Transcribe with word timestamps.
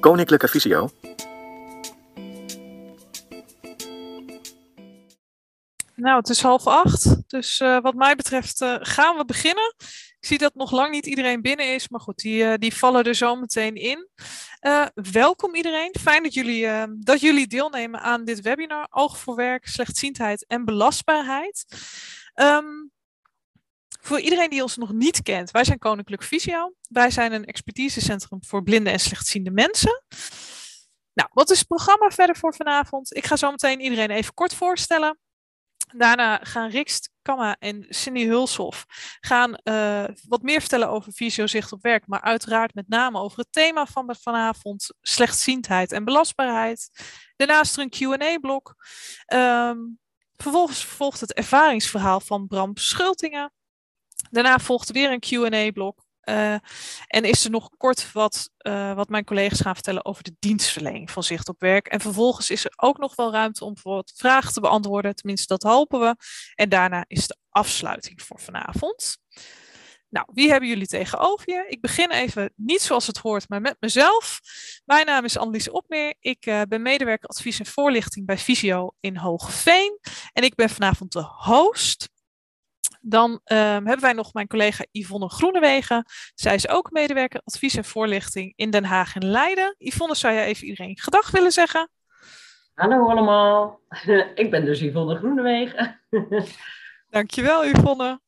Koninklijke 0.00 0.48
Visio. 0.48 0.90
Nou, 5.94 6.16
het 6.16 6.28
is 6.28 6.42
half 6.42 6.66
acht. 6.66 7.30
Dus 7.30 7.60
uh, 7.60 7.80
wat 7.80 7.94
mij 7.94 8.14
betreft 8.14 8.60
uh, 8.60 8.76
gaan 8.80 9.16
we 9.16 9.24
beginnen. 9.24 9.74
Ik 10.20 10.26
zie 10.26 10.38
dat 10.38 10.54
nog 10.54 10.70
lang 10.70 10.90
niet 10.90 11.06
iedereen 11.06 11.42
binnen 11.42 11.74
is, 11.74 11.88
maar 11.88 12.00
goed, 12.00 12.18
die, 12.18 12.42
uh, 12.42 12.54
die 12.54 12.74
vallen 12.74 13.04
er 13.04 13.14
zo 13.14 13.36
meteen 13.36 13.74
in. 13.74 14.08
welkom 15.12 15.54
iedereen. 15.54 15.94
Fijn 16.00 16.22
dat 16.22 16.34
jullie, 16.34 16.68
dat 16.98 17.20
jullie 17.20 17.46
deelnemen 17.46 18.00
aan 18.00 18.24
dit 18.24 18.40
webinar 18.40 18.86
Oog 18.90 19.18
voor 19.18 19.34
werk, 19.34 19.66
slechtziendheid 19.66 20.46
en 20.46 20.64
belastbaarheid. 20.64 21.64
Um, 22.34 22.90
voor 24.00 24.20
iedereen 24.20 24.50
die 24.50 24.62
ons 24.62 24.76
nog 24.76 24.92
niet 24.92 25.22
kent, 25.22 25.50
wij 25.50 25.64
zijn 25.64 25.78
Koninklijk 25.78 26.22
Visio. 26.22 26.74
Wij 26.88 27.10
zijn 27.10 27.32
een 27.32 27.44
expertisecentrum 27.44 28.44
voor 28.44 28.62
blinde 28.62 28.90
en 28.90 29.00
slechtziende 29.00 29.50
mensen. 29.50 30.04
Nou, 31.12 31.28
wat 31.32 31.50
is 31.50 31.58
het 31.58 31.68
programma 31.68 32.10
verder 32.10 32.36
voor 32.36 32.54
vanavond? 32.54 33.16
Ik 33.16 33.26
ga 33.26 33.36
zo 33.36 33.50
meteen 33.50 33.80
iedereen 33.80 34.10
even 34.10 34.34
kort 34.34 34.54
voorstellen. 34.54 35.18
Daarna 35.96 36.40
gaan 36.42 36.70
Rikst 36.70 37.10
Kamma 37.22 37.56
en 37.58 37.86
Cindy 37.88 38.26
Hulshoff 38.26 38.84
gaan 39.20 39.58
uh, 39.64 40.04
wat 40.28 40.42
meer 40.42 40.60
vertellen 40.60 40.88
over 40.88 41.12
Visio 41.12 41.46
Zicht 41.46 41.72
op 41.72 41.82
Werk, 41.82 42.06
maar 42.06 42.20
uiteraard 42.20 42.74
met 42.74 42.88
name 42.88 43.18
over 43.18 43.38
het 43.38 43.52
thema 43.52 43.86
van 43.86 44.16
vanavond, 44.20 44.94
slechtziendheid 45.00 45.92
en 45.92 46.04
belastbaarheid. 46.04 46.90
Daarnaast 47.36 47.76
er 47.76 47.82
een 47.82 47.90
Q&A-blok. 47.90 48.74
Um, 49.34 49.98
vervolgens 50.36 50.84
volgt 50.84 51.20
het 51.20 51.32
ervaringsverhaal 51.32 52.20
van 52.20 52.46
Bram 52.46 52.76
Schultingen. 52.76 53.52
Daarna 54.30 54.58
volgt 54.58 54.90
weer 54.90 55.10
een 55.10 55.20
QA-blok. 55.20 56.08
Eh, 56.20 56.54
en 57.06 57.24
is 57.24 57.44
er 57.44 57.50
nog 57.50 57.70
kort 57.76 58.12
wat, 58.12 58.50
uh, 58.66 58.94
wat 58.94 59.08
mijn 59.08 59.24
collega's 59.24 59.60
gaan 59.60 59.74
vertellen 59.74 60.04
over 60.04 60.22
de 60.22 60.36
dienstverlening 60.38 61.10
van 61.10 61.22
Zicht 61.22 61.48
op 61.48 61.60
Werk. 61.60 61.86
En 61.86 62.00
vervolgens 62.00 62.50
is 62.50 62.64
er 62.64 62.72
ook 62.76 62.98
nog 62.98 63.16
wel 63.16 63.32
ruimte 63.32 63.64
om 63.64 63.76
wat 63.82 64.12
vragen 64.16 64.52
te 64.52 64.60
beantwoorden. 64.60 65.14
Tenminste, 65.14 65.46
dat 65.46 65.72
hopen 65.72 66.00
we. 66.00 66.16
En 66.54 66.68
daarna 66.68 67.04
is 67.06 67.26
de 67.26 67.36
afsluiting 67.48 68.22
voor 68.22 68.40
vanavond. 68.40 69.18
Nou, 70.08 70.26
wie 70.32 70.50
hebben 70.50 70.68
jullie 70.68 70.86
tegenover 70.86 71.50
je? 71.50 71.64
Ik 71.68 71.80
begin 71.80 72.10
even 72.10 72.52
niet 72.56 72.80
zoals 72.80 73.06
het 73.06 73.18
hoort, 73.18 73.48
maar 73.48 73.60
met 73.60 73.76
mezelf. 73.80 74.40
Mijn 74.84 75.06
naam 75.06 75.24
is 75.24 75.38
Annelies 75.38 75.70
Opmeer. 75.70 76.14
Ik 76.20 76.46
uh, 76.46 76.62
ben 76.68 76.82
medewerker 76.82 77.28
advies 77.28 77.58
en 77.58 77.66
voorlichting 77.66 78.26
bij 78.26 78.38
Visio 78.38 78.94
in 79.00 79.16
Hogeveen. 79.16 79.98
En 80.32 80.42
ik 80.42 80.54
ben 80.54 80.70
vanavond 80.70 81.12
de 81.12 81.22
host. 81.22 82.09
Dan 83.00 83.30
um, 83.30 83.38
hebben 83.58 84.00
wij 84.00 84.12
nog 84.12 84.32
mijn 84.32 84.46
collega 84.46 84.84
Yvonne 84.90 85.28
Groenewegen. 85.28 86.04
Zij 86.34 86.54
is 86.54 86.68
ook 86.68 86.90
medewerker 86.90 87.40
advies 87.44 87.76
en 87.76 87.84
voorlichting 87.84 88.52
in 88.56 88.70
Den 88.70 88.84
Haag 88.84 89.14
en 89.14 89.30
Leiden. 89.30 89.74
Yvonne, 89.78 90.14
zou 90.14 90.34
jij 90.34 90.44
even 90.44 90.66
iedereen 90.66 90.98
gedag 90.98 91.30
willen 91.30 91.52
zeggen? 91.52 91.90
Hallo 92.74 93.08
allemaal, 93.08 93.80
ik 94.34 94.50
ben 94.50 94.64
dus 94.64 94.80
Yvonne 94.80 95.16
Groenewegen. 95.16 96.00
Dankjewel 97.10 97.66
Yvonne. 97.66 98.20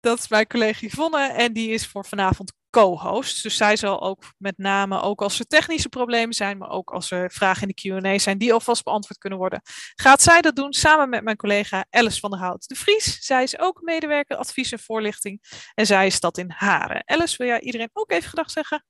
Dat 0.00 0.18
is 0.18 0.28
mijn 0.28 0.46
collega 0.46 0.86
Yvonne 0.86 1.26
en 1.26 1.52
die 1.52 1.70
is 1.70 1.86
voor 1.86 2.04
vanavond 2.04 2.52
co-host. 2.72 3.42
Dus 3.42 3.56
zij 3.56 3.76
zal 3.76 4.02
ook 4.02 4.22
met 4.38 4.58
name, 4.58 5.00
ook 5.00 5.22
als 5.22 5.38
er 5.38 5.46
technische 5.46 5.88
problemen 5.88 6.34
zijn, 6.34 6.58
maar 6.58 6.70
ook 6.70 6.90
als 6.90 7.10
er 7.10 7.30
vragen 7.30 7.68
in 7.68 7.74
de 7.74 8.00
Q&A 8.00 8.18
zijn 8.18 8.38
die 8.38 8.52
alvast 8.52 8.84
beantwoord 8.84 9.18
kunnen 9.18 9.38
worden, 9.38 9.62
gaat 9.94 10.22
zij 10.22 10.40
dat 10.40 10.56
doen 10.56 10.72
samen 10.72 11.08
met 11.08 11.22
mijn 11.22 11.36
collega 11.36 11.84
Alice 11.90 12.20
van 12.20 12.30
der 12.30 12.38
Hout 12.38 12.68
de 12.68 12.74
Vries. 12.74 13.18
Zij 13.20 13.42
is 13.42 13.58
ook 13.58 13.80
medewerker 13.82 14.36
advies 14.36 14.72
en 14.72 14.78
voorlichting 14.78 15.40
en 15.74 15.86
zij 15.86 16.06
is 16.06 16.20
dat 16.20 16.38
in 16.38 16.50
Haren. 16.50 17.02
Alice, 17.06 17.36
wil 17.36 17.46
jij 17.46 17.60
iedereen 17.60 17.90
ook 17.92 18.10
even 18.10 18.28
gedag 18.28 18.50
zeggen? 18.50 18.84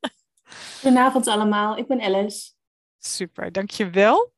Goedenavond 0.81 1.27
allemaal, 1.27 1.77
ik 1.77 1.87
ben 1.87 2.01
Alice. 2.01 2.51
Super, 2.99 3.53
dankjewel. 3.53 4.33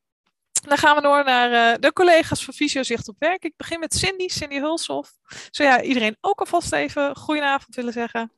Dan 0.67 0.77
gaan 0.77 0.95
we 0.95 1.01
door 1.01 1.23
naar 1.23 1.73
uh, 1.73 1.79
de 1.79 1.93
collega's 1.93 2.45
van 2.45 2.53
Visio 2.53 2.83
Zicht 2.83 3.07
op 3.07 3.15
Werk. 3.19 3.43
Ik 3.43 3.53
begin 3.57 3.79
met 3.79 3.95
Cindy, 3.95 4.27
Cindy 4.27 4.59
Hulshoff. 4.59 5.11
Zou 5.49 5.69
jij 5.69 5.81
iedereen 5.81 6.17
ook 6.21 6.39
alvast 6.39 6.73
even 6.73 7.15
goedenavond 7.15 7.75
willen 7.75 7.93
zeggen? 7.93 8.31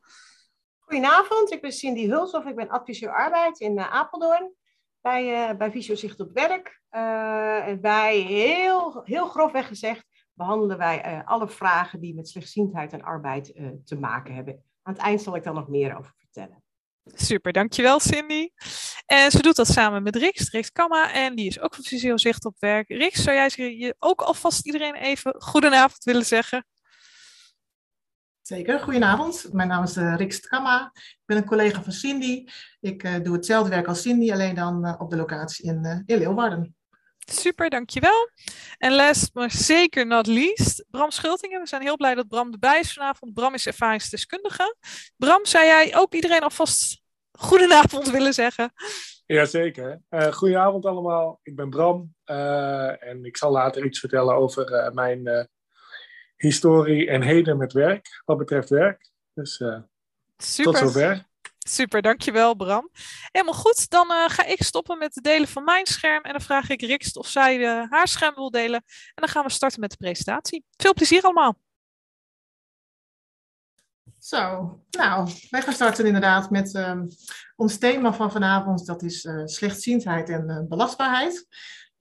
Goedenavond, 0.88 1.52
ik 1.52 1.62
ben 1.62 1.72
Cindy 1.72 2.08
Hulshoff. 2.08 2.46
Ik 2.46 2.56
ben 2.56 2.70
adviseur 2.70 3.14
arbeid 3.14 3.60
in 3.60 3.78
uh, 3.78 3.94
Apeldoorn 3.94 4.54
bij, 5.02 5.50
uh, 5.50 5.58
bij 5.58 5.72
Visio 5.72 5.96
Zicht 5.96 6.20
op 6.20 6.32
Werk. 6.34 6.82
en 6.90 7.82
wij, 7.82 8.18
heel, 8.20 9.02
heel 9.04 9.28
grofweg 9.28 9.68
gezegd, 9.68 10.06
behandelen 10.34 10.78
wij 10.78 11.24
alle 11.26 11.50
vragen 11.50 12.00
die 12.00 12.16
met 12.16 12.30
slechtziendheid 12.30 12.94
en 12.94 13.02
arbeid 13.02 13.54
te 13.86 13.96
maken 14.00 14.34
hebben. 14.34 14.64
Aan 14.82 14.94
het 14.94 15.02
eind 15.02 15.22
zal 15.22 15.36
ik 15.36 15.44
daar 15.44 15.54
nog 15.54 15.68
meer 15.68 15.98
over 15.98 16.14
vertellen. 16.18 16.64
Super, 17.04 17.52
dankjewel 17.52 18.00
Cindy. 18.00 18.50
En 19.06 19.32
ze 19.32 19.42
doet 19.42 19.56
dat 19.56 19.68
samen 19.68 20.04
met 20.04 20.16
Rix, 20.16 20.52
Rix 20.52 20.72
Kamma, 20.72 21.14
en 21.14 21.36
die 21.36 21.48
is 21.48 21.60
ook 21.60 21.76
van 21.76 21.84
Visio 21.84 22.18
Zicht 22.18 22.46
op 22.46 22.56
Werk. 22.60 22.90
Rix, 22.90 23.24
zou 23.24 23.36
jij 23.36 23.78
je 23.78 23.96
ook 24.00 24.22
alvast 24.22 24.66
iedereen 24.66 24.96
even 24.96 25.36
goedenavond 25.38 26.04
willen 26.04 26.26
zeggen? 26.26 26.66
Zeker, 28.48 28.80
goedenavond. 28.80 29.50
Mijn 29.52 29.68
naam 29.68 29.84
is 29.84 29.98
uh, 29.98 30.40
Kamma. 30.40 30.92
Ik 30.94 31.24
ben 31.26 31.38
een 31.38 31.46
collega 31.46 31.84
van 31.84 31.92
Cindy. 31.92 32.46
Ik 32.80 33.04
uh, 33.04 33.16
doe 33.24 33.36
hetzelfde 33.36 33.70
werk 33.70 33.88
als 33.88 34.02
Cindy, 34.02 34.32
alleen 34.32 34.56
dan 34.56 34.86
uh, 34.86 34.96
op 34.98 35.10
de 35.10 35.16
locatie 35.16 35.66
in, 35.66 36.04
in 36.06 36.18
Leeuwarden. 36.18 36.76
Super, 37.18 37.70
dankjewel. 37.70 38.30
En 38.78 38.94
last 38.94 39.34
maar 39.34 39.52
zeker 39.52 40.08
not 40.08 40.28
least, 40.28 40.86
Bram 40.90 41.12
Schultingen. 41.12 41.62
We 41.62 41.68
zijn 41.68 41.82
heel 41.82 41.96
blij 41.96 42.16
dat 42.16 42.28
Bram 42.28 42.52
erbij 42.52 42.80
is 42.80 42.94
vanavond. 42.94 43.34
Bram 43.34 43.54
is 43.54 43.68
ervaringsdeskundige. 43.68 44.76
Bram, 45.18 45.46
zou 45.46 45.66
jij 45.66 45.96
ook 45.96 46.14
iedereen 46.14 46.42
alvast 46.42 47.02
goedenavond 47.32 48.10
willen 48.10 48.34
zeggen? 48.34 48.72
Jazeker. 49.26 50.02
Uh, 50.10 50.32
goedenavond 50.32 50.86
allemaal. 50.86 51.40
Ik 51.44 51.56
ben 51.56 51.70
Bram. 51.70 52.16
Uh, 52.26 53.04
en 53.04 53.26
ik 53.26 53.38
zal 53.38 53.52
later 53.52 53.86
iets 53.86 54.00
vertellen 54.00 54.36
over 54.36 54.72
uh, 54.72 54.92
mijn 54.92 55.50
historie 56.38 57.10
en 57.10 57.22
heden 57.22 57.58
met 57.58 57.74
werk, 57.74 58.22
wat 58.26 58.38
betreft 58.38 58.70
werk. 58.70 59.10
Dus 59.34 59.64
Super. 60.38 60.74
tot 60.74 60.78
zover. 60.78 61.26
Super, 61.68 62.02
dankjewel 62.02 62.56
Bram. 62.56 62.90
Helemaal 63.32 63.54
goed, 63.54 63.90
dan 63.90 64.12
uh, 64.12 64.30
ga 64.30 64.46
ik 64.46 64.64
stoppen 64.64 64.98
met 64.98 65.16
het 65.16 65.24
delen 65.24 65.48
van 65.48 65.64
mijn 65.64 65.86
scherm 65.86 66.24
en 66.24 66.32
dan 66.32 66.42
vraag 66.42 66.70
ik 66.70 66.82
Rikst 66.82 67.18
of 67.18 67.28
zij 67.28 67.58
uh, 67.58 67.92
haar 67.92 68.08
scherm 68.08 68.36
wil 68.36 68.52
delen. 68.52 68.84
En 68.86 69.14
dan 69.16 69.28
gaan 69.28 69.44
we 69.44 69.52
starten 69.52 69.80
met 69.80 69.92
de 69.92 69.98
presentatie. 69.98 70.66
Veel 70.78 70.94
plezier 70.94 71.22
allemaal. 71.22 71.58
Zo, 74.20 74.82
nou, 74.90 75.32
wij 75.50 75.62
gaan 75.62 75.74
starten 75.74 76.06
inderdaad 76.06 76.50
met 76.50 76.76
um, 76.76 77.08
ons 77.56 77.78
thema 77.78 78.14
van 78.14 78.32
vanavond. 78.32 78.86
Dat 78.86 79.04
is 79.04 79.24
uh, 79.24 79.46
slechtziendheid 79.46 80.30
en 80.30 80.66
belastbaarheid. 80.70 81.48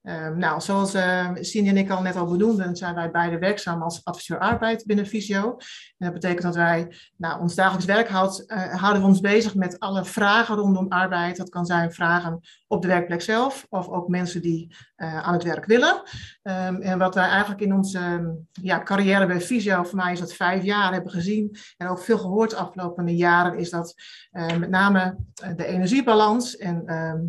Um, 0.09 0.39
nou, 0.39 0.61
zoals 0.61 0.95
uh, 0.95 1.27
en 1.55 1.77
ik 1.77 1.91
al 1.91 2.03
net 2.03 2.17
al 2.17 2.31
benoemden, 2.31 2.77
zijn 2.77 2.95
wij 2.95 3.11
beide 3.11 3.39
werkzaam 3.39 3.83
als 3.83 4.05
adviseur 4.05 4.39
arbeid 4.39 4.85
binnen 4.87 5.07
Visio. 5.07 5.57
En 5.99 6.07
dat 6.07 6.13
betekent 6.13 6.43
dat 6.43 6.55
wij, 6.55 6.97
nou, 7.17 7.41
ons 7.41 7.55
dagelijks 7.55 7.85
werk 7.87 8.09
houdt, 8.09 8.45
uh, 8.47 8.75
houden 8.75 9.03
we 9.03 9.09
ons 9.09 9.21
bezig 9.21 9.55
met 9.55 9.79
alle 9.79 10.05
vragen 10.05 10.57
rondom 10.57 10.87
arbeid. 10.89 11.37
Dat 11.37 11.49
kan 11.49 11.67
zijn 11.67 11.93
vragen 11.93 12.41
op 12.67 12.83
de 12.83 12.89
werkplek 12.89 13.23
zelf, 13.23 13.67
of 13.69 13.89
ook 13.89 14.09
mensen 14.09 14.43
die 14.43 14.75
uh, 14.97 15.23
aan 15.23 15.33
het 15.33 15.43
werk 15.43 15.65
willen. 15.65 16.03
Um, 16.43 16.81
en 16.81 16.99
wat 16.99 17.15
wij 17.15 17.29
eigenlijk 17.29 17.61
in 17.61 17.75
onze 17.75 17.99
um, 17.99 18.49
ja, 18.53 18.83
carrière 18.83 19.27
bij 19.27 19.41
Visio, 19.41 19.83
voor 19.83 19.97
mij 19.97 20.13
is 20.13 20.21
dat 20.21 20.33
vijf 20.33 20.63
jaar, 20.63 20.93
hebben 20.93 21.13
gezien 21.13 21.57
en 21.77 21.89
ook 21.89 22.01
veel 22.01 22.19
gehoord 22.19 22.51
de 22.51 22.57
afgelopen 22.57 23.17
jaren, 23.17 23.59
is 23.59 23.71
dat 23.71 23.95
met 24.31 24.71
name 24.71 25.17
de 25.57 25.67
energiebalans 25.67 26.57
en 26.57 26.83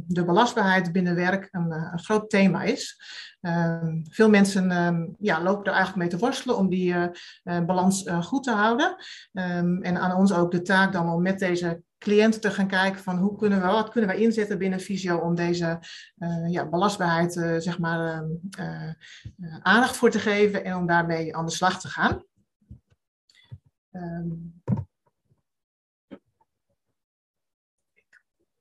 de 0.07 0.25
belastbaarheid 0.25 0.91
binnen 0.91 1.15
werk 1.15 1.47
een, 1.51 1.71
een 1.71 1.99
groot 1.99 2.29
thema 2.29 2.63
is. 2.63 3.01
Veel 4.09 4.29
mensen 4.29 5.15
ja, 5.19 5.43
lopen 5.43 5.65
er 5.65 5.71
eigenlijk 5.71 5.97
mee 5.97 6.07
te 6.07 6.25
worstelen 6.25 6.57
om 6.57 6.69
die 6.69 6.95
balans 7.65 8.09
goed 8.21 8.43
te 8.43 8.51
houden. 8.51 8.95
En 9.81 9.97
aan 9.97 10.15
ons 10.15 10.33
ook 10.33 10.51
de 10.51 10.61
taak 10.61 10.93
dan 10.93 11.09
om 11.09 11.21
met 11.21 11.39
deze 11.39 11.81
cliënten 11.97 12.41
te 12.41 12.51
gaan 12.51 12.67
kijken 12.67 13.03
van 13.03 13.17
hoe 13.17 13.37
kunnen 13.37 13.61
we, 13.61 13.67
wat 13.67 13.89
kunnen 13.89 14.09
we 14.09 14.21
inzetten 14.21 14.57
binnen 14.57 14.79
Visio 14.79 15.17
om 15.17 15.35
deze 15.35 15.79
ja, 16.47 16.69
belastbaarheid 16.69 17.33
zeg 17.57 17.79
maar, 17.79 18.23
aandacht 19.61 19.97
voor 19.97 20.11
te 20.11 20.19
geven 20.19 20.63
en 20.63 20.75
om 20.75 20.87
daarmee 20.87 21.35
aan 21.35 21.45
de 21.45 21.51
slag 21.51 21.79
te 21.79 21.87
gaan. 21.87 22.23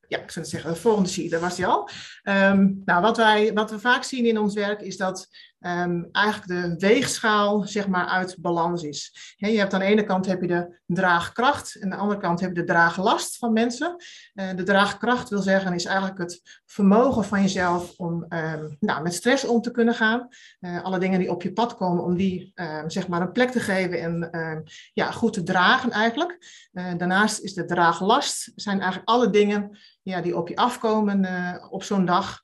ja, 0.08 0.18
ik 0.18 0.30
zou 0.30 0.46
zeggen, 0.46 0.72
de 0.72 0.80
volgende 0.80 1.08
sheet, 1.08 1.30
daar 1.30 1.40
was 1.40 1.56
hij 1.56 1.66
al. 1.66 1.88
Um, 2.24 2.82
nou, 2.84 3.02
wat, 3.02 3.16
wij, 3.16 3.52
wat 3.52 3.70
we 3.70 3.78
vaak 3.78 4.02
zien 4.02 4.24
in 4.24 4.38
ons 4.38 4.54
werk 4.54 4.80
is 4.80 4.96
dat 4.96 5.28
um, 5.66 6.08
eigenlijk 6.12 6.46
de 6.46 6.86
weegschaal 6.86 7.62
zeg 7.66 7.88
maar 7.88 8.06
uit 8.06 8.36
balans 8.38 8.82
is. 8.82 9.34
Je 9.36 9.58
hebt 9.58 9.74
aan 9.74 9.80
de 9.80 9.86
ene 9.86 10.04
kant 10.04 10.26
heb 10.26 10.40
je 10.40 10.46
de 10.46 10.80
draagkracht 10.86 11.74
en 11.74 11.82
aan 11.82 11.90
de 11.90 11.96
andere 11.96 12.20
kant 12.20 12.40
heb 12.40 12.48
je 12.48 12.60
de 12.60 12.64
draaglast 12.64 13.36
van 13.36 13.52
mensen. 13.52 13.96
Uh, 14.34 14.54
de 14.56 14.62
draagkracht 14.62 15.28
wil 15.28 15.42
zeggen 15.42 15.74
is 15.74 15.84
eigenlijk 15.84 16.18
het 16.18 16.60
vermogen 16.64 17.24
van 17.24 17.42
jezelf 17.42 17.94
om 17.96 18.26
um, 18.28 18.76
nou, 18.80 19.02
met 19.02 19.14
stress 19.14 19.44
om 19.44 19.60
te 19.60 19.70
kunnen 19.70 19.94
gaan. 19.94 20.28
Uh, 20.60 20.84
alle 20.84 20.98
dingen 20.98 21.18
die 21.18 21.30
op 21.30 21.42
je 21.42 21.52
pad 21.52 21.76
komen 21.76 22.04
om 22.04 22.16
die 22.16 22.52
zeg 22.86 23.08
maar 23.08 23.20
een 23.20 23.32
plek 23.32 23.50
te 23.50 23.60
geven 23.60 24.00
en 24.00 24.64
ja, 24.92 25.10
goed 25.10 25.32
te 25.32 25.42
dragen 25.42 25.90
eigenlijk. 25.90 26.38
Uh, 26.72 26.94
daarnaast 26.96 27.40
is 27.40 27.54
de 27.54 27.64
draaglast 27.64 28.52
zijn 28.54 28.80
eigenlijk 28.80 29.08
alle 29.08 29.30
dingen 29.30 29.78
ja, 30.06 30.20
die 30.20 30.36
op 30.36 30.48
je 30.48 30.56
afkomen 30.56 31.26
op 31.70 31.82
zo'n 31.82 32.04
dag. 32.04 32.40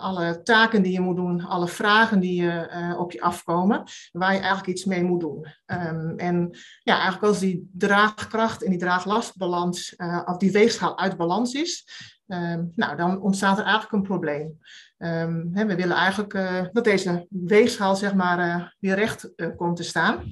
alle 0.00 0.42
taken 0.42 0.82
die 0.82 0.92
je 0.92 1.00
moet 1.00 1.16
doen, 1.16 1.44
alle 1.44 1.68
vragen 1.68 2.20
die 2.20 2.42
je, 2.42 2.94
op 2.98 3.12
je 3.12 3.20
afkomen, 3.20 3.82
waar 4.12 4.32
je 4.32 4.38
eigenlijk 4.38 4.68
iets 4.68 4.84
mee 4.84 5.04
moet 5.04 5.20
doen. 5.20 5.46
Ehm, 5.66 6.08
en 6.16 6.50
ja, 6.82 6.94
eigenlijk 6.94 7.24
als 7.24 7.38
die 7.38 7.70
draagkracht 7.72 8.62
en 8.62 8.70
die 8.70 8.78
draaglastbalans, 8.78 9.96
of 10.24 10.36
die 10.36 10.52
weegschaal 10.52 10.98
uit 10.98 11.16
balans 11.16 11.54
is, 11.54 11.84
Ehm, 12.30 12.64
nou, 12.74 12.96
dan 12.96 13.20
ontstaat 13.20 13.58
er 13.58 13.64
eigenlijk 13.64 13.92
een 13.92 14.02
probleem. 14.02 14.58
Ehm, 14.98 15.46
hè, 15.52 15.66
we 15.66 15.74
willen 15.76 15.96
eigenlijk 15.96 16.32
dat 16.72 16.84
deze 16.84 17.26
weegschaal 17.30 17.96
zeg 17.96 18.14
maar, 18.14 18.76
weer 18.78 18.94
recht 18.94 19.32
komt 19.56 19.76
te 19.76 19.82
staan. 19.82 20.22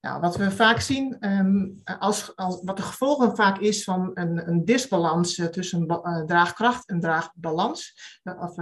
Nou, 0.00 0.20
wat 0.20 0.36
we 0.36 0.50
vaak 0.50 0.80
zien, 0.80 1.18
als, 1.98 2.36
als, 2.36 2.60
wat 2.62 2.76
de 2.76 2.82
gevolgen 2.82 3.36
vaak 3.36 3.58
is 3.58 3.84
van 3.84 4.10
een, 4.14 4.48
een 4.48 4.64
disbalans 4.64 5.34
tussen 5.50 5.86
draagkracht 6.26 6.88
en 6.88 7.00
draagbalans. 7.00 7.94
of, 8.22 8.56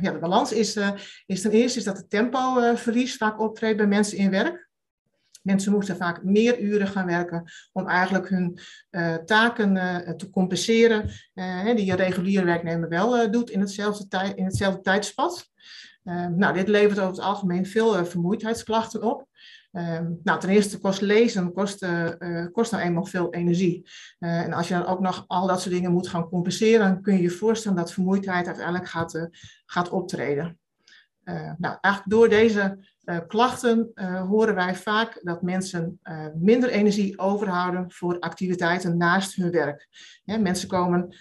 ja, 0.00 0.12
de 0.12 0.18
balans 0.20 0.52
is, 0.52 0.78
is 1.26 1.40
ten 1.40 1.50
eerste 1.50 1.78
is 1.78 1.84
dat 1.84 1.96
het 1.96 2.10
tempoverlies 2.10 3.16
vaak 3.16 3.40
optreedt 3.40 3.76
bij 3.76 3.86
mensen 3.86 4.18
in 4.18 4.30
werk. 4.30 4.70
Mensen 5.42 5.72
moesten 5.72 5.96
vaak 5.96 6.22
meer 6.22 6.60
uren 6.60 6.88
gaan 6.88 7.06
werken 7.06 7.52
om 7.72 7.88
eigenlijk 7.88 8.28
hun 8.28 8.58
uh, 8.90 9.14
taken 9.14 9.76
uh, 9.76 9.98
te 9.98 10.30
compenseren, 10.30 11.10
uh, 11.34 11.64
die 11.64 11.84
je 11.84 11.94
reguliere 11.94 12.44
werknemer 12.44 12.88
wel 12.88 13.30
doet 13.30 13.50
in 13.50 13.60
hetzelfde, 13.60 14.34
in 14.34 14.44
hetzelfde 14.44 14.80
tijdspad. 14.80 15.50
nou, 16.36 16.52
dit 16.52 16.68
levert 16.68 16.98
over 16.98 17.12
het 17.12 17.20
algemeen 17.20 17.66
veel 17.66 18.04
vermoeidheidsklachten 18.04 19.02
op. 19.02 19.26
nou, 20.22 20.40
ten 20.40 20.48
eerste 20.48 20.78
kost 20.78 21.00
lezen 21.00 21.52
kost, 21.52 21.86
kost 22.52 22.72
nou 22.72 22.84
eenmaal 22.84 23.04
veel 23.04 23.32
energie. 23.32 23.88
en 24.18 24.52
als 24.52 24.68
je 24.68 24.74
dan 24.74 24.86
ook 24.86 25.00
nog 25.00 25.24
al 25.26 25.46
dat 25.46 25.60
soort 25.60 25.74
dingen 25.74 25.92
moet 25.92 26.08
gaan 26.08 26.28
compenseren, 26.28 27.02
kun 27.02 27.14
je 27.16 27.22
je 27.22 27.30
voorstellen 27.30 27.76
dat 27.76 27.92
vermoeidheid 27.92 28.46
uiteindelijk 28.46 28.88
gaat, 28.88 29.28
gaat 29.66 29.88
optreden. 29.90 30.58
nou, 31.58 31.78
eigenlijk 31.80 32.04
door 32.04 32.28
deze 32.28 32.78
uh, 33.04 33.18
klachten 33.26 33.90
uh, 33.94 34.22
horen 34.22 34.54
wij 34.54 34.74
vaak 34.74 35.20
dat 35.22 35.42
mensen 35.42 36.00
uh, 36.02 36.26
minder 36.34 36.68
energie 36.68 37.18
overhouden 37.18 37.92
voor 37.92 38.18
activiteiten 38.18 38.96
naast 38.96 39.34
hun 39.34 39.50
werk. 39.50 39.88
Mensen 40.24 40.68
komen 40.68 41.16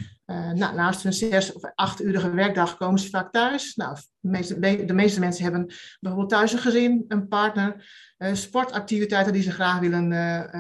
na, 0.54 0.72
naast 0.72 1.04
hun 1.04 1.14
zes 1.14 1.54
of 1.54 1.62
achtuurige 1.76 2.32
werkdag 2.32 2.78
komen 2.78 3.00
ze 3.00 3.10
vaak 3.10 3.32
thuis. 3.32 3.76
Nou, 3.76 3.98
de, 4.20 4.30
meeste, 4.30 4.60
de 4.86 4.94
meeste 4.94 5.20
mensen 5.20 5.44
hebben 5.44 5.74
bijvoorbeeld 6.00 6.32
thuis 6.32 6.54
een 6.54 6.60
gezin, 6.60 7.06
een 7.08 7.28
partner, 7.28 7.90
sportactiviteiten 8.34 9.34
die 9.34 9.42
ze 9.42 9.52
graag 9.52 9.80
willen 9.80 10.12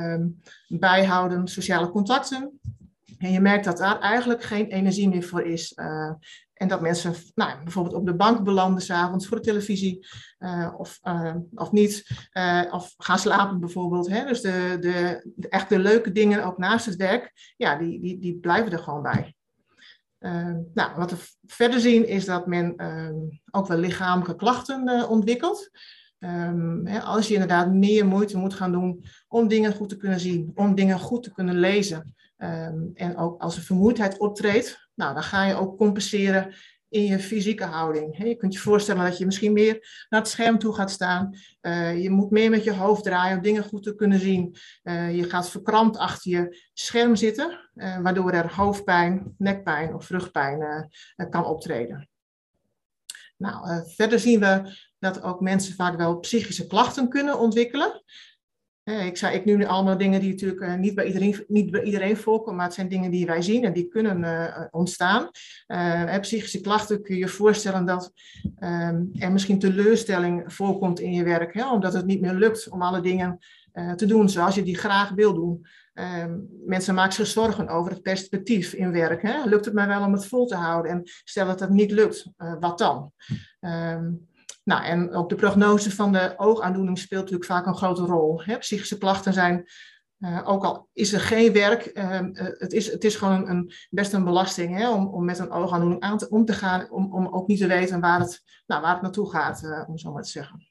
um, 0.02 0.40
bijhouden, 0.68 1.48
sociale 1.48 1.90
contacten. 1.90 2.60
En 3.18 3.32
je 3.32 3.40
merkt 3.40 3.66
dat 3.66 3.78
daar 3.78 4.00
eigenlijk 4.00 4.44
geen 4.44 4.68
energie 4.68 5.10
meer 5.10 5.24
voor 5.24 5.42
is. 5.42 5.74
En 6.54 6.68
dat 6.68 6.82
mensen 6.82 7.14
nou, 7.36 7.64
bijvoorbeeld 7.64 7.96
op 7.96 8.06
de 8.06 8.16
bank 8.16 8.44
belanden 8.44 8.82
s'avonds 8.82 9.28
voor 9.28 9.38
de 9.38 9.44
televisie 9.44 10.08
of, 10.78 11.00
of 11.54 11.72
niet. 11.72 12.06
Of 12.72 12.94
gaan 12.98 13.20
slapen 13.20 13.60
bijvoorbeeld. 13.60 14.10
Hè? 14.10 14.26
Dus 14.26 14.42
de, 14.42 14.78
de, 14.80 15.32
de, 15.36 15.50
echt 15.50 15.70
de 15.70 15.80
leuke 15.80 16.12
dingen 16.12 16.44
ook 16.44 16.58
naast 16.58 16.86
het 16.86 16.96
werk, 16.96 17.54
ja, 17.58 17.76
die, 17.76 18.02
die, 18.02 18.20
die 18.20 18.40
blijven 18.40 18.72
er 18.72 18.80
gewoon 18.80 19.02
bij. 19.02 19.36
Nou, 20.74 20.96
wat 20.96 21.12
we 21.12 21.18
verder 21.46 21.80
zien 21.80 22.08
is 22.08 22.26
dat 22.26 22.48
men 22.48 22.76
ook 23.52 23.68
wel 23.68 23.78
lichamelijke 23.78 24.36
klachten 24.36 25.08
ontwikkelt. 25.10 25.70
Um, 26.20 26.88
hè, 26.88 27.00
als 27.00 27.28
je 27.28 27.34
inderdaad 27.34 27.74
meer 27.74 28.06
moeite 28.06 28.38
moet 28.38 28.54
gaan 28.54 28.72
doen 28.72 29.04
om 29.28 29.48
dingen 29.48 29.74
goed 29.74 29.90
te 29.90 29.98
kunnen 29.98 30.20
zien, 30.20 30.52
om 30.56 30.76
dingen 30.76 31.00
goed 31.00 31.24
te 31.24 31.32
kunnen 31.34 31.56
lezen. 31.56 32.16
En 32.94 33.18
ook 33.18 33.42
als 33.42 33.56
er 33.56 33.62
vermoeidheid 33.62 34.20
optreedt, 34.20 34.90
nou, 34.94 35.14
dan 35.14 35.24
ga 35.24 35.46
je 35.46 35.56
ook 35.56 35.78
compenseren 35.78 36.54
in 36.92 37.06
je 37.06 37.20
fysieke 37.20 37.64
houding. 37.64 38.18
Je 38.18 38.36
kunt 38.36 38.54
je 38.54 38.60
voorstellen 38.60 39.04
dat 39.04 39.18
je 39.18 39.26
misschien 39.26 39.54
meer 39.54 40.06
naar 40.10 40.20
het 40.20 40.30
scherm 40.30 40.60
toe 40.60 40.74
gaat 40.74 40.92
staan. 40.92 41.36
Uh, 41.62 42.02
je 42.02 42.10
moet 42.10 42.32
meer 42.32 42.50
met 42.50 42.64
je 42.64 42.74
hoofd 42.74 43.04
draaien 43.04 43.38
om 43.38 43.44
dingen 43.44 43.64
goed 43.64 43.84
te 43.84 43.96
kunnen 43.96 44.20
zien. 44.20 44.56
Uh, 44.84 45.16
je 45.16 45.24
gaat 45.24 45.50
verkrampt 45.50 45.98
achter 45.98 46.32
je 46.32 46.70
scherm 46.74 47.16
zitten, 47.16 47.70
uh, 47.76 48.00
waardoor 48.00 48.32
er 48.32 48.56
hoofdpijn, 48.56 49.36
nekpijn 49.38 49.96
of 49.96 50.10
rugpijn 50.10 50.90
kan 51.30 51.46
optreden. 51.46 52.10
Nou, 53.38 53.84
verder 53.96 54.20
zien 54.20 54.40
we 54.40 54.78
dat 55.00 55.22
ook 55.22 55.42
mensen 55.42 55.76
vaak 55.76 55.98
wel 55.98 56.20
psychische 56.20 56.68
klachten 56.68 57.10
kunnen 57.10 57.40
ontwikkelen. 57.40 58.04
Ik 58.84 59.18
zei, 59.18 59.36
ik 59.36 59.46
nu 59.46 59.66
allemaal 59.66 59.98
dingen 59.98 60.20
die 60.20 60.30
natuurlijk 60.30 60.62
uh, 60.62 60.76
niet, 60.76 60.96
bij 60.96 61.06
iedereen, 61.06 61.44
niet 61.48 61.72
bij 61.72 61.84
iedereen 61.84 62.18
voorkomen, 62.18 62.56
maar 62.56 62.66
het 62.66 62.74
zijn 62.74 62.88
dingen 62.88 63.12
die 63.12 63.26
wij 63.26 63.42
zien 63.42 63.64
en 63.64 63.74
die 63.74 63.88
kunnen 63.88 64.20
uh, 64.20 64.66
ontstaan. 64.72 65.30
Uh, 65.68 66.20
psychische 66.20 66.62
klachten 66.62 67.02
kun 67.02 67.16
je 67.16 67.22
je 67.22 67.28
voorstellen 67.28 67.86
dat 67.86 68.12
um, 68.60 69.10
er 69.14 69.32
misschien 69.32 69.60
teleurstelling 69.60 70.54
voorkomt 70.54 71.00
in 71.00 71.14
je 71.14 71.24
werk, 71.24 71.54
hè, 71.54 71.72
omdat 71.72 71.94
het 71.94 72.06
niet 72.06 72.22
meer 72.22 72.34
lukt 72.34 72.70
om 72.70 72.82
alle 72.82 73.02
dingen 73.02 73.40
te 73.96 74.06
doen 74.06 74.30
zoals 74.30 74.56
je 74.56 74.64
die 74.64 74.78
graag 74.78 75.10
wil 75.10 75.34
doen. 75.34 75.66
Um, 75.94 76.48
mensen 76.66 76.96
maken 76.96 77.14
zich 77.14 77.28
zorgen 77.28 77.68
over 77.68 77.92
het 77.92 78.02
perspectief 78.02 78.74
in 78.74 78.92
werk. 78.92 79.22
Hè. 79.22 79.44
Lukt 79.46 79.66
het 79.66 79.74
mij 79.74 79.88
wel 79.88 80.06
om 80.06 80.14
het 80.14 80.26
vol 80.26 80.46
te 80.46 80.56
houden? 80.56 80.92
En 80.92 81.02
stel 81.04 81.46
dat 81.46 81.60
het 81.60 81.70
niet 81.70 81.92
lukt, 81.92 82.32
wat 82.60 82.78
dan? 82.78 83.12
Um, 83.60 84.30
nou, 84.64 84.84
en 84.84 85.14
ook 85.14 85.30
de 85.30 85.36
prognose 85.36 85.92
van 85.92 86.12
de 86.12 86.34
oogaandoening 86.38 86.98
speelt 86.98 87.22
natuurlijk 87.22 87.52
vaak 87.52 87.66
een 87.66 87.76
grote 87.76 88.02
rol. 88.02 88.44
Hè? 88.44 88.58
Psychische 88.58 88.98
klachten 88.98 89.34
zijn, 89.34 89.66
uh, 90.20 90.42
ook 90.44 90.64
al 90.64 90.90
is 90.94 91.14
er 91.14 91.20
geen 91.20 91.54
werk, 91.54 91.92
uh, 91.94 92.20
het, 92.34 92.74
is, 92.74 92.92
het 92.92 93.04
is 93.04 93.16
gewoon 93.16 93.50
een, 93.50 93.72
best 93.90 94.14
een 94.14 94.24
belasting 94.24 94.78
hè? 94.78 94.92
Om, 94.92 95.08
om 95.08 95.26
met 95.26 95.40
een 95.40 95.52
oogaandoening 95.52 96.02
aan 96.02 96.18
te, 96.18 96.30
om 96.30 96.46
te 96.46 96.54
gaan, 96.54 96.92
om, 96.92 97.14
om 97.14 97.28
ook 97.28 97.48
niet 97.48 97.60
te 97.60 97.68
weten 97.68 98.00
waar 98.00 98.20
het, 98.20 98.42
nou, 98.66 98.82
waar 98.82 98.94
het 98.94 99.02
naartoe 99.02 99.30
gaat, 99.30 99.64
uh, 99.64 99.84
om 99.88 99.98
zo 99.98 100.12
maar 100.12 100.24
te 100.24 100.30
zeggen. 100.30 100.70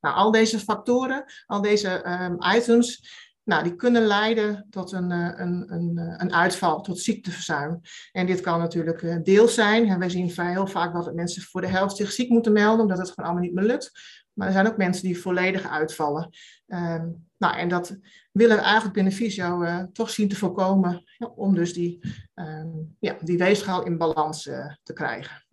Nou, 0.00 0.16
al 0.16 0.30
deze 0.30 0.58
factoren, 0.58 1.24
al 1.46 1.60
deze 1.60 2.20
um, 2.22 2.36
items, 2.56 3.18
nou, 3.50 3.62
die 3.62 3.76
kunnen 3.76 4.02
leiden 4.02 4.66
tot 4.70 4.92
een, 4.92 5.10
eh, 5.10 5.32
een, 5.34 5.72
een, 5.72 5.98
eh, 5.98 6.14
een 6.16 6.32
uitval, 6.32 6.80
tot 6.80 6.98
ziekteverzuim. 6.98 7.80
En 8.12 8.26
dit 8.26 8.40
kan 8.40 8.58
natuurlijk 8.58 9.02
eh, 9.02 9.16
deels 9.22 9.54
zijn. 9.54 9.88
En 9.88 9.98
wij 9.98 10.08
zien 10.08 10.32
heel 10.36 10.66
vaak 10.66 10.92
dat 10.92 11.14
mensen 11.14 11.42
voor 11.42 11.60
de 11.60 11.66
helft 11.66 11.96
zich 11.96 12.12
ziek 12.12 12.28
moeten 12.28 12.52
melden, 12.52 12.80
omdat 12.80 12.98
het 12.98 13.08
gewoon 13.08 13.30
allemaal 13.30 13.48
niet 13.48 13.54
meer 13.54 13.64
lukt. 13.64 13.92
Maar 14.32 14.46
er 14.46 14.52
zijn 14.52 14.66
ook 14.66 14.76
mensen 14.76 15.04
die 15.04 15.20
volledig 15.20 15.68
uitvallen. 15.70 16.30
Um, 16.66 17.28
nou, 17.36 17.56
en 17.56 17.68
dat 17.68 17.98
willen 18.32 18.56
we 18.56 18.62
eigenlijk 18.62 18.94
binnen 18.94 19.12
Visio 19.12 19.86
toch 19.92 20.10
zien 20.10 20.28
te 20.28 20.36
voorkomen, 20.36 21.02
ja, 21.18 21.26
om 21.26 21.54
dus 21.54 21.72
die, 21.72 22.00
um, 22.34 22.96
ja, 23.00 23.16
die 23.20 23.38
weegschaal 23.38 23.84
in 23.84 23.98
balans 23.98 24.42
te 24.82 24.92
krijgen. 24.92 25.46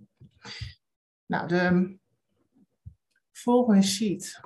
Nou, 1.25 1.47
de 1.47 1.97
volgende 3.31 3.81
sheet 3.81 4.41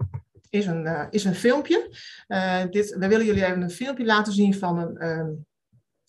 is 0.52 0.66
een, 0.66 0.86
uh, 0.86 1.04
is 1.10 1.24
een 1.24 1.36
filmpje. 1.36 1.90
Uh, 2.28 2.64
dit, 2.70 2.96
we 3.00 3.08
willen 3.08 3.26
jullie 3.26 3.46
even 3.46 3.62
een 3.62 3.70
filmpje 3.70 4.06
laten 4.06 4.34
zien 4.34 4.54
van 4.54 4.78
een, 4.80 5.08
um, 5.08 5.46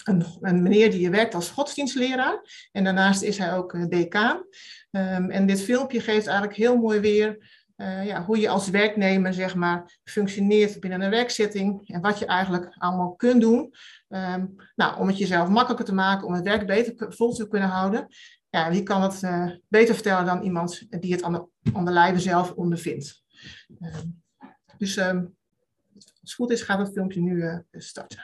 een, 0.05 0.25
een, 0.41 0.63
meneer 0.63 0.91
die 0.91 1.11
werkt 1.11 1.35
als 1.35 1.51
godsdienstleraar. 1.51 2.69
En 2.73 2.85
daarnaast 2.85 3.23
is 3.23 3.39
hij 3.39 3.55
ook 3.55 3.73
uh, 3.73 3.87
decaan. 3.89 4.37
Um, 4.91 5.31
en 5.31 5.47
dit 5.47 5.63
filmpje 5.63 6.01
geeft 6.01 6.27
eigenlijk 6.27 6.57
heel 6.57 6.77
mooi 6.77 7.01
weer 7.01 7.61
ja, 8.05 8.25
hoe 8.25 8.39
je 8.39 8.49
als 8.49 8.71
werknemer 8.71 9.35
zeg 9.35 9.55
maar, 9.55 9.99
functioneert 10.05 10.81
binnen 10.81 11.01
een 11.01 11.11
werkzetting. 11.11 11.89
En 11.89 12.01
wat 12.01 12.19
je 12.19 12.27
eigenlijk 12.27 12.75
allemaal 12.79 13.15
kunt 13.15 13.41
doen. 13.41 13.75
Um, 14.09 14.55
nou, 14.75 15.01
om 15.01 15.07
het 15.07 15.19
jezelf 15.19 15.49
makkelijker 15.49 15.85
te 15.85 15.95
maken, 15.95 16.27
om 16.27 16.33
het 16.33 16.45
werk 16.45 16.67
beter 16.67 17.13
vol 17.13 17.33
te 17.33 17.49
kunnen 17.49 17.69
houden. 17.69 18.07
Ja, 18.51 18.71
wie 18.71 18.83
kan 18.83 19.03
het 19.03 19.21
beter 19.69 19.95
vertellen 19.95 20.27
dan 20.27 20.43
iemand 20.43 21.01
die 21.01 21.13
het 21.13 21.23
aan 21.23 21.33
de, 21.33 21.47
aan 21.73 21.85
de 21.85 21.91
lijve 21.91 22.21
zelf 22.21 22.53
ondervindt. 22.53 23.23
Dus 24.83 24.97
um, 24.97 25.37
als 25.95 26.05
het 26.21 26.33
goed 26.33 26.51
is, 26.51 26.63
gaat 26.63 26.79
het 26.79 26.93
filmpje 26.93 27.21
nu 27.21 27.35
uh, 27.35 27.57
starten. 27.73 28.19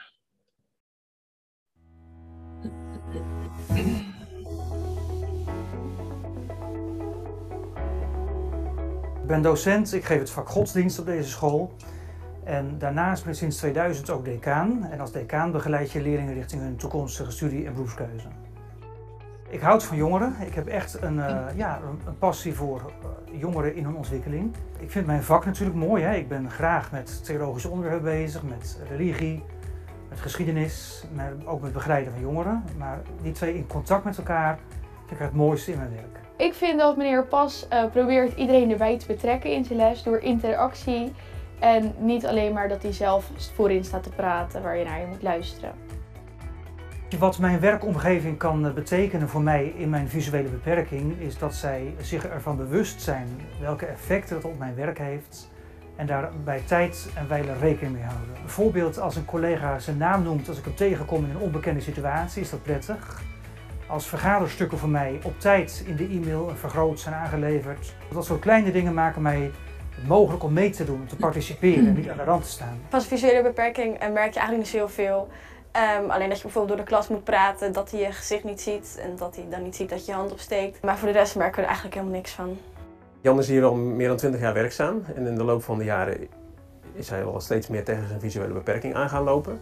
Ik 9.21 9.27
ben 9.27 9.41
docent, 9.41 9.93
ik 9.93 10.03
geef 10.03 10.19
het 10.19 10.29
vak 10.29 10.49
godsdienst 10.49 10.99
op 10.99 11.05
deze 11.05 11.29
school. 11.29 11.75
En 12.43 12.77
daarnaast 12.77 13.23
ben 13.23 13.31
ik 13.31 13.37
sinds 13.37 13.57
2000 13.57 14.09
ook 14.09 14.25
decaan. 14.25 14.85
En 14.85 14.99
als 14.99 15.11
decaan 15.11 15.51
begeleid 15.51 15.91
je 15.91 16.01
leerlingen 16.01 16.33
richting 16.33 16.61
hun 16.61 16.77
toekomstige 16.77 17.31
studie- 17.31 17.65
en 17.65 17.73
beroepskeuze. 17.73 18.27
Ik 19.49 19.61
houd 19.61 19.83
van 19.83 19.97
jongeren. 19.97 20.35
Ik 20.45 20.53
heb 20.53 20.67
echt 20.67 21.01
een, 21.01 21.15
uh, 21.15 21.45
ja, 21.55 21.79
een, 22.05 22.17
passie 22.17 22.53
voor 22.53 22.81
uh, 23.31 23.39
jongeren 23.39 23.75
in 23.75 23.83
hun 23.83 23.95
ontwikkeling. 23.95 24.55
Ik 24.79 24.91
vind 24.91 25.05
mijn 25.05 25.23
vak 25.23 25.45
natuurlijk 25.45 25.77
mooi. 25.77 26.03
Hè? 26.03 26.15
Ik 26.15 26.27
ben 26.27 26.51
graag 26.51 26.91
met 26.91 27.25
theologische 27.25 27.69
onderwerpen 27.69 28.03
bezig, 28.03 28.43
met 28.43 28.79
religie, 28.89 29.43
met 30.09 30.19
geschiedenis, 30.19 31.03
met, 31.13 31.45
ook 31.45 31.61
met 31.61 31.73
begeleiden 31.73 32.13
van 32.13 32.21
jongeren. 32.21 32.63
Maar 32.77 33.01
die 33.21 33.31
twee 33.31 33.55
in 33.55 33.67
contact 33.67 34.03
met 34.03 34.17
elkaar 34.17 34.59
vind 35.07 35.19
ik 35.19 35.25
het 35.25 35.35
mooiste 35.35 35.71
in 35.71 35.77
mijn 35.77 35.91
werk. 35.91 36.19
Ik 36.37 36.53
vind 36.53 36.79
dat 36.79 36.97
meneer 36.97 37.25
Pas 37.25 37.67
uh, 37.73 37.85
probeert 37.85 38.37
iedereen 38.37 38.71
erbij 38.71 38.97
te 38.97 39.07
betrekken 39.07 39.51
in 39.51 39.65
zijn 39.65 39.79
les 39.79 40.03
door 40.03 40.19
interactie. 40.19 41.13
En 41.59 41.93
niet 41.97 42.25
alleen 42.25 42.53
maar 42.53 42.69
dat 42.69 42.83
hij 42.83 42.93
zelf 42.93 43.31
voorin 43.55 43.83
staat 43.83 44.03
te 44.03 44.09
praten 44.09 44.61
waar 44.61 44.77
je 44.77 44.85
naar 44.85 44.99
je 44.99 45.05
moet 45.05 45.23
luisteren. 45.23 45.88
Wat 47.17 47.39
mijn 47.39 47.59
werkomgeving 47.59 48.37
kan 48.37 48.65
eh, 48.65 48.73
betekenen 48.73 49.29
voor 49.29 49.41
mij 49.41 49.73
in 49.77 49.89
mijn 49.89 50.09
visuele 50.09 50.49
beperking 50.49 51.19
is 51.19 51.37
dat 51.37 51.55
zij 51.55 51.93
zich 52.01 52.25
ervan 52.25 52.57
bewust 52.57 53.01
zijn 53.01 53.27
welke 53.59 53.85
effecten 53.85 54.35
het 54.35 54.45
op 54.45 54.57
mijn 54.57 54.75
werk 54.75 54.97
heeft 54.97 55.49
en 55.95 56.05
daar 56.05 56.29
bij 56.43 56.61
tijd 56.65 57.09
en 57.15 57.27
wijle 57.27 57.53
rekening 57.59 57.93
mee 57.93 58.03
houden. 58.03 58.33
Bijvoorbeeld 58.41 58.99
als 58.99 59.15
een 59.15 59.25
collega 59.25 59.79
zijn 59.79 59.97
naam 59.97 60.23
noemt 60.23 60.47
als 60.47 60.57
ik 60.57 60.63
hem 60.63 60.75
tegenkom 60.75 61.23
in 61.23 61.29
een 61.29 61.37
onbekende 61.41 61.81
situatie, 61.81 62.41
is 62.41 62.49
dat 62.49 62.63
prettig. 62.63 63.21
Als 63.87 64.07
vergaderstukken 64.07 64.77
voor 64.77 64.89
mij 64.89 65.19
op 65.23 65.39
tijd 65.39 65.83
in 65.85 65.95
de 65.95 66.07
e-mail 66.07 66.51
vergroot 66.55 66.99
zijn 66.99 67.15
aangeleverd. 67.15 67.95
Dat 68.13 68.25
soort 68.25 68.39
kleine 68.39 68.71
dingen 68.71 68.93
maken 68.93 69.21
mij 69.21 69.51
mogelijk 70.07 70.43
om 70.43 70.53
mee 70.53 70.69
te 70.69 70.85
doen, 70.85 70.99
om 71.01 71.07
te 71.07 71.15
participeren 71.15 71.87
en 71.87 71.93
niet 71.93 72.09
aan 72.09 72.17
de 72.17 72.23
rand 72.23 72.43
te 72.43 72.49
staan. 72.49 72.79
Van 72.89 73.01
visuele 73.01 73.43
beperking 73.43 73.97
eh, 73.97 74.11
merk 74.11 74.33
je 74.33 74.39
eigenlijk 74.39 74.57
niet 74.57 74.67
zo 74.67 74.77
heel 74.77 74.89
veel. 74.89 75.29
Ehm, 75.71 76.09
alleen 76.09 76.29
dat 76.29 76.37
je 76.37 76.43
bijvoorbeeld 76.43 76.77
door 76.77 76.85
de 76.85 76.91
klas 76.91 77.07
moet 77.07 77.23
praten, 77.23 77.71
dat 77.71 77.91
hij 77.91 77.99
je 77.99 78.11
gezicht 78.11 78.43
niet 78.43 78.61
ziet 78.61 78.99
en 79.01 79.15
dat 79.15 79.35
hij 79.35 79.45
dan 79.49 79.63
niet 79.63 79.75
ziet 79.75 79.89
dat 79.89 80.05
je 80.05 80.11
je 80.11 80.17
hand 80.17 80.31
opsteekt. 80.31 80.81
Maar 80.81 80.97
voor 80.97 81.07
de 81.07 81.13
rest 81.13 81.35
merken 81.35 81.55
we 81.55 81.61
er 81.61 81.67
eigenlijk 81.67 81.95
helemaal 81.95 82.15
niks 82.15 82.31
van. 82.31 82.57
Jan 83.21 83.39
is 83.39 83.47
hier 83.47 83.63
al 83.63 83.75
meer 83.75 84.07
dan 84.07 84.17
20 84.17 84.41
jaar 84.41 84.53
werkzaam 84.53 85.03
en 85.15 85.27
in 85.27 85.35
de 85.35 85.43
loop 85.43 85.63
van 85.63 85.77
de 85.77 85.83
jaren 85.83 86.27
is 86.93 87.09
hij 87.09 87.23
al 87.23 87.39
steeds 87.39 87.67
meer 87.67 87.83
tegen 87.83 88.07
zijn 88.07 88.19
visuele 88.19 88.53
beperking 88.53 88.95
aan 88.95 89.09
gaan 89.09 89.23
lopen. 89.23 89.59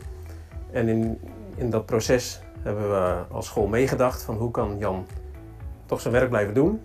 En 0.71 0.87
in, 0.87 1.19
in 1.55 1.69
dat 1.69 1.85
proces 1.85 2.41
hebben 2.61 2.89
we 2.89 3.23
als 3.31 3.45
school 3.45 3.67
meegedacht 3.67 4.21
van 4.21 4.35
hoe 4.35 4.51
kan 4.51 4.77
Jan 4.77 5.05
toch 5.85 6.01
zijn 6.01 6.13
werk 6.13 6.29
blijven 6.29 6.53
doen. 6.53 6.81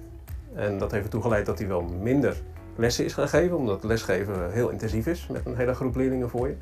En 0.54 0.78
dat 0.78 0.90
heeft 0.90 1.04
ertoe 1.04 1.22
geleid 1.22 1.46
dat 1.46 1.58
hij 1.58 1.68
wel 1.68 1.82
minder 1.82 2.36
lessen 2.76 3.04
is 3.04 3.12
gaan 3.12 3.28
geven, 3.28 3.56
omdat 3.56 3.84
lesgeven 3.84 4.52
heel 4.52 4.68
intensief 4.68 5.06
is 5.06 5.26
met 5.26 5.46
een 5.46 5.56
hele 5.56 5.74
groep 5.74 5.96
leerlingen 5.96 6.30
voor 6.30 6.48
je. 6.48 6.56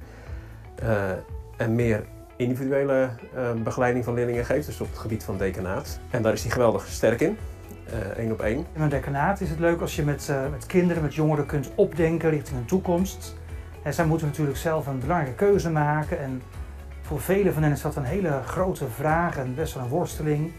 Uh, 0.82 1.10
en 1.56 1.74
meer 1.74 2.04
individuele 2.40 3.10
uh, 3.36 3.52
begeleiding 3.52 4.04
van 4.04 4.14
leerlingen 4.14 4.44
geeft, 4.44 4.66
dus 4.66 4.80
op 4.80 4.88
het 4.88 4.98
gebied 4.98 5.24
van 5.24 5.38
decanaat. 5.38 6.00
En 6.10 6.22
daar 6.22 6.32
is 6.32 6.42
hij 6.42 6.50
geweldig 6.50 6.86
sterk 6.86 7.20
in, 7.20 7.38
uh, 7.86 8.18
één 8.18 8.32
op 8.32 8.40
één. 8.40 8.56
In 8.56 8.66
mijn 8.72 8.90
decanaat 8.90 9.40
is 9.40 9.50
het 9.50 9.58
leuk 9.58 9.80
als 9.80 9.96
je 9.96 10.04
met, 10.04 10.28
uh, 10.30 10.48
met 10.50 10.66
kinderen, 10.66 11.02
met 11.02 11.14
jongeren 11.14 11.46
kunt 11.46 11.70
opdenken 11.74 12.30
richting 12.30 12.58
een 12.58 12.64
toekomst. 12.64 13.36
En 13.82 13.94
zij 13.94 14.04
moeten 14.04 14.26
natuurlijk 14.26 14.58
zelf 14.58 14.86
een 14.86 14.98
belangrijke 14.98 15.36
keuze 15.36 15.70
maken 15.70 16.20
en 16.20 16.42
voor 17.02 17.20
velen 17.20 17.52
van 17.52 17.62
hen 17.62 17.72
is 17.72 17.82
dat 17.82 17.96
een 17.96 18.04
hele 18.04 18.40
grote 18.44 18.88
vraag 18.88 19.38
en 19.38 19.54
best 19.54 19.74
wel 19.74 19.82
een 19.82 19.88
worsteling. 19.88 20.52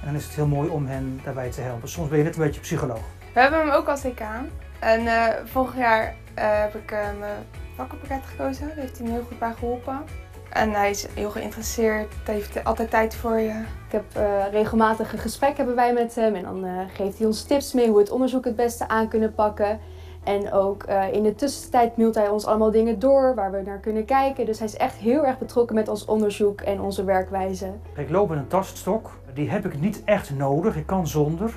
En 0.00 0.06
dan 0.06 0.14
is 0.14 0.24
het 0.24 0.34
heel 0.34 0.46
mooi 0.46 0.68
om 0.68 0.86
hen 0.86 1.20
daarbij 1.24 1.50
te 1.50 1.60
helpen. 1.60 1.88
Soms 1.88 2.08
ben 2.08 2.18
je 2.18 2.24
net 2.24 2.36
een 2.36 2.42
beetje 2.42 2.60
psycholoog. 2.60 3.02
We 3.34 3.40
hebben 3.40 3.60
hem 3.60 3.70
ook 3.70 3.88
als 3.88 4.02
decaan. 4.02 4.48
En 4.78 5.00
uh, 5.00 5.26
vorig 5.44 5.76
jaar 5.76 6.14
heb 6.34 6.74
ik 6.74 6.90
mijn 6.90 7.44
vakkenpakket 7.76 8.22
gekozen. 8.24 8.66
Daar 8.66 8.76
heeft 8.76 8.98
hij 8.98 9.06
me 9.06 9.12
heel 9.12 9.22
goed 9.22 9.38
bij 9.38 9.52
geholpen. 9.52 10.02
En 10.50 10.72
hij 10.72 10.90
is 10.90 11.06
heel 11.14 11.30
geïnteresseerd, 11.30 12.14
hij 12.24 12.34
heeft 12.34 12.64
altijd 12.64 12.90
tijd 12.90 13.14
voor 13.14 13.38
je. 13.38 13.62
Ik 13.86 13.92
heb 13.92 14.04
uh, 14.16 14.50
regelmatige 14.50 15.18
gesprekken 15.18 15.56
hebben 15.56 15.74
wij 15.74 15.92
met 15.92 16.14
hem 16.14 16.34
en 16.34 16.42
dan 16.42 16.64
uh, 16.64 16.80
geeft 16.94 17.18
hij 17.18 17.26
ons 17.26 17.42
tips 17.42 17.72
mee 17.72 17.86
hoe 17.86 17.94
we 17.94 18.00
het 18.00 18.10
onderzoek 18.10 18.44
het 18.44 18.56
beste 18.56 18.88
aan 18.88 19.08
kunnen 19.08 19.34
pakken. 19.34 19.80
En 20.24 20.52
ook 20.52 20.88
uh, 20.88 21.12
in 21.12 21.22
de 21.22 21.34
tussentijd 21.34 21.96
mailt 21.96 22.14
hij 22.14 22.28
ons 22.28 22.46
allemaal 22.46 22.70
dingen 22.70 22.98
door 22.98 23.34
waar 23.34 23.50
we 23.50 23.62
naar 23.64 23.78
kunnen 23.78 24.04
kijken. 24.04 24.46
Dus 24.46 24.58
hij 24.58 24.66
is 24.66 24.76
echt 24.76 24.94
heel 24.94 25.26
erg 25.26 25.38
betrokken 25.38 25.74
met 25.74 25.88
ons 25.88 26.04
onderzoek 26.04 26.60
en 26.60 26.80
onze 26.80 27.04
werkwijze. 27.04 27.72
Ik 27.96 28.10
loop 28.10 28.28
met 28.28 28.38
een 28.38 28.46
taststok. 28.46 29.10
Die 29.34 29.50
heb 29.50 29.64
ik 29.64 29.80
niet 29.80 30.02
echt 30.04 30.34
nodig, 30.34 30.76
ik 30.76 30.86
kan 30.86 31.06
zonder. 31.06 31.54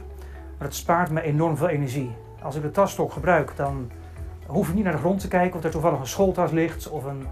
Maar 0.57 0.67
het 0.67 0.75
spaart 0.75 1.09
me 1.09 1.21
enorm 1.21 1.57
veel 1.57 1.67
energie. 1.67 2.12
Als 2.41 2.55
ik 2.55 2.62
de 2.62 2.71
taststok 2.71 3.12
gebruik, 3.12 3.55
dan 3.55 3.91
hoef 4.45 4.67
ik 4.67 4.75
niet 4.75 4.83
naar 4.83 4.93
de 4.93 5.00
grond 5.00 5.19
te 5.19 5.27
kijken 5.27 5.57
of 5.57 5.63
er 5.63 5.71
toevallig 5.71 6.00
een 6.00 6.07
schooltas 6.07 6.51
ligt 6.51 6.89
of 6.89 7.03
een 7.03 7.27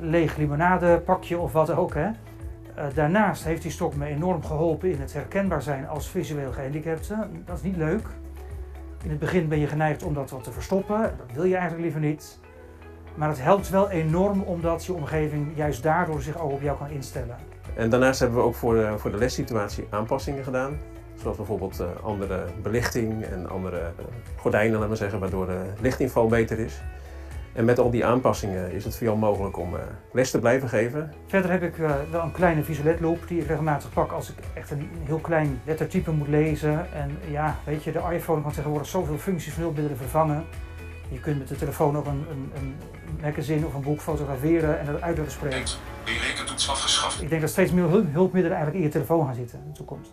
leeg 0.00 0.36
limonadepakje 0.36 1.38
of 1.38 1.52
wat 1.52 1.70
ook. 1.70 1.94
Hè. 1.94 2.06
Uh, 2.06 2.84
daarnaast 2.94 3.44
heeft 3.44 3.62
die 3.62 3.70
stok 3.70 3.94
me 3.94 4.06
enorm 4.06 4.44
geholpen 4.44 4.90
in 4.90 5.00
het 5.00 5.12
herkenbaar 5.12 5.62
zijn 5.62 5.88
als 5.88 6.08
visueel 6.08 6.52
gehandicapte. 6.52 7.26
Dat 7.44 7.56
is 7.56 7.62
niet 7.62 7.76
leuk. 7.76 8.06
In 9.02 9.10
het 9.10 9.18
begin 9.18 9.48
ben 9.48 9.58
je 9.58 9.66
geneigd 9.66 10.02
om 10.02 10.14
dat 10.14 10.30
wat 10.30 10.44
te 10.44 10.52
verstoppen. 10.52 11.00
Dat 11.00 11.32
wil 11.34 11.44
je 11.44 11.54
eigenlijk 11.54 11.82
liever 11.82 12.00
niet. 12.00 12.38
Maar 13.14 13.28
het 13.28 13.42
helpt 13.42 13.68
wel 13.68 13.90
enorm 13.90 14.42
omdat 14.42 14.84
je 14.84 14.92
omgeving 14.92 15.52
juist 15.54 15.82
daardoor 15.82 16.22
zich 16.22 16.40
ook 16.40 16.52
op 16.52 16.62
jou 16.62 16.78
kan 16.78 16.90
instellen. 16.90 17.36
En 17.74 17.90
daarnaast 17.90 18.20
hebben 18.20 18.38
we 18.38 18.44
ook 18.44 18.54
voor 18.54 18.74
de, 18.74 18.94
voor 18.96 19.10
de 19.10 19.16
lessituatie 19.16 19.86
aanpassingen 19.90 20.44
gedaan. 20.44 20.78
Zoals 21.14 21.36
bijvoorbeeld 21.36 21.80
uh, 21.80 21.86
andere 22.02 22.44
belichting 22.62 23.24
en 23.24 23.48
andere 23.48 23.80
uh, 23.80 24.04
gordijnen, 24.36 24.72
laten 24.72 24.90
we 24.90 24.96
zeggen, 24.96 25.20
waardoor 25.20 25.46
de 25.46 25.62
lichtinval 25.80 26.26
beter 26.26 26.58
is. 26.58 26.82
En 27.56 27.64
met 27.64 27.78
al 27.78 27.90
die 27.90 28.04
aanpassingen 28.04 28.72
is 28.72 28.84
het 28.84 28.96
voor 28.96 29.06
jou 29.06 29.18
mogelijk 29.18 29.58
om 29.58 29.74
uh, 29.74 29.80
les 30.12 30.30
te 30.30 30.38
blijven 30.38 30.68
geven. 30.68 31.12
Verder 31.26 31.50
heb 31.50 31.62
ik 31.62 31.78
uh, 31.78 31.94
wel 32.10 32.22
een 32.22 32.32
kleine 32.32 32.62
visueletloop 32.64 33.28
die 33.28 33.40
ik 33.40 33.46
regelmatig 33.46 33.92
pak 33.92 34.12
als 34.12 34.30
ik 34.30 34.36
echt 34.54 34.70
een 34.70 34.90
heel 35.04 35.18
klein 35.18 35.60
lettertype 35.64 36.10
moet 36.10 36.28
lezen. 36.28 36.92
En 36.92 37.10
ja, 37.30 37.56
weet 37.64 37.84
je, 37.84 37.92
de 37.92 38.02
iPhone 38.12 38.42
kan 38.42 38.52
tegenwoordig 38.52 38.88
zoveel 38.88 39.18
functies 39.18 39.52
van 39.52 39.62
hulpmiddelen 39.62 39.98
vervangen. 39.98 40.44
Je 41.08 41.20
kunt 41.20 41.38
met 41.38 41.48
de 41.48 41.56
telefoon 41.56 41.96
ook 41.96 42.06
een, 42.06 42.24
een, 42.30 42.50
een 42.54 42.74
magazine 43.20 43.66
of 43.66 43.74
een 43.74 43.82
boek 43.82 44.00
fotograferen 44.00 44.78
en 44.80 44.86
dat 44.86 45.00
uit 45.00 45.16
laten 45.16 45.32
spreken. 45.32 45.64
Die 46.04 46.18
rekentoets 46.18 46.70
afgeschaft. 46.70 47.22
Ik 47.22 47.28
denk 47.28 47.40
dat 47.40 47.50
steeds 47.50 47.72
meer 47.72 47.90
hulpmiddelen 47.90 48.56
eigenlijk 48.56 48.76
in 48.76 48.82
je 48.82 48.88
telefoon 48.88 49.26
gaan 49.26 49.34
zitten 49.34 49.58
in 49.58 49.70
de 49.70 49.76
toekomst. 49.76 50.10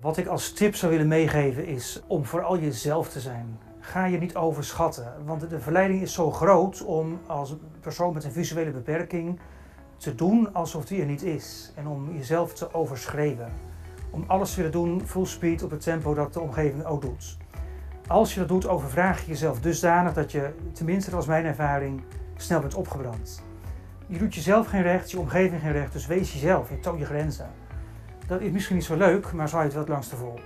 Wat 0.00 0.16
ik 0.16 0.26
als 0.26 0.52
tip 0.52 0.74
zou 0.74 0.92
willen 0.92 1.08
meegeven 1.08 1.66
is 1.66 2.02
om 2.06 2.24
vooral 2.24 2.58
jezelf 2.58 3.08
te 3.08 3.20
zijn 3.20 3.58
ga 3.90 4.04
je 4.04 4.18
niet 4.18 4.36
overschatten. 4.36 5.12
Want 5.24 5.50
de 5.50 5.60
verleiding 5.60 6.02
is 6.02 6.12
zo 6.12 6.30
groot 6.30 6.84
om 6.84 7.20
als 7.26 7.56
persoon 7.80 8.14
met 8.14 8.24
een 8.24 8.32
visuele 8.32 8.70
beperking 8.70 9.38
te 9.96 10.14
doen 10.14 10.54
alsof 10.54 10.84
die 10.84 11.00
er 11.00 11.06
niet 11.06 11.22
is. 11.22 11.72
En 11.74 11.86
om 11.86 12.12
jezelf 12.12 12.54
te 12.54 12.74
overschreven. 12.74 13.48
Om 14.10 14.24
alles 14.26 14.50
te 14.50 14.56
willen 14.56 14.72
doen 14.72 15.06
full 15.06 15.24
speed 15.24 15.62
op 15.62 15.70
het 15.70 15.80
tempo 15.80 16.14
dat 16.14 16.32
de 16.32 16.40
omgeving 16.40 16.84
ook 16.84 17.02
doet. 17.02 17.36
Als 18.06 18.34
je 18.34 18.40
dat 18.40 18.48
doet, 18.48 18.68
overvraag 18.68 19.20
je 19.20 19.26
jezelf 19.26 19.60
dusdanig 19.60 20.12
dat 20.12 20.32
je, 20.32 20.50
tenminste 20.72 21.10
was 21.10 21.26
mijn 21.26 21.44
ervaring, 21.44 22.02
snel 22.36 22.60
bent 22.60 22.74
opgebrand. 22.74 23.42
Je 24.06 24.18
doet 24.18 24.34
jezelf 24.34 24.66
geen 24.66 24.82
recht, 24.82 25.10
je 25.10 25.18
omgeving 25.18 25.60
geen 25.60 25.72
recht, 25.72 25.92
dus 25.92 26.06
wees 26.06 26.32
jezelf, 26.32 26.70
je 26.70 26.80
toon 26.80 26.98
je 26.98 27.04
grenzen. 27.04 27.50
Dat 28.26 28.40
is 28.40 28.50
misschien 28.50 28.76
niet 28.76 28.84
zo 28.84 28.96
leuk, 28.96 29.32
maar 29.32 29.48
zou 29.48 29.60
je 29.60 29.64
het 29.64 29.74
wel 29.74 29.84
het 29.84 29.92
langste 29.92 30.16
vol. 30.16 30.38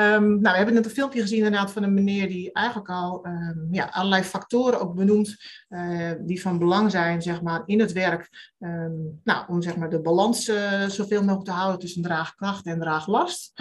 Um, 0.00 0.40
nou, 0.40 0.40
we 0.40 0.56
hebben 0.56 0.74
net 0.74 0.84
een 0.84 0.90
filmpje 0.90 1.20
gezien 1.20 1.38
inderdaad 1.38 1.72
van 1.72 1.82
een 1.82 1.94
meneer 1.94 2.28
die 2.28 2.52
eigenlijk 2.52 2.88
al 2.88 3.26
um, 3.26 3.68
ja, 3.70 3.84
allerlei 3.84 4.22
factoren 4.22 4.80
ook 4.80 4.94
benoemt 4.94 5.36
uh, 5.68 6.12
die 6.20 6.40
van 6.40 6.58
belang 6.58 6.90
zijn 6.90 7.22
zeg 7.22 7.42
maar, 7.42 7.62
in 7.66 7.80
het 7.80 7.92
werk. 7.92 8.54
Um, 8.58 9.20
nou, 9.24 9.44
om 9.48 9.62
zeg 9.62 9.76
maar, 9.76 9.90
de 9.90 10.00
balans 10.00 10.48
uh, 10.48 10.84
zoveel 10.84 11.20
mogelijk 11.20 11.44
te 11.44 11.50
houden 11.50 11.80
tussen 11.80 12.02
draagkracht 12.02 12.66
en 12.66 12.80
draaglast. 12.80 13.52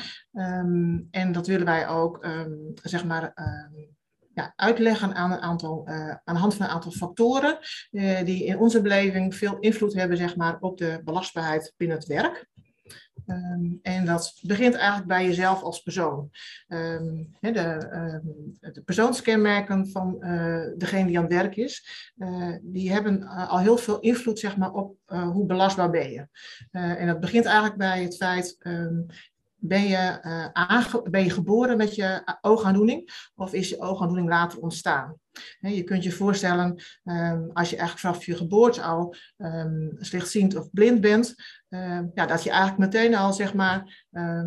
en 1.12 1.32
dat 1.32 1.48
willen 1.48 1.66
wij 1.66 1.88
ook 1.88 2.28
zeg 2.84 3.06
maar, 3.06 3.34
ja, 4.34 4.54
uitleggen 4.56 5.16
aan, 5.16 5.32
een 5.32 5.42
aantal, 5.42 5.84
uh, 5.90 6.10
aan 6.10 6.34
de 6.34 6.40
hand 6.40 6.56
van 6.56 6.66
een 6.66 6.72
aantal 6.72 6.92
factoren 6.92 7.58
die 8.24 8.46
in 8.46 8.58
onze 8.58 8.82
beleving 8.82 9.36
veel 9.36 9.58
invloed 9.60 9.94
hebben 9.94 10.18
zeg 10.18 10.36
maar, 10.36 10.58
op 10.60 10.78
de 10.78 11.02
belastbaarheid 11.04 11.74
binnen 11.78 11.98
het 11.98 12.08
werk. 12.08 12.48
Um, 13.30 13.80
en 13.82 14.06
dat 14.06 14.40
begint 14.42 14.76
eigenlijk 14.76 15.08
bij 15.08 15.26
jezelf 15.26 15.62
als 15.62 15.82
persoon. 15.82 16.30
He, 17.40 17.52
de, 17.52 17.90
um, 17.94 18.58
de, 18.60 18.82
persoonskenmerken 18.86 19.90
van 19.90 20.16
uh, 20.20 20.66
degene 20.78 21.08
die 21.08 21.18
aan 21.18 21.24
het 21.24 21.34
werk 21.34 21.56
is, 21.56 21.88
uh, 22.18 22.56
die 22.62 22.92
hebben 22.92 23.22
uh, 23.22 23.50
al 23.50 23.60
heel 23.60 23.78
veel 23.78 24.00
invloed 24.00 24.40
zeg 24.40 24.58
maar, 24.58 24.72
op 24.72 24.96
hoe 25.06 25.46
belastbaar 25.46 25.90
ben 25.90 26.12
je. 26.12 26.28
en 26.72 27.08
dat 27.08 27.20
begint 27.20 27.46
eigenlijk 27.46 27.78
bij 27.78 28.04
het 28.04 28.16
feit, 28.16 28.58
ben 29.60 29.88
je, 29.88 30.20
ben 31.10 31.24
je 31.24 31.30
geboren 31.30 31.78
met 31.78 31.96
je 31.96 32.38
oogaandoening 32.42 33.30
of 33.36 33.54
is 33.54 33.70
je 33.70 33.80
oogaandoening 33.80 34.30
later 34.30 34.60
ontstaan? 34.60 35.16
Je 35.60 35.84
kunt 35.84 36.04
je 36.04 36.12
voorstellen, 36.12 36.84
um, 37.04 37.50
als 37.54 37.70
je 37.70 37.78
eigenlijk 37.78 38.00
vanaf 38.00 38.26
je 38.26 38.36
geboorte 38.36 38.82
al 38.82 39.16
um, 39.38 39.96
slechtziend 40.00 40.56
of 40.56 40.72
blind 40.72 41.02
bent, 41.02 41.36
um, 41.70 42.12
ja, 42.14 42.26
dat 42.26 42.44
je 42.44 42.50
eigenlijk 42.50 42.80
meteen 42.80 43.16
al 43.16 43.34
zeg 43.34 43.54
maar, 43.54 44.06
uh, 44.12 44.44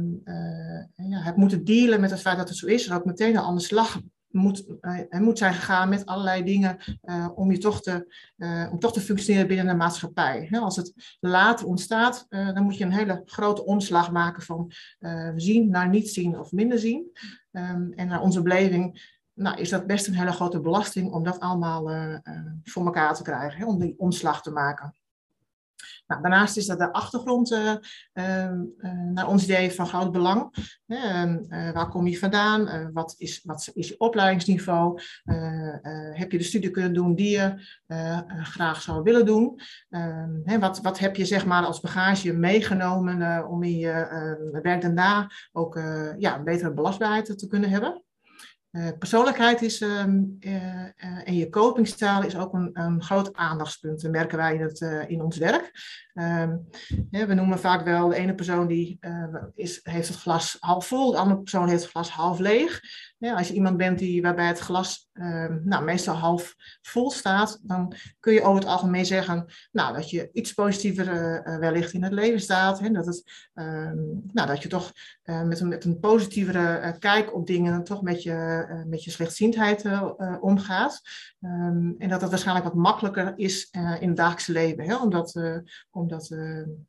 ja, 0.94 1.22
hebt 1.22 1.36
moeten 1.36 1.64
dealen 1.64 2.00
met 2.00 2.10
het 2.10 2.20
feit 2.20 2.36
dat 2.36 2.48
het 2.48 2.58
zo 2.58 2.66
is 2.66 2.86
en 2.86 2.96
ook 2.96 3.04
meteen 3.04 3.36
al 3.36 3.46
aan 3.46 3.56
de 3.56 3.62
slag 3.62 4.00
moet, 4.30 4.66
moet 5.10 5.38
zijn 5.38 5.54
gegaan 5.54 5.88
met 5.88 6.06
allerlei 6.06 6.42
dingen 6.42 6.76
uh, 7.04 7.28
om 7.34 7.50
je 7.50 7.58
toch 7.58 7.82
te, 7.82 8.14
uh, 8.36 8.68
om 8.72 8.78
toch 8.78 8.92
te 8.92 9.00
functioneren 9.00 9.48
binnen 9.48 9.66
de 9.66 9.74
maatschappij. 9.74 10.48
Als 10.50 10.76
het 10.76 11.16
later 11.20 11.66
ontstaat, 11.66 12.26
dan 12.28 12.62
moet 12.62 12.76
je 12.76 12.84
een 12.84 12.92
hele 12.92 13.22
grote 13.24 13.64
omslag 13.64 14.10
maken 14.10 14.42
van 14.42 14.72
zien 15.36 15.70
naar 15.70 15.88
niet 15.88 16.08
zien 16.08 16.38
of 16.38 16.52
minder 16.52 16.78
zien. 16.78 17.10
Um, 17.52 17.92
en 17.92 18.06
naar 18.06 18.20
onze 18.20 18.42
beleving 18.42 19.18
nou, 19.34 19.60
is 19.60 19.68
dat 19.68 19.86
best 19.86 20.06
een 20.06 20.14
hele 20.14 20.32
grote 20.32 20.60
belasting 20.60 21.12
om 21.12 21.24
dat 21.24 21.40
allemaal 21.40 21.90
voor 22.62 22.84
elkaar 22.84 23.14
te 23.14 23.22
krijgen, 23.22 23.66
om 23.66 23.78
die 23.78 23.94
omslag 23.98 24.42
te 24.42 24.50
maken. 24.50 24.94
Nou, 26.06 26.22
daarnaast 26.22 26.56
is 26.56 26.66
dat 26.66 26.78
de 26.78 26.92
achtergrond 26.92 27.52
uh, 27.52 27.74
naar 29.12 29.28
ons 29.28 29.44
idee 29.44 29.72
van 29.72 29.86
groot 29.86 30.12
belang. 30.12 30.54
Uh, 30.86 31.34
waar 31.72 31.88
kom 31.88 32.06
je 32.06 32.18
vandaan? 32.18 32.92
wat, 32.92 33.14
is, 33.18 33.40
wat 33.44 33.70
is 33.74 33.88
je 33.88 33.98
opleidingsniveau? 33.98 35.00
heb 36.12 36.32
je 36.32 36.38
de 36.38 36.44
studie 36.44 36.70
kunnen 36.70 36.94
doen 36.94 37.14
die 37.14 37.30
je 37.30 37.54
graag 38.42 38.82
zou 38.82 39.02
willen 39.02 39.26
doen? 39.26 39.60
Ehm, 39.90 40.60
wat, 40.60 40.80
wat 40.80 40.98
heb 40.98 41.16
je 41.16 41.24
zeg 41.24 41.46
maar, 41.46 41.64
als 41.64 41.80
bagage 41.80 42.32
meegenomen 42.32 43.48
om 43.48 43.62
in 43.62 43.76
je 43.76 44.60
werk 44.62 44.80
daarna 44.80 45.30
ook 45.52 45.74
ja, 46.18 46.36
een 46.36 46.44
betere 46.44 46.72
belastbaarheid 46.72 47.38
te 47.38 47.46
kunnen 47.46 47.70
hebben? 47.70 48.04
Uh, 48.72 48.88
persoonlijkheid 48.98 49.62
is, 49.62 49.80
um, 49.80 50.36
en 51.24 51.34
je 51.34 51.48
copingstijl 51.48 52.22
is 52.22 52.36
ook 52.36 52.52
een, 52.52 52.70
een 52.72 53.02
groot 53.02 53.32
aandachtspunt. 53.32 54.02
Dat 54.02 54.10
merken 54.10 54.38
wij 54.38 54.54
in, 54.54 54.60
het, 54.60 54.80
in 55.08 55.22
ons 55.22 55.36
werk. 55.36 55.72
Um, 56.14 56.68
we 57.10 57.34
noemen 57.34 57.58
vaak 57.58 57.84
wel 57.84 58.08
de 58.08 58.14
ene 58.14 58.34
persoon 58.34 58.66
die 58.66 58.98
is, 59.54 59.80
heeft 59.82 60.08
het 60.08 60.16
glas 60.16 60.56
half 60.60 60.86
vol, 60.86 61.10
de 61.10 61.18
andere 61.18 61.40
persoon 61.40 61.68
heeft 61.68 61.82
het 61.82 61.90
glas 61.90 62.10
half 62.10 62.38
leeg. 62.38 62.80
Ja, 63.20 63.34
als 63.36 63.48
je 63.48 63.54
iemand 63.54 63.76
bent 63.76 63.98
die, 63.98 64.22
waarbij 64.22 64.46
het 64.46 64.58
glas 64.58 65.08
um, 65.12 65.60
nou, 65.64 65.84
meestal 65.84 66.14
half 66.14 66.54
vol 66.82 67.10
staat, 67.10 67.58
dan 67.62 67.94
kun 68.20 68.32
je 68.32 68.42
over 68.42 68.60
het 68.60 68.70
algemeen 68.70 69.06
zeggen 69.06 69.46
nou, 69.72 69.94
dat 69.94 70.10
je 70.10 70.30
iets 70.32 70.52
positiever 70.52 71.06
uh, 71.06 71.58
wellicht 71.58 71.92
in 71.92 72.02
het 72.02 72.12
leven 72.12 72.40
staat. 72.40 72.80
Hè, 72.80 72.90
dat, 72.90 73.06
het, 73.06 73.50
um, 73.54 74.22
nou, 74.32 74.48
dat 74.48 74.62
je 74.62 74.68
toch 74.68 74.92
uh, 75.24 75.42
met, 75.42 75.60
een, 75.60 75.68
met 75.68 75.84
een 75.84 75.98
positievere 75.98 76.96
kijk 76.98 77.34
op 77.34 77.46
dingen 77.46 77.84
toch 77.84 78.02
met 78.02 78.22
je, 78.22 78.66
met 78.86 79.04
je 79.04 79.10
slechtziendheid 79.10 79.84
omgaat. 80.40 81.00
Um, 81.40 81.94
en 81.98 82.08
dat 82.08 82.20
het 82.20 82.30
waarschijnlijk 82.30 82.66
wat 82.66 82.76
makkelijker 82.76 83.32
is 83.36 83.68
in 84.00 84.08
het 84.08 84.16
dagelijkse 84.16 84.52
leven. 84.52 84.84
Hè, 84.84 84.96
omdat, 84.96 85.40
omdat, 85.90 86.28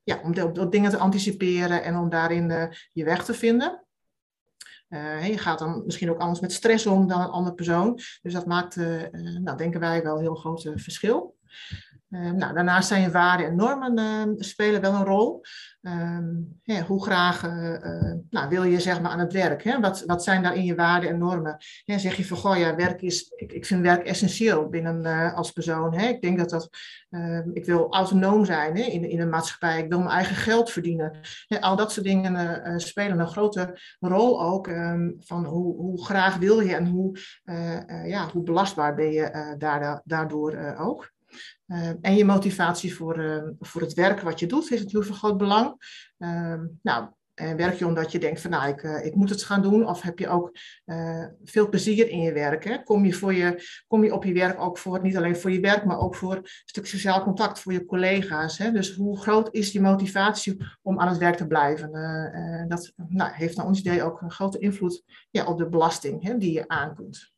ja, 0.03 0.19
om, 0.23 0.33
de, 0.33 0.51
om 0.51 0.69
dingen 0.69 0.89
te 0.89 0.97
anticiperen 0.97 1.83
en 1.83 1.97
om 1.97 2.09
daarin 2.09 2.73
je 2.91 3.03
weg 3.03 3.25
te 3.25 3.33
vinden. 3.33 3.85
Uh, 4.91 5.27
je 5.27 5.37
gaat 5.37 5.59
dan 5.59 5.81
misschien 5.85 6.09
ook 6.09 6.19
anders 6.19 6.39
met 6.39 6.51
stress 6.51 6.85
om 6.85 7.07
dan 7.07 7.21
een 7.21 7.29
andere 7.29 7.55
persoon. 7.55 7.99
Dus 8.21 8.33
dat 8.33 8.45
maakt, 8.45 8.75
uh, 8.75 9.03
nou, 9.41 9.57
denken 9.57 9.79
wij, 9.79 10.03
wel 10.03 10.15
een 10.15 10.21
heel 10.21 10.35
groot 10.35 10.69
verschil. 10.75 11.35
Uh, 12.09 12.31
nou, 12.31 12.53
daarnaast 12.53 12.87
zijn 12.87 13.11
waarden 13.11 13.45
en 13.47 13.55
normen 13.55 14.35
spelen 14.37 14.81
wel 14.81 14.93
een 14.93 15.05
rol. 15.05 15.41
Ehm, 15.81 16.35
hoe 16.87 17.03
graag 17.03 17.41
nou, 18.29 18.49
wil 18.49 18.63
je 18.63 18.79
zeg 18.79 19.01
maar, 19.01 19.11
aan 19.11 19.19
het 19.19 19.33
werk? 19.33 19.63
Hè? 19.63 19.79
Wat, 19.79 20.03
wat 20.05 20.23
zijn 20.23 20.43
daarin 20.43 20.63
je 20.63 20.75
waarden 20.75 21.09
en 21.09 21.17
normen? 21.17 21.55
Zeg 21.85 22.15
je 22.15 22.25
van, 22.25 22.37
goh, 22.37 22.57
ja, 22.57 22.75
werk 22.75 23.01
is, 23.01 23.31
ik, 23.35 23.51
ik 23.51 23.65
vind 23.65 23.81
werk 23.81 24.05
essentieel 24.05 24.69
binnen 24.69 25.33
als 25.33 25.51
persoon. 25.51 25.93
Hè? 25.93 26.07
Ik 26.07 26.21
denk 26.21 26.37
dat 26.37 26.49
dat, 26.49 26.69
ehm, 27.09 27.49
ik 27.53 27.65
wil 27.65 27.93
autonoom 27.93 28.45
zijn 28.45 28.77
hè, 28.77 28.83
in, 28.83 29.09
in 29.09 29.19
een 29.19 29.29
maatschappij. 29.29 29.83
Ik 29.83 29.89
wil 29.89 29.99
mijn 29.99 30.11
eigen 30.11 30.35
geld 30.35 30.71
verdienen. 30.71 31.19
al 31.59 31.75
dat 31.75 31.91
soort 31.91 32.05
dingen 32.05 32.81
spelen 32.81 33.19
een 33.19 33.27
grote 33.27 33.79
rol 33.99 34.43
ook 34.43 34.67
um, 34.67 35.15
van 35.19 35.45
hoe, 35.45 35.75
hoe 35.75 36.05
graag 36.05 36.37
wil 36.37 36.59
je 36.59 36.75
en 36.75 36.87
hoe, 36.87 37.17
ja, 38.05 38.29
hoe 38.31 38.43
belastbaar 38.43 38.95
ben 38.95 39.11
je 39.11 39.55
daardoor 40.03 40.75
ook. 40.77 41.11
Uh, 41.67 41.89
en 42.01 42.15
je 42.15 42.25
motivatie 42.25 42.95
voor, 42.95 43.19
uh, 43.19 43.43
voor 43.59 43.81
het 43.81 43.93
werk 43.93 44.21
wat 44.21 44.39
je 44.39 44.45
doet 44.45 44.71
is 44.71 44.79
natuurlijk 44.79 45.05
van 45.05 45.15
groot 45.15 45.37
belang. 45.37 45.75
Uh, 46.17 46.59
nou, 46.81 47.09
en 47.33 47.57
werk 47.57 47.77
je 47.77 47.85
omdat 47.85 48.11
je 48.11 48.19
denkt 48.19 48.41
van 48.41 48.51
nou, 48.51 48.69
ik, 48.69 48.81
ik 48.81 49.15
moet 49.15 49.29
het 49.29 49.43
gaan 49.43 49.61
doen, 49.61 49.87
of 49.87 50.01
heb 50.01 50.19
je 50.19 50.27
ook 50.27 50.51
veel 51.43 51.69
plezier 51.69 52.09
in 52.09 52.21
je 52.21 52.33
werk? 52.33 52.63
Hè? 52.63 52.83
Kom, 52.83 53.05
je 53.05 53.13
voor 53.13 53.33
je, 53.33 53.63
kom 53.87 54.03
je 54.03 54.13
op 54.13 54.23
je 54.23 54.33
werk 54.33 54.59
ook 54.59 54.77
voor, 54.77 55.01
niet 55.01 55.17
alleen 55.17 55.35
voor 55.35 55.51
je 55.51 55.59
werk, 55.59 55.85
maar 55.85 55.99
ook 55.99 56.15
voor 56.15 56.35
een 56.35 56.45
stuk 56.65 56.85
sociaal 56.85 57.23
contact, 57.23 57.59
voor 57.59 57.73
je 57.73 57.85
collega's. 57.85 58.57
Hè? 58.57 58.71
Dus 58.71 58.95
hoe 58.95 59.19
groot 59.19 59.49
is 59.51 59.71
je 59.71 59.81
motivatie 59.81 60.65
om 60.81 60.99
aan 60.99 61.07
het 61.07 61.17
werk 61.17 61.35
te 61.35 61.47
blijven? 61.47 61.91
dat 62.67 62.93
nou, 63.07 63.31
heeft 63.33 63.57
naar 63.57 63.65
ons 63.65 63.79
idee 63.79 64.03
ook 64.03 64.21
een 64.21 64.31
grote 64.31 64.59
invloed 64.59 65.03
ja, 65.29 65.45
op 65.45 65.57
de 65.57 65.69
belasting 65.69 66.23
hè, 66.23 66.37
die 66.37 66.53
je 66.53 66.67
aankunt. 66.67 67.30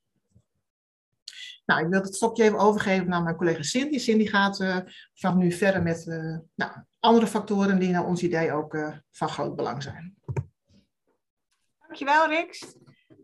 Nou, 1.65 1.83
ik 1.83 1.89
wil 1.89 2.01
het 2.01 2.15
stokje 2.15 2.43
even 2.43 2.59
overgeven 2.59 3.09
naar 3.09 3.23
mijn 3.23 3.35
collega 3.35 3.61
Cindy. 3.61 3.97
Cindy 3.97 4.25
gaat 4.25 4.59
uh, 4.59 5.35
nu 5.35 5.51
verder 5.51 5.83
met 5.83 6.05
uh, 6.05 6.37
nou, 6.55 6.71
andere 6.99 7.27
factoren 7.27 7.79
die 7.79 7.89
naar 7.89 8.05
ons 8.05 8.23
idee 8.23 8.51
ook 8.51 8.73
uh, 8.73 8.97
van 9.11 9.29
groot 9.29 9.55
belang 9.55 9.83
zijn. 9.83 10.15
Dankjewel, 11.79 12.27
Rix. 12.27 12.75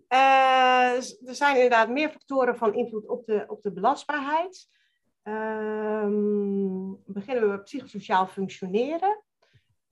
er 0.07 1.35
zijn 1.35 1.55
inderdaad 1.55 1.89
meer 1.89 2.09
factoren 2.09 2.57
van 2.57 2.73
invloed 2.73 3.07
op 3.07 3.25
de, 3.25 3.45
op 3.47 3.61
de 3.61 3.71
belastbaarheid. 3.71 4.67
Um, 5.23 7.03
beginnen 7.05 7.43
we 7.43 7.49
met 7.49 7.63
psychosociaal 7.63 8.27
functioneren. 8.27 9.23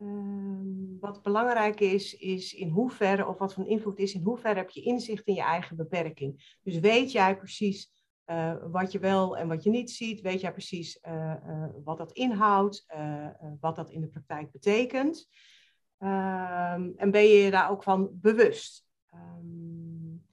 Um, 0.02 0.98
wat 1.00 1.22
belangrijk 1.22 1.80
is, 1.80 2.14
is 2.14 2.54
in 2.54 2.70
hoeverre, 2.70 3.28
of 3.28 3.38
wat 3.38 3.54
van 3.54 3.68
invloed 3.68 4.00
is, 4.00 4.14
in 4.14 4.24
hoeverre 4.24 4.60
heb 4.60 4.70
je 4.70 4.82
inzicht 4.82 5.28
in 5.28 5.34
je 5.34 5.42
eigen 5.42 5.76
beperking. 5.76 6.58
Dus 6.64 6.80
weet 6.80 7.12
jij 7.12 7.38
precies 7.38 7.92
uh, 8.28 8.56
wat 8.72 8.92
je 8.92 9.00
wel 9.00 9.38
en 9.38 9.48
wat 9.48 9.63
je 9.63 9.70
niet 9.70 9.92
ziet, 9.92 10.22
weet 10.22 10.42
jij 10.42 10.52
precies 10.52 11.00
uh, 11.08 11.34
uh, 11.48 11.66
wat 11.84 11.98
dat 11.98 12.12
inhoudt, 12.12 12.86
wat 13.60 13.76
dat 13.76 13.90
in 13.90 14.02
de 14.02 14.08
praktijk 14.08 14.52
betekent. 14.52 15.28
Um, 16.00 16.94
en 16.96 17.12
ben 17.12 17.22
je 17.22 17.38
je 17.38 17.52
daar 17.52 17.70
ook 17.70 17.84
van 17.84 18.10
bewust. 18.12 18.86
Um, 19.13 20.26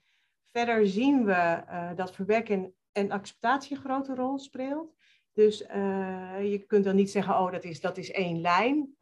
verder 0.53 0.87
zien 0.87 1.25
we 1.25 1.63
dat 1.97 2.15
verwerking 2.15 2.73
en 2.93 3.11
acceptatie 3.11 3.77
een 3.77 3.83
grote 3.83 4.15
rol 4.15 4.39
speelt. 4.39 4.95
Dus 5.35 5.59
je 5.59 6.65
kunt 6.67 6.85
dan 6.85 6.97
niet 6.97 7.11
zeggen, 7.11 7.39
oh, 7.39 7.53
dat 7.53 7.65
is, 7.65 7.81
dat 7.81 7.97
is 7.97 8.11
één 8.11 8.41
lijn. 8.41 8.95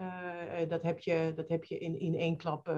dat 0.69 0.83
heb 0.83 0.99
je, 0.99 1.33
dat 1.35 1.49
heb 1.49 1.65
je 1.65 1.79
in, 1.79 1.99
in 1.99 2.15
één 2.15 2.37
klap, 2.37 2.75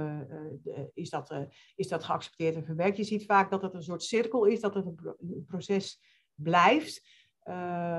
is, 0.95 1.11
dat, 1.11 1.47
is 1.75 1.89
dat 1.89 2.05
geaccepteerd 2.05 2.55
en 2.55 2.65
verwerkt. 2.65 2.97
Je 2.97 3.05
ziet 3.05 3.25
vaak 3.25 3.51
dat 3.51 3.63
het 3.63 3.75
een 3.75 3.83
soort 3.83 4.03
cirkel 4.03 4.45
is, 4.45 4.61
dat 4.61 4.75
het 4.75 4.87
een 4.87 5.45
proces 5.47 6.01
blijft. 6.35 7.09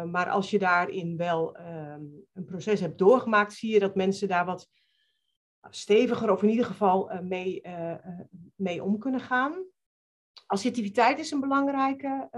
Maar 0.06 0.30
als 0.30 0.50
je 0.50 0.60
daarin 0.60 1.18
wel 1.18 1.60
uh, 1.60 1.96
een 2.34 2.46
proces 2.46 2.80
hebt 2.80 2.98
doorgemaakt, 2.98 3.54
zie 3.54 3.74
je 3.74 3.80
dat 3.80 3.96
mensen 3.96 4.28
daar 4.28 4.46
wat 4.46 4.70
steviger 5.70 6.32
of 6.32 6.44
in 6.44 6.50
ieder 6.50 6.66
geval 6.66 7.22
mee, 7.24 7.62
mee 8.56 8.84
om 8.84 8.98
kunnen 8.98 9.20
gaan. 9.20 9.66
Assertiviteit 10.46 11.20
is 11.20 11.32
een 11.32 11.40
belangrijke, 11.40 12.30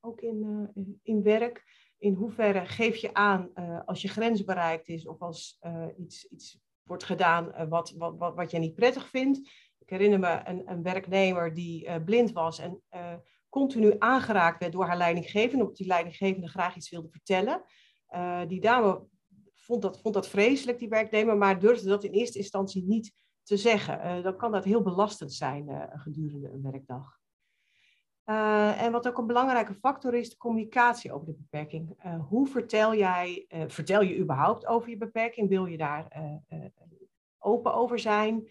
ook 0.00 0.20
in, 0.20 0.70
in 1.02 1.22
werk. 1.22 1.79
In 2.00 2.14
hoeverre 2.14 2.66
geef 2.66 2.96
je 2.96 3.14
aan 3.14 3.52
als 3.84 4.02
je 4.02 4.08
grens 4.08 4.44
bereikt 4.44 4.88
is 4.88 5.06
of 5.06 5.20
als 5.20 5.58
iets, 5.98 6.24
iets 6.24 6.58
wordt 6.82 7.04
gedaan 7.04 7.68
wat, 7.68 7.94
wat, 7.96 8.16
wat, 8.18 8.34
wat 8.34 8.50
je 8.50 8.58
niet 8.58 8.74
prettig 8.74 9.08
vindt. 9.08 9.38
Ik 9.78 9.90
herinner 9.90 10.18
me 10.18 10.40
een, 10.44 10.70
een 10.70 10.82
werknemer 10.82 11.54
die 11.54 12.00
blind 12.00 12.32
was 12.32 12.58
en 12.58 12.82
continu 13.48 13.94
aangeraakt 13.98 14.60
werd 14.60 14.72
door 14.72 14.84
haar 14.84 14.96
leidinggevende, 14.96 15.62
omdat 15.62 15.76
die 15.76 15.86
leidinggevende 15.86 16.48
graag 16.48 16.76
iets 16.76 16.90
wilde 16.90 17.10
vertellen. 17.10 17.62
Die 18.48 18.60
dame 18.60 19.06
vond 19.54 19.82
dat, 19.82 20.00
vond 20.00 20.14
dat 20.14 20.28
vreselijk, 20.28 20.78
die 20.78 20.88
werknemer, 20.88 21.36
maar 21.36 21.60
durfde 21.60 21.88
dat 21.88 22.04
in 22.04 22.12
eerste 22.12 22.38
instantie 22.38 22.84
niet 22.84 23.12
te 23.42 23.56
zeggen. 23.56 24.22
Dan 24.22 24.36
kan 24.36 24.52
dat 24.52 24.64
heel 24.64 24.82
belastend 24.82 25.32
zijn 25.32 25.90
gedurende 25.92 26.50
een 26.50 26.62
werkdag. 26.62 27.19
En 28.76 28.92
wat 28.92 29.08
ook 29.08 29.18
een 29.18 29.26
belangrijke 29.26 29.74
factor 29.74 30.14
is, 30.14 30.30
de 30.30 30.36
communicatie 30.36 31.12
over 31.12 31.26
de 31.26 31.36
beperking. 31.38 31.96
hoe 32.28 32.46
vertel 32.46 32.94
jij, 32.94 33.46
vertel 33.66 34.02
je 34.02 34.18
überhaupt 34.18 34.66
over 34.66 34.90
je 34.90 34.96
beperking? 34.96 35.48
Wil 35.48 35.66
je 35.66 35.76
daar 35.76 36.08
open 37.38 37.74
over 37.74 37.98
zijn? 37.98 38.48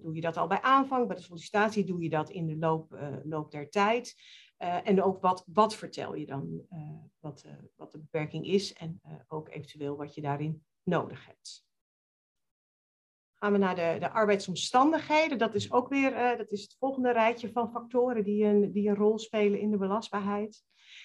Doe 0.00 0.14
je 0.14 0.20
dat 0.20 0.36
al 0.36 0.46
bij 0.46 0.60
aanvang, 0.60 1.06
bij 1.06 1.16
de 1.16 1.22
sollicitatie? 1.22 1.84
Doe 1.84 2.02
je 2.02 2.08
dat 2.08 2.30
in 2.30 2.46
de 2.46 2.56
loop, 3.24 3.50
der 3.50 3.70
tijd? 3.70 4.14
En 4.58 5.02
ook 5.02 5.20
wat, 5.20 5.44
wat 5.52 5.74
vertel 5.74 6.14
je 6.14 6.26
dan, 6.26 6.66
wat, 7.20 7.44
wat 7.76 7.92
de 7.92 7.98
beperking 7.98 8.46
is 8.46 8.72
en 8.72 9.00
ook 9.28 9.48
eventueel 9.48 9.96
wat 9.96 10.14
je 10.14 10.20
daarin 10.20 10.64
nodig 10.82 11.26
hebt. 11.26 11.67
Gaan 13.38 13.52
we 13.52 13.58
naar 13.58 13.74
de, 13.74 13.96
de 13.98 14.10
arbeidsomstandigheden. 14.10 15.38
Dat 15.38 15.54
is 15.54 15.72
ook 15.72 15.88
weer 15.88 16.36
dat 16.36 16.50
is 16.50 16.62
het 16.62 16.76
volgende 16.78 17.12
rijtje 17.12 17.52
van 17.52 17.70
factoren 17.70 18.24
die 18.24 18.44
een, 18.44 18.72
die 18.72 18.88
een 18.88 18.96
rol 18.96 19.18
spelen 19.18 19.60
in 19.60 19.70
de 19.70 19.78
belastbaarheid. 19.78 20.62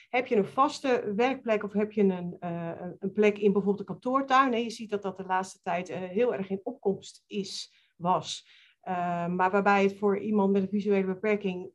Heb 0.10 0.28
je 0.28 0.36
een 0.36 0.46
vaste 0.46 1.13
werkplek 1.15 1.63
of 1.63 1.74
heb 1.74 1.91
je 1.91 2.02
een, 2.02 2.38
uh, 2.39 2.72
een 3.00 3.12
plek 3.12 3.38
in 3.38 3.52
bijvoorbeeld 3.52 3.88
de 3.88 3.93
kantoortuin? 3.93 4.63
je 4.63 4.69
ziet 4.69 4.89
dat 4.89 5.02
dat 5.02 5.17
de 5.17 5.26
laatste 5.26 5.60
tijd 5.62 5.89
uh, 5.89 5.98
heel 5.98 6.34
erg 6.34 6.50
in 6.50 6.60
opkomst 6.63 7.24
is, 7.28 7.74
was. 7.96 8.48
Uh, 8.84 9.28
maar 9.28 9.52
waarbij 9.52 9.84
het 9.84 9.98
voor 9.98 10.19
iemand 10.19 10.52
met 10.52 10.62
een 10.62 10.69
visuele 10.69 11.06
beperking 11.06 11.72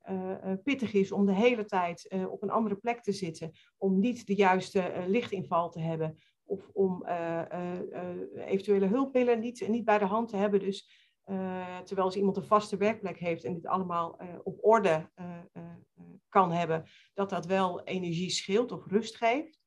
pittig 0.62 0.92
is 0.92 1.12
om 1.12 1.26
de 1.26 1.34
hele 1.34 1.64
tijd 1.64 2.16
op 2.28 2.42
een 2.42 2.50
andere 2.50 2.76
plek 2.76 3.02
te 3.02 3.12
zitten, 3.12 3.50
om 3.76 3.98
niet 3.98 4.26
de 4.26 4.34
juiste 4.34 5.04
lichtinval 5.06 5.70
te 5.70 5.80
hebben 5.80 6.18
of 6.48 6.68
om 6.72 7.06
eventuele 8.36 8.86
hulpmiddelen 8.86 9.40
niet, 9.40 9.68
niet 9.68 9.84
bij 9.84 9.98
de 9.98 10.04
hand 10.04 10.28
te 10.28 10.36
hebben. 10.36 10.60
Dus 10.60 11.06
terwijl 11.84 12.06
als 12.06 12.16
iemand 12.16 12.36
een 12.36 12.44
vaste 12.44 12.76
werkplek 12.76 13.18
heeft 13.18 13.44
en 13.44 13.54
dit 13.54 13.66
allemaal 13.66 14.20
op 14.42 14.58
orde 14.60 15.10
kan 16.28 16.52
hebben, 16.52 16.84
dat 17.14 17.30
dat 17.30 17.46
wel 17.46 17.84
energie 17.84 18.30
scheelt 18.30 18.72
of 18.72 18.86
rust 18.86 19.16
geeft. 19.16 19.58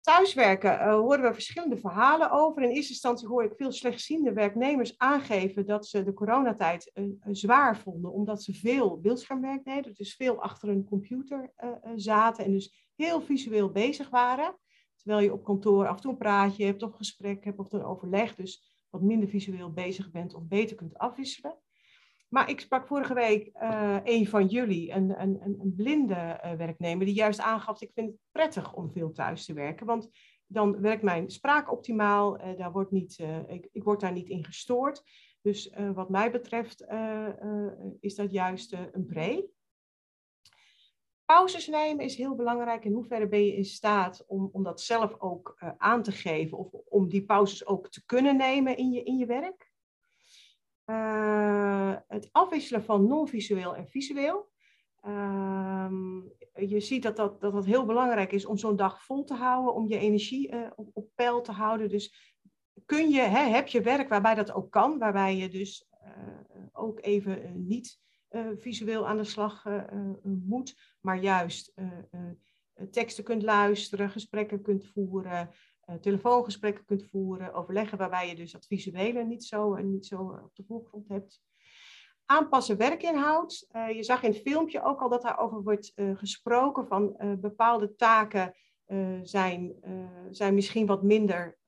Thuiswerken 0.00 0.72
uh, 0.72 0.94
horen 0.94 1.22
we 1.22 1.32
verschillende 1.32 1.76
verhalen 1.76 2.30
over. 2.30 2.62
In 2.62 2.68
eerste 2.68 2.92
instantie 2.92 3.28
hoor 3.28 3.44
ik 3.44 3.52
veel 3.56 3.72
slechtziende 3.72 4.32
werknemers 4.32 4.98
aangeven 4.98 5.66
dat 5.66 5.86
ze 5.86 6.04
de 6.04 6.12
coronatijd 6.12 6.92
zwaar 7.30 7.78
vonden, 7.78 8.12
omdat 8.12 8.42
ze 8.42 8.54
veel 8.54 9.00
beeldschermwerk 9.00 9.64
deden, 9.64 9.94
dus 9.94 10.14
veel 10.14 10.42
achter 10.42 10.68
een 10.68 10.84
computer 10.84 11.52
zaten 11.94 12.44
en 12.44 12.52
dus 12.52 12.90
heel 12.94 13.20
visueel 13.20 13.70
bezig 13.70 14.08
waren. 14.08 14.56
Terwijl 15.06 15.26
je 15.26 15.32
op 15.32 15.44
kantoor 15.44 15.86
af 15.86 15.96
en 15.96 16.02
toe 16.02 16.10
een 16.10 16.18
praatje 16.18 16.64
hebt 16.64 16.82
of 16.82 16.90
een 16.90 16.96
gesprek 16.96 17.44
hebt 17.44 17.58
of 17.58 17.72
een 17.72 17.84
overleg, 17.84 18.34
dus 18.34 18.84
wat 18.90 19.02
minder 19.02 19.28
visueel 19.28 19.72
bezig 19.72 20.10
bent 20.10 20.34
of 20.34 20.46
beter 20.46 20.76
kunt 20.76 20.98
afwisselen. 20.98 21.58
Maar 22.28 22.50
ik 22.50 22.60
sprak 22.60 22.86
vorige 22.86 23.14
week 23.14 23.50
uh, 23.62 23.96
een 24.04 24.26
van 24.26 24.46
jullie, 24.46 24.92
een, 24.92 25.20
een, 25.20 25.40
een 25.42 25.74
blinde 25.76 26.40
uh, 26.44 26.52
werknemer, 26.52 27.06
die 27.06 27.14
juist 27.14 27.40
aangaf: 27.40 27.82
Ik 27.82 27.90
vind 27.94 28.06
het 28.06 28.16
prettig 28.32 28.74
om 28.74 28.92
veel 28.92 29.12
thuis 29.12 29.44
te 29.44 29.52
werken. 29.52 29.86
Want 29.86 30.10
dan 30.46 30.80
werkt 30.80 31.02
mijn 31.02 31.30
spraak 31.30 31.72
optimaal, 31.72 32.40
uh, 32.40 32.58
daar 32.58 32.72
wordt 32.72 32.90
niet, 32.90 33.18
ik, 33.46 33.68
ik 33.72 33.84
word 33.84 34.00
daar 34.00 34.12
niet 34.12 34.28
in 34.28 34.44
gestoord. 34.44 35.02
Dus 35.42 35.74
wat 35.94 36.10
mij 36.10 36.30
betreft 36.30 36.86
is 38.00 38.14
dat 38.14 38.32
juist 38.32 38.72
een 38.92 39.06
pre. 39.06 39.48
Pauzes 41.26 41.66
nemen 41.66 42.04
is 42.04 42.16
heel 42.16 42.34
belangrijk. 42.34 42.84
In 42.84 42.92
hoeverre 42.92 43.28
ben 43.28 43.44
je 43.44 43.56
in 43.56 43.64
staat 43.64 44.24
om, 44.26 44.48
om 44.52 44.62
dat 44.62 44.80
zelf 44.80 45.20
ook 45.20 45.74
aan 45.78 46.02
te 46.02 46.12
geven 46.12 46.58
of 46.58 46.72
om 46.72 47.08
die 47.08 47.24
pauzes 47.24 47.66
ook 47.66 47.88
te 47.88 48.04
kunnen 48.04 48.36
nemen 48.36 48.76
in 48.76 48.90
je, 48.90 49.02
in 49.02 49.16
je 49.16 49.26
werk? 49.26 49.74
Uh, 50.86 51.96
het 52.08 52.28
afwisselen 52.32 52.84
van 52.84 53.06
non-visueel 53.06 53.76
en 53.76 53.88
visueel. 53.88 54.50
Uh, 55.06 55.90
je 56.54 56.80
ziet 56.80 57.02
dat 57.02 57.16
dat, 57.16 57.40
dat 57.40 57.52
dat 57.52 57.64
heel 57.64 57.84
belangrijk 57.84 58.32
is 58.32 58.46
om 58.46 58.56
zo'n 58.56 58.76
dag 58.76 59.04
vol 59.04 59.24
te 59.24 59.34
houden, 59.34 59.74
om 59.74 59.88
je 59.88 59.98
energie 59.98 60.52
uh, 60.52 60.70
op, 60.76 60.90
op, 60.92 61.08
peil 61.14 61.40
te 61.40 61.52
houden. 61.52 61.88
Dus 61.88 62.34
kun 62.84 63.10
je, 63.10 63.20
hè, 63.20 63.38
heb 63.38 63.68
je 63.68 63.80
werk 63.80 64.08
waarbij 64.08 64.34
dat 64.34 64.52
ook 64.52 64.70
kan, 64.70 64.98
waarbij 64.98 65.36
je 65.36 65.48
dus 65.48 65.88
ook 66.72 67.00
even 67.00 67.66
niet 67.66 68.00
visueel 68.56 69.08
aan 69.08 69.16
de 69.16 69.24
slag 69.24 69.64
moet, 70.22 70.94
maar 71.00 71.18
juist 71.18 71.74
teksten 72.90 73.24
kunt 73.24 73.42
luisteren, 73.42 74.10
gesprekken 74.10 74.62
kunt 74.62 74.86
voeren, 74.86 75.50
telefoongesprekken 76.00 76.84
kunt 76.84 77.06
voeren, 77.06 77.54
overleggen 77.54 77.98
waarbij 77.98 78.28
je 78.28 78.34
dus 78.34 78.52
dat 78.52 78.66
visuele 78.66 79.24
niet 79.24 79.44
zo, 79.44 79.74
niet 79.74 80.06
zo 80.06 80.40
op 80.44 80.54
de 80.54 80.64
voorgrond 80.66 81.08
hebt. 81.08 81.40
Aanpassen 82.24 82.76
werkinhoud. 82.76 83.68
Je 83.72 84.02
zag 84.02 84.22
in 84.22 84.30
het 84.30 84.40
filmpje 84.40 84.82
ook 84.82 85.00
al 85.00 85.08
dat 85.08 85.22
daarover 85.22 85.62
wordt 85.62 85.92
gesproken 85.96 86.86
van 86.86 87.16
bepaalde 87.40 87.94
taken 87.94 88.54
zijn, 89.22 89.74
zijn 90.30 90.54
misschien 90.54 90.86
wat 90.86 91.02
minder 91.02 91.58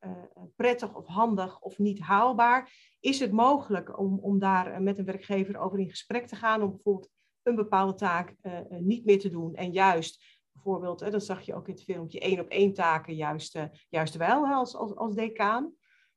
prettig 0.57 0.95
of 0.95 1.07
handig 1.07 1.61
of 1.61 1.79
niet 1.79 2.01
haalbaar. 2.01 2.73
Is 3.01 3.21
het 3.21 3.33
mogelijk 3.33 3.99
om, 3.99 4.19
om 4.19 4.39
daar 4.39 4.83
met 4.83 4.99
een 4.99 5.05
werkgever 5.05 5.59
over 5.59 5.79
in 5.79 5.91
gesprek 5.91 6.27
te 6.27 6.37
gaan 6.37 6.63
om 6.63 6.71
bijvoorbeeld 6.71 7.11
een 7.43 7.55
bepaalde 7.55 7.95
taak 7.95 8.35
niet 8.69 9.05
meer 9.05 9.19
te 9.19 9.31
doen 9.31 9.55
en 9.55 9.73
juist 9.73 10.41
bijvoorbeeld, 10.53 11.01
hè, 11.01 11.11
dat 11.11 11.25
zag 11.25 11.43
je 11.43 11.55
ook 11.55 11.69
in 11.69 11.75
het 11.75 11.85
filmpje, 11.85 12.21
één 12.21 12.41
op 12.41 12.49
één 12.49 12.73
taken 12.75 13.15
juist, 13.15 13.59
juist 13.89 14.17
wel 14.17 14.47
als, 14.47 14.75
als, 14.75 14.95
als 14.95 15.15
decaan. 15.15 15.73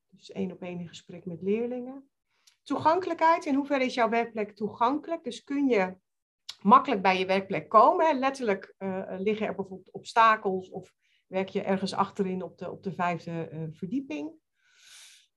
Dus 0.09 0.31
één 0.31 0.51
op 0.51 0.61
één 0.61 0.79
in 0.79 0.87
gesprek 0.87 1.25
met 1.25 1.41
leerlingen. 1.41 2.09
Toegankelijkheid, 2.63 3.45
in 3.45 3.55
hoeverre 3.55 3.85
is 3.85 3.93
jouw 3.93 4.09
werkplek 4.09 4.55
toegankelijk? 4.55 5.23
Dus 5.23 5.43
kun 5.43 5.67
je 5.67 5.95
makkelijk 6.63 7.01
bij 7.01 7.19
je 7.19 7.25
werkplek 7.25 7.69
komen? 7.69 8.19
Letterlijk 8.19 8.75
uh, 8.79 9.03
liggen 9.17 9.47
er 9.47 9.55
bijvoorbeeld 9.55 9.91
obstakels 9.91 10.69
of 10.69 10.93
werk 11.27 11.49
je 11.49 11.61
ergens 11.61 11.93
achterin 11.93 12.43
op 12.43 12.57
de, 12.57 12.71
op 12.71 12.83
de 12.83 12.93
vijfde 12.93 13.49
uh, 13.53 13.63
verdieping? 13.71 14.39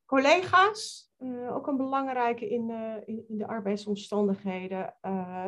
Collega's, 0.06 1.12
uh, 1.18 1.54
ook 1.54 1.66
een 1.66 1.76
belangrijke 1.76 2.48
in, 2.48 2.70
in, 3.04 3.24
in, 3.28 3.38
de 3.38 3.46
arbeidsomstandigheden. 3.46 4.96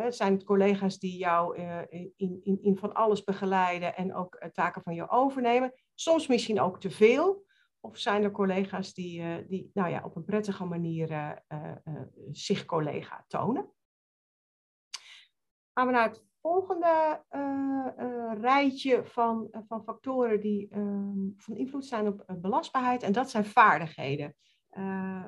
Zijn 0.08 0.32
het 0.32 0.44
collega's 0.44 0.98
die 0.98 1.16
jou 1.16 1.56
in, 1.88 2.40
in, 2.42 2.58
in 2.62 2.76
van 2.76 2.94
alles 2.94 3.24
begeleiden 3.24 3.96
en 3.96 4.14
ook 4.14 4.48
taken 4.52 4.82
van 4.82 4.94
je 4.94 5.10
overnemen. 5.10 5.72
Soms 5.94 6.26
misschien 6.26 6.60
ook 6.60 6.80
te 6.80 6.90
veel. 6.90 7.44
Of 7.80 7.98
zijn 7.98 8.22
er 8.22 8.30
collega's 8.30 8.94
die, 8.94 9.46
die 9.46 9.70
nou 9.74 9.90
ja, 9.90 10.02
op 10.04 10.16
een 10.16 10.24
prettige 10.24 10.64
manier 10.64 11.38
zich 12.32 12.64
collega 12.64 13.24
tonen. 13.28 13.75
Gaan 15.78 15.86
we 15.86 15.92
naar 15.92 16.08
het 16.08 16.24
volgende 16.40 17.22
rijtje 18.40 19.04
van, 19.04 19.48
van 19.68 19.84
factoren 19.84 20.40
die 20.40 20.68
ehm, 20.70 21.28
van 21.36 21.56
invloed 21.56 21.86
zijn 21.86 22.06
op 22.06 22.24
belastbaarheid. 22.40 23.02
En 23.02 23.12
dat 23.12 23.30
zijn 23.30 23.44
vaardigheden. 23.44 24.34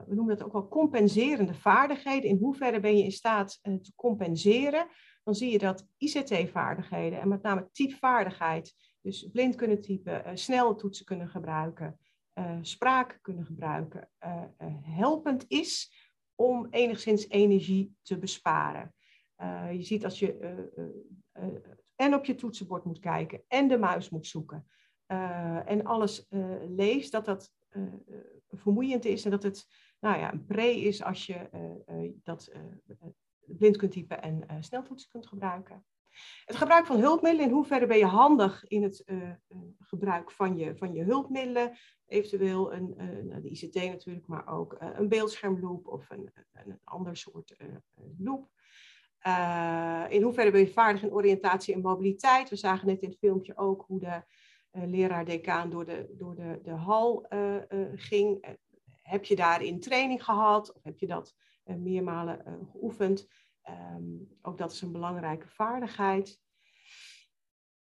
We 0.07 0.15
noemen 0.15 0.37
dat 0.37 0.47
ook 0.47 0.53
wel 0.53 0.69
compenserende 0.69 1.55
vaardigheden. 1.55 2.31
In 2.31 2.39
hoeverre 2.39 2.81
ben 2.81 2.97
je 2.97 3.05
in 3.05 3.13
staat 3.13 3.59
te 3.63 3.93
compenseren? 3.97 4.87
Dan 5.23 5.35
zie 5.35 5.51
je 5.51 5.59
dat 5.59 5.87
ICT-vaardigheden 5.97 7.21
en 7.21 7.29
met 7.29 7.43
name 7.43 7.69
typvaardigheid, 7.73 8.75
dus 9.01 9.29
blind 9.33 9.55
kunnen 9.55 9.81
typen, 9.81 10.23
uh, 10.27 10.31
snel 10.35 10.75
toetsen 10.75 11.05
kunnen 11.05 11.29
gebruiken, 11.29 11.99
spraak 12.61 13.19
kunnen 13.23 13.45
gebruiken, 13.45 14.11
helpend 14.83 15.45
is 15.49 15.93
om 16.35 16.67
enigszins 16.71 17.29
energie 17.29 17.97
te 18.03 18.19
besparen. 18.19 18.93
Je 19.73 19.83
ziet 19.83 20.05
als 20.05 20.19
je 20.19 20.39
en 21.97 22.15
op 22.15 22.25
je 22.25 22.35
toetsenbord 22.35 22.85
moet 22.85 22.99
kijken 22.99 23.43
en 23.49 23.69
de 23.69 23.79
muis 23.79 24.11
moet 24.11 24.27
zoeken 24.27 24.67
en 25.67 25.85
alles 25.85 26.27
leest, 26.69 27.13
dat 27.13 27.25
dat 27.25 27.53
vermoeiend 28.49 29.05
is 29.05 29.25
en 29.25 29.31
dat 29.31 29.43
het 29.43 29.67
nou 30.01 30.19
ja, 30.19 30.33
een 30.33 30.47
pre 30.47 30.71
is 30.71 31.03
als 31.03 31.27
je 31.27 31.49
dat 32.23 32.53
blind 33.47 33.77
kunt 33.77 33.93
typen 33.93 34.23
en 34.23 34.65
sneltoetsen 34.65 35.11
kunt 35.11 35.27
gebruiken. 35.27 35.85
Het 36.45 36.57
gebruik 36.57 36.87
van 36.87 37.01
hulpmiddelen, 37.01 37.47
in 37.47 37.55
hoeverre 37.55 37.87
ben 37.87 37.99
je 37.99 38.07
handig 38.07 38.65
in 38.65 38.83
het 38.83 39.05
gebruik 39.79 40.31
van 40.31 40.57
je, 40.57 40.77
van 40.77 40.93
je 40.93 41.05
hulpmiddelen, 41.05 41.77
eventueel 42.07 42.73
een, 42.73 42.95
nou, 43.29 43.41
de 43.41 43.49
ICT 43.49 43.75
natuurlijk, 43.75 44.27
maar 44.27 44.49
ook 44.49 44.77
een 44.79 45.09
beeldschermloop 45.09 45.87
of 45.87 46.11
een, 46.11 46.31
een 46.53 46.81
ander 46.85 47.17
soort 47.17 47.57
loop. 48.19 48.51
In 50.09 50.23
hoeverre 50.23 50.51
ben 50.51 50.61
je 50.61 50.73
vaardig 50.73 51.03
in 51.03 51.13
oriëntatie 51.13 51.75
en 51.75 51.81
mobiliteit? 51.81 52.49
We 52.49 52.57
zagen 52.57 52.87
net 52.87 53.01
in 53.01 53.09
het 53.09 53.19
filmpje 53.19 53.57
ook 53.57 53.85
hoe 53.87 54.01
de 54.01 54.23
uh, 54.73 54.83
leraar-decaan 54.87 55.71
door 55.71 55.85
de, 55.85 56.15
door 56.19 56.35
de, 56.35 56.59
de 56.63 56.71
hal 56.71 57.27
uh, 57.33 57.57
ging. 57.95 58.57
heb 59.03 59.25
je 59.25 59.37
daarin 59.37 59.81
training 59.81 60.25
gehad 60.25 60.75
of 60.75 60.83
heb 60.83 60.99
je 60.99 61.07
dat 61.07 61.35
meermalen 61.65 62.67
geoefend? 62.73 63.29
Um, 63.97 64.29
ook 64.43 64.59
dat 64.59 64.73
is 64.73 64.81
een 64.81 64.93
belangrijke 64.93 65.49
vaardigheid. 65.49 66.41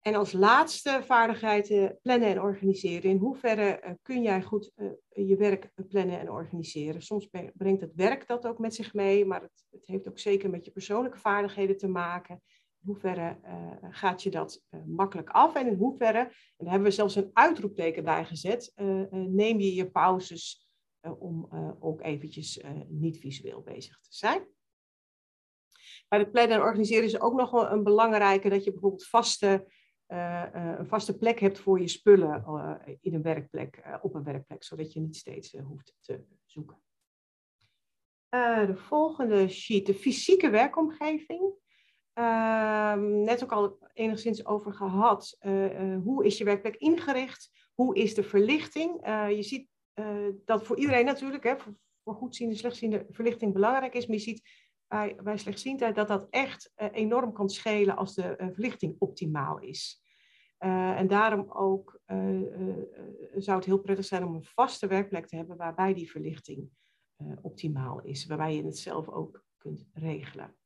En 0.00 0.14
als 0.14 0.32
laatste 0.32 1.02
vaardigheid 1.04 1.94
plannen 2.02 2.28
en 2.28 2.40
organiseren. 2.40 3.10
In 3.10 3.18
hoeverre 3.18 3.98
kun 4.02 4.22
jij 4.22 4.42
goed 4.42 4.72
je 5.08 5.36
werk 5.36 5.70
plannen 5.88 6.20
en 6.20 6.30
organiseren? 6.30 7.02
Soms 7.02 7.28
brengt 7.54 7.80
het 7.80 7.94
werk 7.94 8.26
dat 8.26 8.46
ook 8.46 8.58
met 8.58 8.74
zich 8.74 8.94
mee, 8.94 9.24
maar 9.24 9.42
het, 9.42 9.66
het 9.70 9.86
heeft 9.86 10.08
ook 10.08 10.18
zeker 10.18 10.50
met 10.50 10.64
je 10.64 10.70
persoonlijke 10.70 11.18
vaardigheden 11.18 11.76
te 11.76 11.88
maken 11.88 12.42
in 12.80 12.86
hoeverre 12.86 13.38
gaat 13.90 14.22
je 14.22 14.30
dat 14.30 14.62
makkelijk 14.86 15.30
af 15.30 15.54
en 15.54 15.66
in 15.66 15.74
hoeverre, 15.74 16.18
en 16.18 16.32
daar 16.56 16.70
hebben 16.70 16.88
we 16.88 16.94
zelfs 16.94 17.16
een 17.16 17.30
uitroepteken 17.32 18.04
bij 18.04 18.24
gezet, 18.24 18.72
neem 19.10 19.60
je 19.60 19.74
je 19.74 19.90
pauzes 19.90 20.68
om 21.18 21.48
ook 21.80 22.02
eventjes 22.02 22.64
niet 22.88 23.18
visueel 23.18 23.62
bezig 23.62 24.00
te 24.00 24.14
zijn. 24.14 24.46
Bij 26.08 26.18
het 26.18 26.32
plannen 26.32 26.56
en 26.56 26.62
organiseren 26.62 27.04
is 27.04 27.20
ook 27.20 27.34
nog 27.34 27.52
een 27.52 27.82
belangrijke 27.82 28.48
dat 28.48 28.64
je 28.64 28.70
bijvoorbeeld 28.70 29.06
vaste, 29.06 29.72
een 30.08 30.86
vaste 30.86 31.16
plek 31.16 31.40
hebt 31.40 31.58
voor 31.58 31.80
je 31.80 31.88
spullen 31.88 32.44
in 33.00 33.14
een 33.14 33.22
werkplek, 33.22 33.98
op 34.02 34.14
een 34.14 34.24
werkplek, 34.24 34.62
zodat 34.62 34.92
je 34.92 35.00
niet 35.00 35.16
steeds 35.16 35.52
hoeft 35.52 35.94
te 36.00 36.24
zoeken. 36.44 36.78
de 38.30 38.76
volgende 38.76 39.48
sheet, 39.48 39.86
de 39.86 39.94
fysieke 39.94 40.50
werkomgeving. 40.50 41.52
Ehm, 42.12 43.22
net 43.22 43.42
ook 43.42 43.52
al 43.52 43.78
enigszins 43.92 44.46
over 44.46 44.72
gehad. 44.72 45.38
Hoe 46.02 46.24
is 46.24 46.38
je 46.38 46.44
werkplek 46.44 46.76
ingericht? 46.76 47.50
Hoe 47.74 47.96
is 47.96 48.14
de 48.14 48.22
verlichting? 48.22 49.06
Je 49.28 49.42
ziet 49.42 49.68
dat 50.44 50.66
voor 50.66 50.78
iedereen 50.78 51.04
natuurlijk, 51.04 51.44
hè, 51.44 51.58
voor, 51.58 51.74
voor 52.04 52.14
goedziende, 52.14 52.54
slechtziende, 52.54 53.06
verlichting 53.10 53.52
belangrijk 53.52 53.94
is. 53.94 54.06
Maar 54.06 54.16
je 54.16 54.22
ziet 54.22 54.67
bij, 54.88 55.16
bij 55.22 55.36
slechtziendheid 55.36 55.94
dat 55.94 56.08
dat 56.08 56.26
echt 56.30 56.72
enorm 56.76 57.32
kan 57.32 57.48
schelen 57.48 57.96
als 57.96 58.14
de 58.14 58.34
verlichting 58.52 58.96
optimaal 58.98 59.58
is. 59.58 60.02
en 60.58 61.06
daarom 61.06 61.50
ook 61.50 62.00
zou 63.36 63.56
het 63.56 63.64
heel 63.64 63.78
prettig 63.78 64.04
zijn 64.04 64.24
om 64.24 64.34
een 64.34 64.44
vaste 64.44 64.86
werkplek 64.86 65.26
te 65.26 65.36
hebben 65.36 65.56
waarbij 65.56 65.94
die 65.94 66.10
verlichting 66.10 66.70
optimaal 67.40 68.00
is. 68.02 68.26
Waarbij 68.26 68.56
je 68.56 68.64
het 68.64 68.78
zelf 68.78 69.08
ook 69.08 69.44
kunt 69.56 69.88
regelen. 69.92 70.56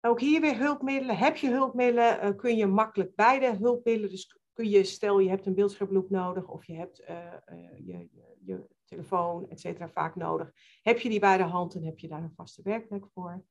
Ook 0.00 0.20
hier 0.20 0.40
weer 0.40 0.58
hulpmiddelen. 0.58 1.16
Heb 1.16 1.36
je 1.36 1.50
hulpmiddelen, 1.50 2.36
kun 2.36 2.56
je 2.56 2.66
makkelijk 2.66 3.14
beide 3.14 3.56
hulpmiddelen, 3.56 4.10
dus 4.10 4.38
kun 4.52 4.68
je, 4.68 4.84
stel 4.84 5.18
je 5.18 5.28
hebt 5.28 5.46
een 5.46 5.54
beeldschermloop 5.54 6.10
nodig 6.10 6.48
of 6.48 6.64
je 6.64 6.74
hebt 6.74 6.96
je, 6.96 8.08
je, 8.12 8.28
je, 8.44 8.66
telefoon, 8.86 9.50
et 9.50 9.60
cetera, 9.60 9.88
vaak 9.88 10.16
nodig. 10.16 10.52
Heb 10.82 10.98
je 10.98 11.08
die 11.08 11.20
bij 11.20 11.36
de 11.36 11.42
hand, 11.42 11.72
dan 11.72 11.82
heb 11.82 11.98
je 11.98 12.08
daar 12.08 12.22
een 12.22 12.34
vaste 12.36 12.62
werkplek 12.62 13.06
voor. 13.14 13.44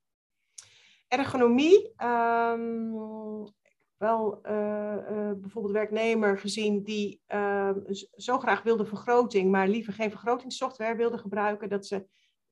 Ergonomie. 1.08 1.94
Um, 2.04 3.54
wel 3.98 4.40
uh, 4.44 5.32
bijvoorbeeld 5.38 5.74
werknemer 5.74 6.38
gezien 6.38 6.84
die 6.84 7.22
ehm, 7.26 7.80
zo 8.16 8.40
graag 8.40 8.64
wilde 8.64 8.86
vergroting, 8.86 9.52
maar 9.52 9.68
liever 9.68 9.94
geen 9.94 10.10
vergrotingssoftware 10.10 10.96
wilde 10.96 11.18
gebruiken, 11.18 11.70
dat 11.70 11.86
ze 11.86 12.08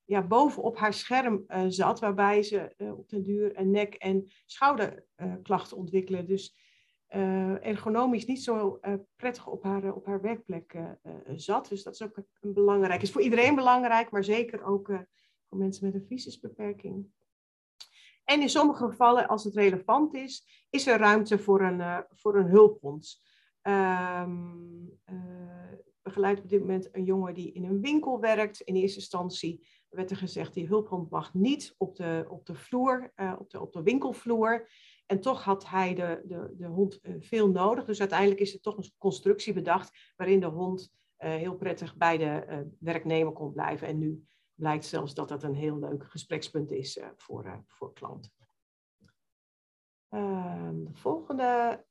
ja, 0.05 0.21
bovenop 0.21 0.77
haar 0.77 0.93
scherm 0.93 1.45
zat, 1.67 1.99
waarbij 1.99 2.43
ze 2.43 2.75
op 2.97 3.09
den 3.09 3.23
duur 3.23 3.59
een 3.59 3.71
nek- 3.71 3.93
en 3.93 4.31
schouderklachten 4.45 5.77
ontwikkelen. 5.77 6.25
Dus 6.25 6.55
uh, 7.15 7.65
ergonomisch 7.65 8.25
niet 8.25 8.43
zo 8.43 8.79
uh, 8.81 8.93
prettig 9.15 9.47
op 9.47 9.63
haar, 9.63 9.93
op 9.93 10.05
haar 10.05 10.21
werkplek 10.21 10.77
zat. 11.35 11.69
Dus 11.69 11.83
dat 11.83 11.93
is 11.93 12.03
ook 12.03 12.17
een 12.39 12.53
belangrijk. 12.53 13.01
is 13.01 13.11
voor 13.11 13.21
iedereen 13.21 13.55
belangrijk, 13.55 14.11
maar 14.11 14.23
zeker 14.23 14.63
ook 14.63 14.87
voor 15.49 15.57
mensen 15.57 15.85
met 15.85 15.95
een 15.95 16.07
visuebeperking. 16.07 17.07
En 18.23 18.41
in 18.41 18.49
sommige 18.49 18.85
gevallen, 18.85 19.27
als 19.27 19.43
het 19.43 19.55
relevant 19.55 20.13
is, 20.13 20.65
is 20.69 20.87
er 20.87 20.99
ruimte 20.99 21.39
voor 21.39 21.61
een, 21.61 22.05
voor 22.09 22.35
een. 22.35 23.01
Um, 23.65 25.01
begeleid 26.03 26.39
op 26.39 26.49
dit 26.49 26.59
moment 26.59 26.89
een 26.91 27.03
jongen 27.03 27.33
die 27.33 27.51
in 27.51 27.63
een 27.63 27.81
winkel 27.81 28.19
werkt. 28.19 28.61
In 28.61 28.75
eerste 28.75 28.99
instantie 28.99 29.67
werd 29.89 30.11
er 30.11 30.17
gezegd, 30.17 30.53
die 30.53 30.67
hulphond 30.67 31.09
mag 31.09 31.33
niet 31.33 31.75
op 31.77 31.95
de, 31.95 32.25
op 32.29 32.45
de 32.45 32.55
vloer, 32.55 33.13
op, 33.39 33.49
de, 33.49 33.61
op 33.61 33.73
de 33.73 33.83
winkelvloer. 33.83 34.69
En 35.05 35.19
toch 35.19 35.43
had 35.43 35.67
hij 35.67 35.93
de, 35.93 36.21
de, 36.25 36.53
de 36.57 36.65
hond 36.65 36.99
eh, 37.01 37.13
veel 37.19 37.49
nodig. 37.49 37.85
Dus 37.85 37.99
uiteindelijk 37.99 38.39
is 38.39 38.53
er 38.53 38.59
toch 38.59 38.77
een 38.77 38.91
constructie 38.97 39.53
bedacht 39.53 40.13
waarin 40.15 40.39
de 40.39 40.45
hond 40.45 40.91
uh, 41.19 41.29
heel 41.29 41.55
prettig 41.55 41.95
bij 41.95 42.17
de 42.17 42.45
uh, 42.49 42.57
werknemer 42.79 43.33
kon 43.33 43.53
blijven. 43.53 43.87
En 43.87 43.97
nu 43.97 44.25
blijkt 44.53 44.85
zelfs 44.85 45.13
dat 45.13 45.27
dat 45.27 45.43
een 45.43 45.55
heel 45.55 45.79
leuk 45.79 46.03
gesprekspunt 46.03 46.71
is 46.71 46.99
voor, 47.17 47.63
voor 47.67 47.93
klanten. 47.93 48.31
Ehm, 50.09 50.83
de 50.83 50.93
volgende 50.93 51.83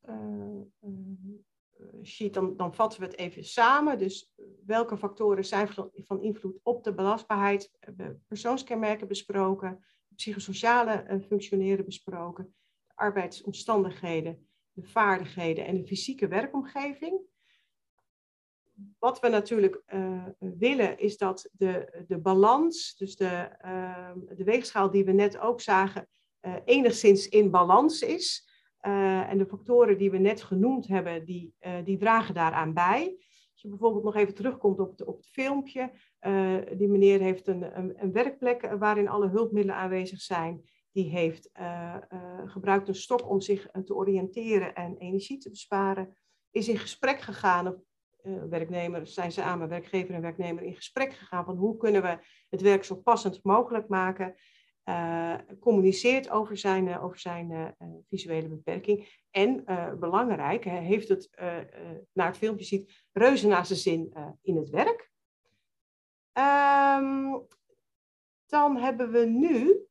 sheet, 2.02 2.34
dan, 2.34 2.56
dan 2.56 2.74
vatten 2.74 3.00
we 3.00 3.06
het 3.06 3.16
even 3.16 3.44
samen. 3.44 3.98
Dus 3.98 4.32
welke 4.66 4.96
factoren 4.96 5.44
zijn 5.44 5.68
van, 5.94 6.22
invloed 6.22 6.58
op 6.62 6.84
de 6.84 6.94
belastbaarheid? 6.94 7.72
We 7.96 8.16
persoonskenmerken 8.26 9.08
besproken, 9.08 9.84
psychosociale 10.14 11.20
functioneren 11.28 11.84
besproken 11.84 12.54
arbeidsomstandigheden, 13.02 14.46
de 14.72 14.82
vaardigheden 14.82 15.66
en 15.66 15.76
de 15.76 15.86
fysieke 15.86 16.28
werkomgeving. 16.28 17.20
Wat 18.98 19.20
we 19.20 19.28
natuurlijk 19.28 19.82
uh, 19.94 20.26
willen 20.38 20.98
is 20.98 21.16
dat 21.16 21.48
de, 21.52 22.04
de 22.06 22.18
balans, 22.18 22.96
dus 22.96 23.16
de, 23.16 23.48
uh, 23.64 24.10
de 24.36 24.44
weegschaal 24.44 24.90
die 24.90 25.04
we 25.04 25.12
net 25.12 25.38
ook 25.38 25.60
zagen, 25.60 26.08
uh, 26.40 26.54
enigszins 26.64 27.28
in 27.28 27.50
balans 27.50 28.02
is. 28.02 28.50
en 28.80 29.38
de 29.38 29.46
factoren 29.46 29.98
die 29.98 30.10
we 30.10 30.18
net 30.18 30.42
genoemd 30.42 30.88
hebben, 30.88 31.24
die, 31.24 31.54
die 31.84 31.96
dragen 31.96 32.34
daaraan 32.34 32.74
bij. 32.74 33.16
Als 33.52 33.62
je 33.62 33.68
bijvoorbeeld 33.68 34.04
nog 34.04 34.16
even 34.16 34.34
terugkomt 34.34 34.80
op 34.80 34.90
het, 34.90 35.04
op 35.04 35.16
het 35.16 35.28
filmpje, 35.28 35.92
die 36.76 36.88
meneer 36.88 37.20
heeft 37.20 37.46
een, 37.46 37.78
een 38.02 38.12
werkplek 38.12 38.60
waarin 38.78 39.08
alle 39.08 39.28
hulpmiddelen 39.28 39.76
aanwezig 39.76 40.20
zijn 40.20 40.64
die 40.92 41.10
heeft 41.10 41.50
uh, 41.60 41.96
uh, 42.12 42.42
gebruikt 42.44 42.88
een 42.88 42.94
stok 42.94 43.28
om 43.30 43.40
zich 43.40 43.66
eh, 43.66 43.82
te 43.82 43.94
oriënteren 43.94 44.74
en 44.74 44.96
energie 44.96 45.38
te 45.38 45.50
besparen, 45.50 46.16
is 46.50 46.68
in 46.68 46.78
gesprek 46.78 47.20
gegaan, 47.20 47.82
uh, 48.22 48.42
werknemer, 48.44 49.06
zijn 49.06 49.32
samen, 49.32 49.68
werkgever 49.68 50.14
en 50.14 50.20
werknemer, 50.20 50.62
in 50.62 50.74
gesprek 50.74 51.12
gegaan 51.12 51.44
van 51.44 51.56
hoe 51.56 51.76
kunnen 51.76 52.02
we 52.02 52.18
het 52.50 52.60
werk 52.60 52.84
zo 52.84 52.96
passend 52.96 53.40
mogelijk 53.42 53.88
maken, 53.88 54.34
communiceert 55.60 56.30
over 56.30 56.56
zijn, 56.56 56.98
over 56.98 57.18
zijn 57.18 57.76
visuele 58.08 58.48
beperking 58.48 59.24
en 59.30 59.64
belangrijk, 59.98 60.64
heeft 60.64 61.08
het, 61.08 61.30
naar 62.12 62.26
het 62.26 62.36
filmpje 62.36 62.64
ziet, 62.64 63.06
reuze 63.12 63.46
naar 63.46 63.66
zijn 63.66 63.78
zin 63.78 64.12
in 64.42 64.56
het 64.56 64.70
werk. 64.70 65.10
Um, 66.32 67.46
dan 68.46 68.76
hebben 68.76 69.10
we 69.10 69.24
nu 69.24 69.86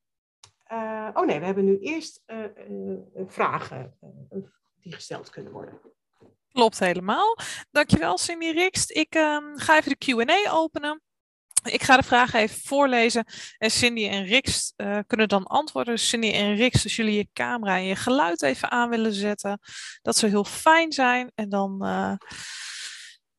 uh, 0.72 1.10
oh 1.14 1.26
nee, 1.26 1.40
we 1.40 1.46
hebben 1.46 1.66
nu 1.66 1.80
eerst 1.80 2.24
uh, 2.28 2.38
uh, 2.70 2.98
vragen 3.28 3.98
die 4.76 4.94
gesteld 4.94 5.30
kunnen 5.30 5.52
worden. 5.52 5.80
Klopt 6.52 6.80
helemaal. 6.80 7.38
Dankjewel 7.72 8.18
Cindy 8.18 8.50
Rikst. 8.50 8.92
Ik 8.92 9.16
ehm, 9.16 9.56
ga 9.56 9.78
even 9.78 9.96
de 9.98 10.26
Q&A 10.26 10.52
openen. 10.52 11.02
Ik 11.64 11.84
ga 11.84 11.98
de 11.98 12.04
vragen 12.04 12.40
even 12.40 12.62
voorlezen 12.62 13.26
en 13.58 13.72
Cindy 13.72 14.08
en 14.08 14.26
Rix 14.26 14.74
kunnen 15.08 15.28
dan 15.28 15.44
antwoorden. 15.44 16.00
Cindy 16.00 16.32
en 16.32 16.56
Rix, 16.56 16.84
als 16.84 16.96
jullie 16.96 17.16
je 17.16 17.28
camera 17.34 17.76
en 17.76 17.84
je 17.84 17.96
geluid 17.96 18.42
even 18.42 18.72
aan 18.72 18.90
willen 18.90 19.14
zetten, 19.14 19.60
dat 20.02 20.18
zou 20.18 20.32
heel 20.32 20.44
fijn 20.44 20.92
zijn. 20.92 21.32
En 21.36 21.50
dan 21.50 21.82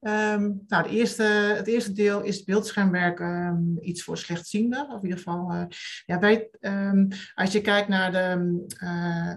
Um, 0.00 0.64
nou, 0.66 0.82
de 0.82 0.88
eerste, 0.88 1.22
het 1.56 1.66
eerste 1.66 1.92
deel 1.92 2.22
is 2.22 2.44
beeldschermwerk 2.44 3.20
um, 3.20 3.76
iets 3.80 4.02
voor 4.02 4.18
slechtzienden. 4.18 4.88
Of 4.90 4.96
in 4.96 5.02
ieder 5.02 5.18
geval, 5.18 5.52
uh, 5.52 5.64
ja, 6.06 6.18
bij, 6.18 6.50
um, 6.60 7.08
als 7.34 7.52
je 7.52 7.60
kijkt 7.60 7.88
naar 7.88 8.12
de, 8.12 8.64
uh, 8.82 9.32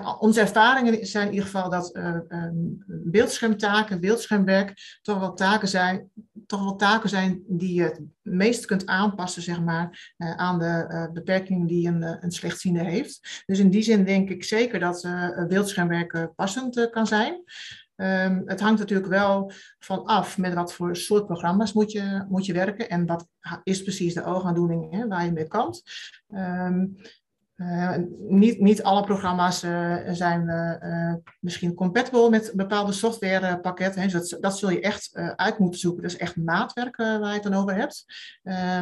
uh, 0.00 0.16
onze 0.18 0.40
ervaringen 0.40 1.06
zijn 1.06 1.26
in 1.26 1.32
ieder 1.32 1.48
geval 1.48 1.70
dat 1.70 1.98
beeldschermtaken, 2.86 4.00
beeldschermwerk 4.00 4.98
toch 5.02 5.18
wel 5.18 5.34
taken 5.34 5.68
zijn, 5.68 6.10
toch 6.52 6.64
wel 6.64 6.76
taken 6.76 7.08
zijn 7.08 7.42
die 7.46 7.74
je 7.74 7.82
het 7.82 8.00
meest 8.22 8.64
kunt 8.64 8.86
aanpassen, 8.86 9.42
zeg 9.42 9.60
maar, 9.60 10.12
aan 10.16 10.58
de 10.58 11.10
beperkingen 11.12 11.66
die 11.66 11.88
een, 11.88 12.24
een 12.24 12.30
slechtziende 12.30 12.84
heeft. 12.84 13.42
Dus 13.46 13.58
in 13.58 13.70
die 13.70 13.82
zin 13.82 14.04
denk 14.04 14.30
ik 14.30 14.44
zeker 14.44 14.78
dat 14.78 15.08
beeldschermwerk 15.48 16.32
passend 16.34 16.90
kan 16.90 17.06
zijn. 17.06 17.42
Um, 17.96 18.42
het 18.44 18.60
hangt 18.60 18.80
natuurlijk 18.80 19.08
wel 19.08 19.52
van 19.78 20.04
af 20.04 20.38
met 20.38 20.54
wat 20.54 20.72
voor 20.72 20.96
soort 20.96 21.26
programma's 21.26 21.72
moet 21.72 21.92
je, 21.92 22.24
moet 22.28 22.46
je 22.46 22.52
werken 22.52 22.88
en 22.88 23.06
wat 23.06 23.28
is 23.62 23.82
precies 23.82 24.14
de 24.14 24.24
oogaandoening 24.24 24.92
hè, 24.94 25.08
waar 25.08 25.24
je 25.24 25.32
mee 25.32 25.48
kan. 25.48 25.74
Um, 26.34 26.96
Uh, 27.62 27.94
niet, 28.28 28.60
niet 28.60 28.82
alle 28.82 29.04
programma's 29.04 29.64
uh, 29.64 29.96
zijn 30.10 30.48
uh, 30.48 31.14
misschien 31.40 31.74
compatible 31.74 32.30
met 32.30 32.52
bepaalde 32.54 32.92
softwarepakketten. 32.92 34.08
Dus 34.08 34.36
dat, 34.40 34.58
zul 34.58 34.70
je 34.70 34.80
echt 34.80 35.10
uit 35.36 35.58
moeten 35.58 35.80
zoeken. 35.80 36.02
Dat 36.02 36.12
is 36.12 36.18
echt 36.18 36.36
maatwerk 36.36 36.96
waar 36.96 37.20
je 37.20 37.26
het 37.26 37.42
dan 37.42 37.54
over 37.54 37.74
hebt. 37.74 38.04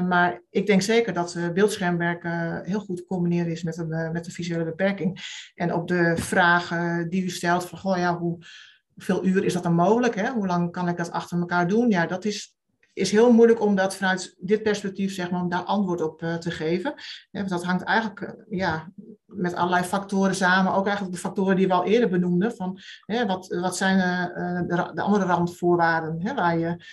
maar 0.08 0.42
ik 0.50 0.66
denk 0.66 0.82
zeker 0.82 1.12
dat 1.12 1.38
beeldschermwerk 1.54 2.22
heel 2.66 2.80
goed 2.80 2.96
te 2.96 3.04
combineren 3.04 3.52
is 3.52 3.62
met 3.62 3.78
een, 3.78 4.12
met 4.12 4.26
een 4.26 4.32
visuele 4.32 4.64
beperking. 4.64 5.20
En 5.54 5.74
op 5.74 5.88
de 5.88 6.12
vraag 6.16 6.68
die 7.08 7.24
u 7.24 7.28
stelt 7.28 7.66
van, 7.66 7.78
goh, 7.78 7.96
ja, 7.96 8.18
hoe, 8.18 8.38
hoeveel 8.94 9.24
uur 9.24 9.44
is 9.44 9.52
dat 9.52 9.62
dan 9.62 9.74
mogelijk? 9.74 10.14
Hè? 10.14 10.30
Hoe 10.30 10.46
lang 10.46 10.72
kan 10.72 10.88
ik 10.88 10.96
dat 10.96 11.10
achter 11.10 11.38
elkaar 11.38 11.68
doen? 11.68 11.90
Ja, 11.90 12.06
dat 12.06 12.24
is 12.24 12.54
is 12.92 13.10
heel 13.10 13.32
moeilijk 13.32 13.60
om 13.60 13.74
dat 13.74 13.96
vanuit 13.96 14.34
dit 14.38 14.62
perspectief, 14.62 15.14
zeg 15.14 15.30
maar, 15.30 15.42
om 15.42 15.48
daar 15.48 15.62
antwoord 15.62 16.00
op 16.00 16.22
uh, 16.22 16.34
te 16.34 16.50
geven. 16.50 16.94
Ja, 17.30 17.42
dat 17.42 17.64
hangt 17.64 17.82
eigenlijk 17.82 18.20
uh, 18.20 18.58
ja, 18.58 18.92
met 19.32 19.54
allerlei 19.54 19.84
factoren 19.84 20.34
samen. 20.34 20.74
Ook 20.74 20.84
eigenlijk 20.84 21.14
de 21.14 21.20
factoren 21.20 21.56
die 21.56 21.66
we 21.66 21.72
al 21.72 21.84
eerder 21.84 22.08
benoemden. 22.08 22.56
Van, 22.56 22.78
hè, 23.04 23.26
wat, 23.26 23.46
wat 23.46 23.76
zijn 23.76 23.98
uh, 23.98 24.60
de, 24.68 24.90
de, 24.94 25.02
andere 25.02 25.24
randvoorwaarden 25.24 26.20
hè, 26.22 26.34
waar, 26.34 26.58
je, 26.58 26.84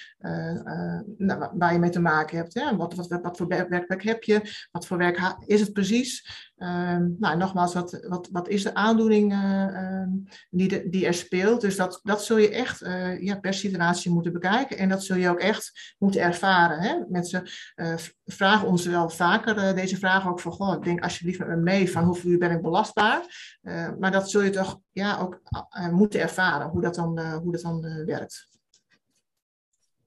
nou, 1.18 1.50
waar 1.54 1.74
je 1.74 1.80
mee 1.80 1.90
te 1.90 2.00
maken 2.00 2.38
hebt. 2.38 2.54
Hè? 2.54 2.76
Wat, 2.76 2.96
wat, 2.96 3.20
wat 3.22 3.38
voor 3.38 3.48
werkwerk 3.48 4.04
heb 4.04 4.24
je? 4.24 4.68
Wat 4.72 4.88
voor 4.88 4.98
werk 4.98 5.36
is 5.46 5.60
het 5.60 5.74
precies? 5.74 6.46
Um, 6.58 7.16
nou, 7.20 7.38
nogmaals, 7.38 7.74
wat, 7.74 8.06
wat, 8.08 8.30
wat 8.32 8.48
is 8.48 8.64
de 8.64 8.74
aandoening 8.74 9.34
uh, 9.34 10.04
die, 10.50 10.90
die 10.90 11.06
er 11.06 11.14
speelt? 11.14 11.62
Dus 11.62 11.76
dat, 11.76 12.00
dat 12.04 12.24
zul 12.24 12.38
je 12.38 12.50
echt 12.50 12.80
ja, 13.20 13.40
per 13.40 13.54
situatie 13.54 14.12
moeten 14.12 14.34
bekijken. 14.34 14.78
En 14.78 14.90
dat 14.90 15.04
zul 15.04 15.16
je 15.16 15.30
ook 15.30 15.40
echt 15.40 15.96
moeten 15.98 16.22
ervaren. 16.22 16.80
Hè? 16.80 16.96
Mensen 17.10 17.44
vragen 18.28 18.68
ons 18.68 18.86
wel 18.86 19.10
vaker 19.10 19.76
deze 19.76 19.98
vraag 19.98 20.28
ook 20.28 20.40
van... 20.40 20.52
Goh, 20.52 20.74
ik 20.74 20.84
denk 20.84 21.04
alsjeblieft 21.04 21.40
met 21.40 21.48
me 21.48 21.56
mee 21.56 21.92
van 21.92 22.04
hoeveel 22.04 22.30
uur 22.30 22.38
ben 22.38 22.52
ik 22.52 22.62
belastbaar? 22.62 23.26
maar 24.00 24.12
dat 24.12 24.30
zul 24.30 24.42
je 24.42 24.50
toch 24.50 24.80
ja, 24.92 25.18
ook 25.20 25.42
moeten 25.92 26.20
ervaren, 26.20 26.68
hoe 26.68 26.82
dat 26.82 26.96
dan, 26.96 27.20
hoe 27.20 27.52
dat 27.52 27.62
dan 27.62 28.06
werkt. 28.06 28.48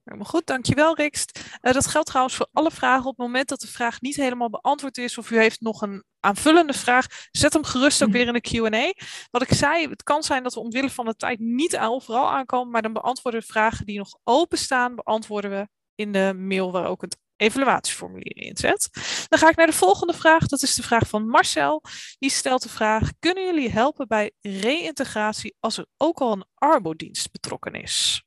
Helemaal 0.03 0.31
goed, 0.31 0.45
dankjewel 0.45 0.95
Rikst. 0.95 1.39
Uh, 1.61 1.73
dat 1.73 1.87
geldt 1.87 2.07
trouwens 2.07 2.35
voor 2.35 2.47
alle 2.53 2.71
vragen. 2.71 3.05
Op 3.05 3.17
het 3.17 3.25
moment 3.25 3.49
dat 3.49 3.59
de 3.59 3.67
vraag 3.67 4.01
niet 4.01 4.15
helemaal 4.15 4.49
beantwoord 4.49 4.97
is 4.97 5.17
of 5.17 5.31
u 5.31 5.37
heeft 5.37 5.61
nog 5.61 5.81
een 5.81 6.03
aanvullende 6.19 6.73
vraag, 6.73 7.05
zet 7.31 7.53
hem 7.53 7.63
gerust 7.63 8.03
ook 8.03 8.11
weer 8.11 8.27
in 8.27 8.33
de 8.33 8.41
Q&A. 8.41 9.03
Wat 9.31 9.41
ik 9.41 9.53
zei, 9.53 9.89
het 9.89 10.03
kan 10.03 10.23
zijn 10.23 10.43
dat 10.43 10.53
we 10.53 10.59
omwille 10.59 10.89
van 10.89 11.05
de 11.05 11.15
tijd 11.15 11.39
niet 11.39 11.77
overal 11.77 12.31
aankomen, 12.31 12.71
maar 12.71 12.81
dan 12.81 12.93
beantwoorden 12.93 13.41
we 13.41 13.45
vragen 13.45 13.85
die 13.85 13.97
nog 13.97 14.17
openstaan, 14.23 14.95
beantwoorden 14.95 15.51
we 15.51 15.67
in 15.95 16.11
de 16.11 16.33
mail 16.37 16.71
waar 16.71 16.85
ook 16.85 17.01
het 17.01 17.17
evaluatieformulier 17.41 18.37
in 18.37 18.57
zet. 18.57 18.89
Dan 19.27 19.39
ga 19.39 19.49
ik 19.49 19.55
naar 19.55 19.65
de 19.65 19.73
volgende 19.73 20.13
vraag. 20.13 20.47
Dat 20.47 20.61
is 20.61 20.75
de 20.75 20.83
vraag 20.83 21.07
van 21.07 21.27
Marcel. 21.27 21.83
Die 22.19 22.29
stelt 22.29 22.63
de 22.63 22.69
vraag: 22.69 23.11
Kunnen 23.19 23.45
jullie 23.45 23.69
helpen 23.69 24.07
bij 24.07 24.31
reïntegratie 24.41 25.55
als 25.59 25.77
er 25.77 25.85
ook 25.97 26.19
al 26.19 26.31
een 26.31 26.45
arbodienst 26.53 27.31
betrokken 27.31 27.73
is? 27.73 28.23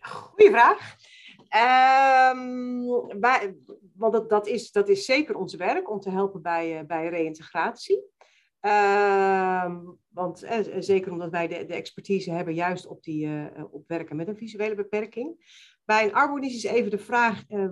Goeie 0.00 0.50
vraag. 0.50 0.96
Wij, 3.20 3.56
want 3.94 4.12
dat, 4.12 4.30
dat, 4.30 4.46
is, 4.46 4.70
dat 4.70 4.88
is 4.88 5.04
zeker 5.04 5.36
ons 5.36 5.54
werk 5.54 5.90
om 5.90 6.00
te 6.00 6.10
helpen 6.10 6.42
bij, 6.42 6.80
uh, 6.80 6.86
bij 6.86 7.08
reïntegratie. 7.08 8.02
Uh, 8.60 9.76
want 10.08 10.44
uh, 10.44 10.58
zeker 10.78 11.12
omdat 11.12 11.30
wij 11.30 11.48
de, 11.48 11.64
de, 11.64 11.74
expertise 11.74 12.30
hebben 12.30 12.54
juist 12.54 12.86
op, 12.86 13.02
die, 13.02 13.26
uh, 13.26 13.46
op 13.70 13.88
werken 13.88 14.16
met 14.16 14.28
een 14.28 14.36
visuele 14.36 14.74
beperking. 14.74 15.56
Bij 15.84 16.04
een 16.04 16.14
arbodienst 16.14 16.56
is 16.56 16.70
even 16.70 16.90
de 16.90 16.98
vraag, 16.98 17.44
uh, 17.48 17.68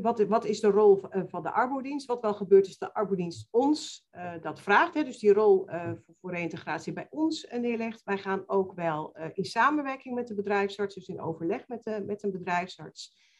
wat, 0.00 0.20
wat, 0.20 0.44
is 0.44 0.60
de 0.60 0.70
rol 0.70 1.00
van 1.26 1.42
de 1.42 1.50
arbodienst? 1.50 2.06
Wat 2.06 2.20
wel 2.20 2.34
gebeurt 2.34 2.66
is 2.66 2.78
dat 2.78 2.88
de 2.88 2.94
arbodienst 2.94 3.48
ons 3.50 4.08
dat 4.40 4.60
vraagt. 4.60 4.94
Hè, 4.94 5.04
dus 5.04 5.18
die 5.18 5.32
rol 5.32 5.64
voor, 5.66 6.14
voor, 6.20 6.30
reïntegratie 6.30 6.92
bij 6.92 7.06
ons 7.10 7.46
neerlegt. 7.50 8.02
Wij 8.04 8.18
gaan 8.18 8.42
ook 8.46 8.74
wel 8.74 9.16
in 9.32 9.44
samenwerking 9.44 10.14
met 10.14 10.28
de 10.28 10.34
bedrijfsarts, 10.34 10.94
dus 10.94 11.08
in 11.08 11.20
overleg 11.20 11.68
met, 11.68 11.82
de, 11.82 12.02
met 12.06 12.22
een 12.22 12.32
bedrijfsarts. 12.32 13.32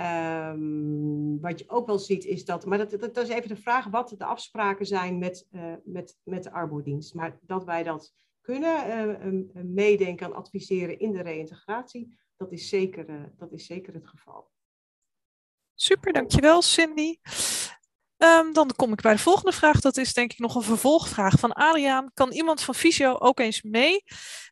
Um, 0.00 1.40
wat 1.40 1.58
je 1.58 1.68
ook 1.68 1.86
wel 1.86 1.98
ziet 1.98 2.24
is 2.24 2.44
dat, 2.44 2.66
maar 2.66 2.78
dat, 2.78 2.90
dat, 3.00 3.16
is 3.16 3.28
even 3.28 3.48
de 3.48 3.56
vraag 3.56 3.86
wat 3.86 4.14
de 4.18 4.24
afspraken 4.24 4.86
zijn 4.86 5.18
met, 5.18 5.46
met, 5.84 6.18
met 6.22 6.42
de 6.42 6.50
arbodienst. 6.50 7.14
Maar 7.14 7.38
dat 7.40 7.64
wij 7.64 7.82
dat 7.82 8.14
kunnen 8.40 9.50
meedenken 9.74 10.26
en 10.26 10.34
adviseren 10.34 10.98
in 10.98 11.12
de 11.12 11.22
reïntegratie, 11.22 12.18
dat 12.36 12.52
is 12.52 12.68
zeker, 12.68 13.32
dat 13.36 13.52
is 13.52 13.66
zeker 13.66 13.94
het 13.94 14.06
geval. 14.06 14.50
Super, 15.74 16.12
dankjewel 16.12 16.62
Cindy. 16.62 17.16
Um, 18.18 18.52
dan 18.52 18.72
kom 18.76 18.92
ik 18.92 19.00
bij 19.00 19.12
de 19.12 19.18
volgende 19.18 19.52
vraag. 19.52 19.80
Dat 19.80 19.96
is 19.96 20.12
denk 20.12 20.32
ik 20.32 20.38
nog 20.38 20.54
een 20.54 20.62
vervolgvraag 20.62 21.38
van 21.38 21.52
Adriaan. 21.52 22.10
Kan 22.14 22.32
iemand 22.32 22.62
van 22.62 22.74
Visio 22.74 23.16
ook 23.18 23.40
eens 23.40 23.62
mee 23.62 24.04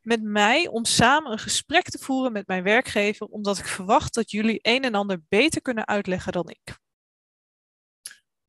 met 0.02 0.22
mij 0.22 0.68
om 0.68 0.84
samen 0.84 1.32
een 1.32 1.38
gesprek 1.38 1.88
te 1.88 1.98
voeren 1.98 2.32
met 2.32 2.46
mijn 2.46 2.62
werkgever, 2.62 3.26
omdat 3.26 3.58
ik 3.58 3.66
verwacht 3.66 4.14
dat 4.14 4.30
jullie 4.30 4.58
een 4.62 4.82
en 4.82 4.94
ander 4.94 5.22
beter 5.28 5.62
kunnen 5.62 5.86
uitleggen 5.86 6.32
dan 6.32 6.48
ik? 6.48 6.78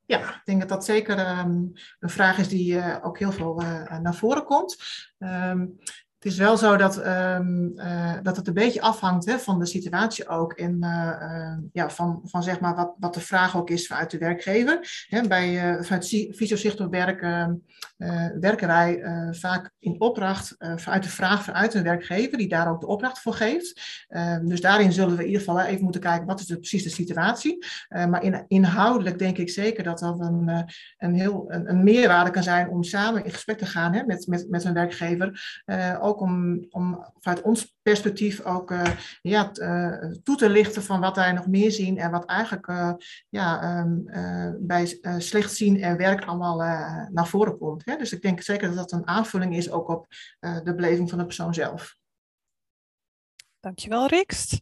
Ja, 0.04 0.34
ik 0.34 0.40
denk 0.44 0.60
dat 0.60 0.68
dat 0.68 0.84
zeker 0.84 1.38
um, 1.38 1.72
een 1.98 2.10
vraag 2.10 2.38
is 2.38 2.48
die 2.48 2.74
uh, 2.74 2.96
ook 3.02 3.18
heel 3.18 3.32
veel 3.32 3.62
uh, 3.62 3.98
naar 3.98 4.14
voren 4.14 4.44
komt. 4.44 4.76
Um, 5.18 5.78
het 6.18 6.32
is 6.32 6.38
wel 6.38 6.56
zo 6.56 6.76
dat, 6.76 7.06
um, 7.06 7.72
uh, 7.76 8.14
dat 8.22 8.36
het 8.36 8.46
een 8.46 8.54
beetje 8.54 8.80
afhangt 8.80 9.26
hè, 9.26 9.38
van 9.38 9.58
de 9.58 9.66
situatie 9.66 10.28
ook. 10.28 10.52
En 10.52 10.76
uh, 10.80 11.16
uh, 11.20 11.56
ja, 11.72 11.90
van, 11.90 12.20
van 12.24 12.42
zeg 12.42 12.60
maar 12.60 12.74
wat, 12.74 12.94
wat 12.98 13.14
de 13.14 13.20
vraag 13.20 13.56
ook 13.56 13.70
is 13.70 13.86
vanuit 13.86 14.10
de 14.10 14.18
werkgever. 14.18 15.06
Hè, 15.08 15.28
bij, 15.28 15.78
vanuit 15.84 16.08
Visio 16.30 16.84
op 16.84 16.90
werk 16.90 17.20
werken 18.40 18.66
wij 18.66 19.02
vaak 19.30 19.70
in 19.78 20.00
opdracht 20.00 20.54
vanuit 20.58 21.02
de 21.02 21.08
vraag 21.08 21.44
vanuit 21.44 21.74
een 21.74 21.82
werkgever 21.82 22.38
die 22.38 22.48
daar 22.48 22.70
ook 22.70 22.80
de 22.80 22.86
opdracht 22.86 23.20
voor 23.20 23.34
geeft. 23.34 24.04
Ehm, 24.08 24.46
dus 24.46 24.60
daarin 24.60 24.92
zullen 24.92 25.16
we 25.16 25.22
in 25.22 25.28
ieder 25.28 25.40
geval 25.40 25.60
even 25.60 25.82
moeten 25.82 26.00
kijken 26.00 26.26
wat 26.26 26.40
is 26.40 26.46
de, 26.46 26.58
precies 26.58 26.82
de 26.82 26.90
situatie. 26.90 27.66
maar 27.88 28.22
in, 28.22 28.44
inhoudelijk 28.48 29.18
denk 29.18 29.38
ik 29.38 29.50
zeker 29.50 29.84
dat 29.84 29.98
dat 29.98 30.20
een, 30.20 30.66
een, 30.98 31.14
heel, 31.14 31.44
een, 31.48 31.70
een 31.70 31.84
meerwaarde 31.84 32.30
kan 32.30 32.42
zijn 32.42 32.68
om 32.68 32.82
samen 32.82 33.24
in 33.24 33.32
gesprek 33.32 33.58
te 33.58 33.66
gaan 33.66 33.94
hè, 33.94 34.04
met, 34.04 34.26
met, 34.26 34.46
met 34.50 34.64
een 34.64 34.74
werkgever 34.74 35.62
ook 36.08 36.20
om, 36.20 36.66
om 36.70 37.06
vanuit 37.18 37.42
ons 37.42 37.76
perspectief 37.82 38.40
ook 38.40 38.70
uh, 38.70 38.90
ja, 39.22 39.50
uh, 39.54 40.12
toe 40.22 40.36
te 40.36 40.48
lichten 40.48 40.82
van 40.82 41.00
wat 41.00 41.16
wij 41.16 41.32
nog 41.32 41.46
meer 41.46 41.72
zien 41.72 41.98
en 41.98 42.10
wat 42.10 42.24
eigenlijk 42.24 42.66
uh, 42.66 42.92
ja, 43.28 43.78
um, 43.80 44.04
bij 44.60 44.98
slecht 45.18 45.54
zien 45.54 45.82
en 45.82 45.96
werk 45.96 46.24
allemaal 46.24 46.56
naar 47.10 47.26
voren 47.26 47.58
komt. 47.58 47.84
Hè? 47.84 47.96
Dus 47.96 48.12
ik 48.12 48.22
denk 48.22 48.42
zeker 48.42 48.68
dat 48.68 48.76
dat 48.76 48.92
een 48.92 49.06
aanvulling 49.06 49.56
is 49.56 49.70
ook 49.70 49.88
op 49.88 50.06
de 50.40 50.74
beleving 50.76 51.08
van 51.08 51.18
de 51.18 51.24
persoon 51.24 51.54
zelf. 51.54 51.96
Dankjewel, 53.60 54.06
Rikst. 54.06 54.60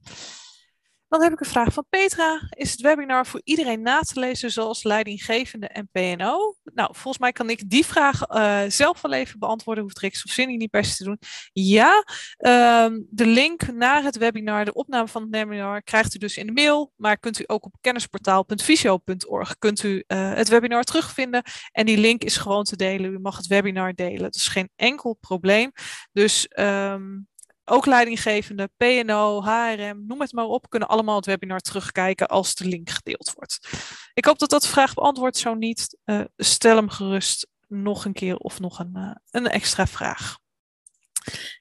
Dan 1.08 1.22
heb 1.22 1.32
ik 1.32 1.40
een 1.40 1.46
vraag 1.46 1.72
van 1.72 1.86
Petra. 1.88 2.48
Is 2.50 2.70
het 2.70 2.80
webinar 2.80 3.26
voor 3.26 3.40
iedereen 3.44 3.82
na 3.82 4.00
te 4.00 4.20
lezen, 4.20 4.50
zoals 4.50 4.82
leidinggevende 4.82 5.66
en 5.66 5.88
PNO? 5.92 6.56
Nou, 6.64 6.88
volgens 6.92 7.18
mij 7.18 7.32
kan 7.32 7.50
ik 7.50 7.70
die 7.70 7.86
vraag 7.86 8.30
uh, 8.30 8.62
zelf 8.68 9.00
wel 9.00 9.12
even 9.12 9.38
beantwoorden. 9.38 9.84
Hoeft 9.84 9.98
Rix 9.98 10.24
of 10.24 10.30
Cindy 10.30 10.56
niet 10.56 10.70
per 10.70 10.84
se 10.84 10.96
te 10.96 11.04
doen. 11.04 11.18
Ja, 11.52 12.04
uh, 12.38 12.86
de 13.08 13.26
link 13.26 13.72
naar 13.72 14.02
het 14.02 14.16
webinar, 14.16 14.64
de 14.64 14.72
opname 14.72 15.08
van 15.08 15.22
het 15.22 15.30
webinar, 15.30 15.82
krijgt 15.82 16.14
u 16.14 16.18
dus 16.18 16.36
in 16.36 16.46
de 16.46 16.52
mail. 16.52 16.92
Maar 16.96 17.18
kunt 17.18 17.40
u 17.40 17.44
ook 17.46 17.64
op 17.64 17.74
kennisportaal.visio.org 17.80 19.58
kunt 19.58 19.82
u 19.82 20.04
uh, 20.06 20.32
het 20.34 20.48
webinar 20.48 20.82
terugvinden. 20.82 21.42
En 21.72 21.86
die 21.86 21.98
link 21.98 22.24
is 22.24 22.36
gewoon 22.36 22.64
te 22.64 22.76
delen. 22.76 23.12
U 23.12 23.18
mag 23.18 23.36
het 23.36 23.46
webinar 23.46 23.94
delen. 23.94 24.22
Dat 24.22 24.34
is 24.34 24.48
geen 24.48 24.70
enkel 24.76 25.14
probleem. 25.20 25.72
Dus 26.12 26.48
um, 26.58 27.28
ook 27.68 27.86
leidinggevende, 27.86 28.70
PNO, 28.76 29.42
HRM, 29.42 30.06
noem 30.06 30.20
het 30.20 30.32
maar 30.32 30.44
op, 30.44 30.70
kunnen 30.70 30.88
allemaal 30.88 31.16
het 31.16 31.26
webinar 31.26 31.60
terugkijken 31.60 32.28
als 32.28 32.54
de 32.54 32.64
link 32.64 32.90
gedeeld 32.90 33.32
wordt. 33.34 33.68
Ik 34.14 34.24
hoop 34.24 34.38
dat 34.38 34.50
dat 34.50 34.66
vraag 34.66 34.94
beantwoordt. 34.94 35.36
Zo 35.36 35.54
niet, 35.54 35.98
uh, 36.04 36.20
stel 36.36 36.76
hem 36.76 36.88
gerust 36.88 37.46
nog 37.68 38.04
een 38.04 38.12
keer 38.12 38.36
of 38.36 38.60
nog 38.60 38.78
een, 38.78 38.92
uh, 38.94 39.10
een 39.30 39.46
extra 39.46 39.86
vraag. 39.86 40.38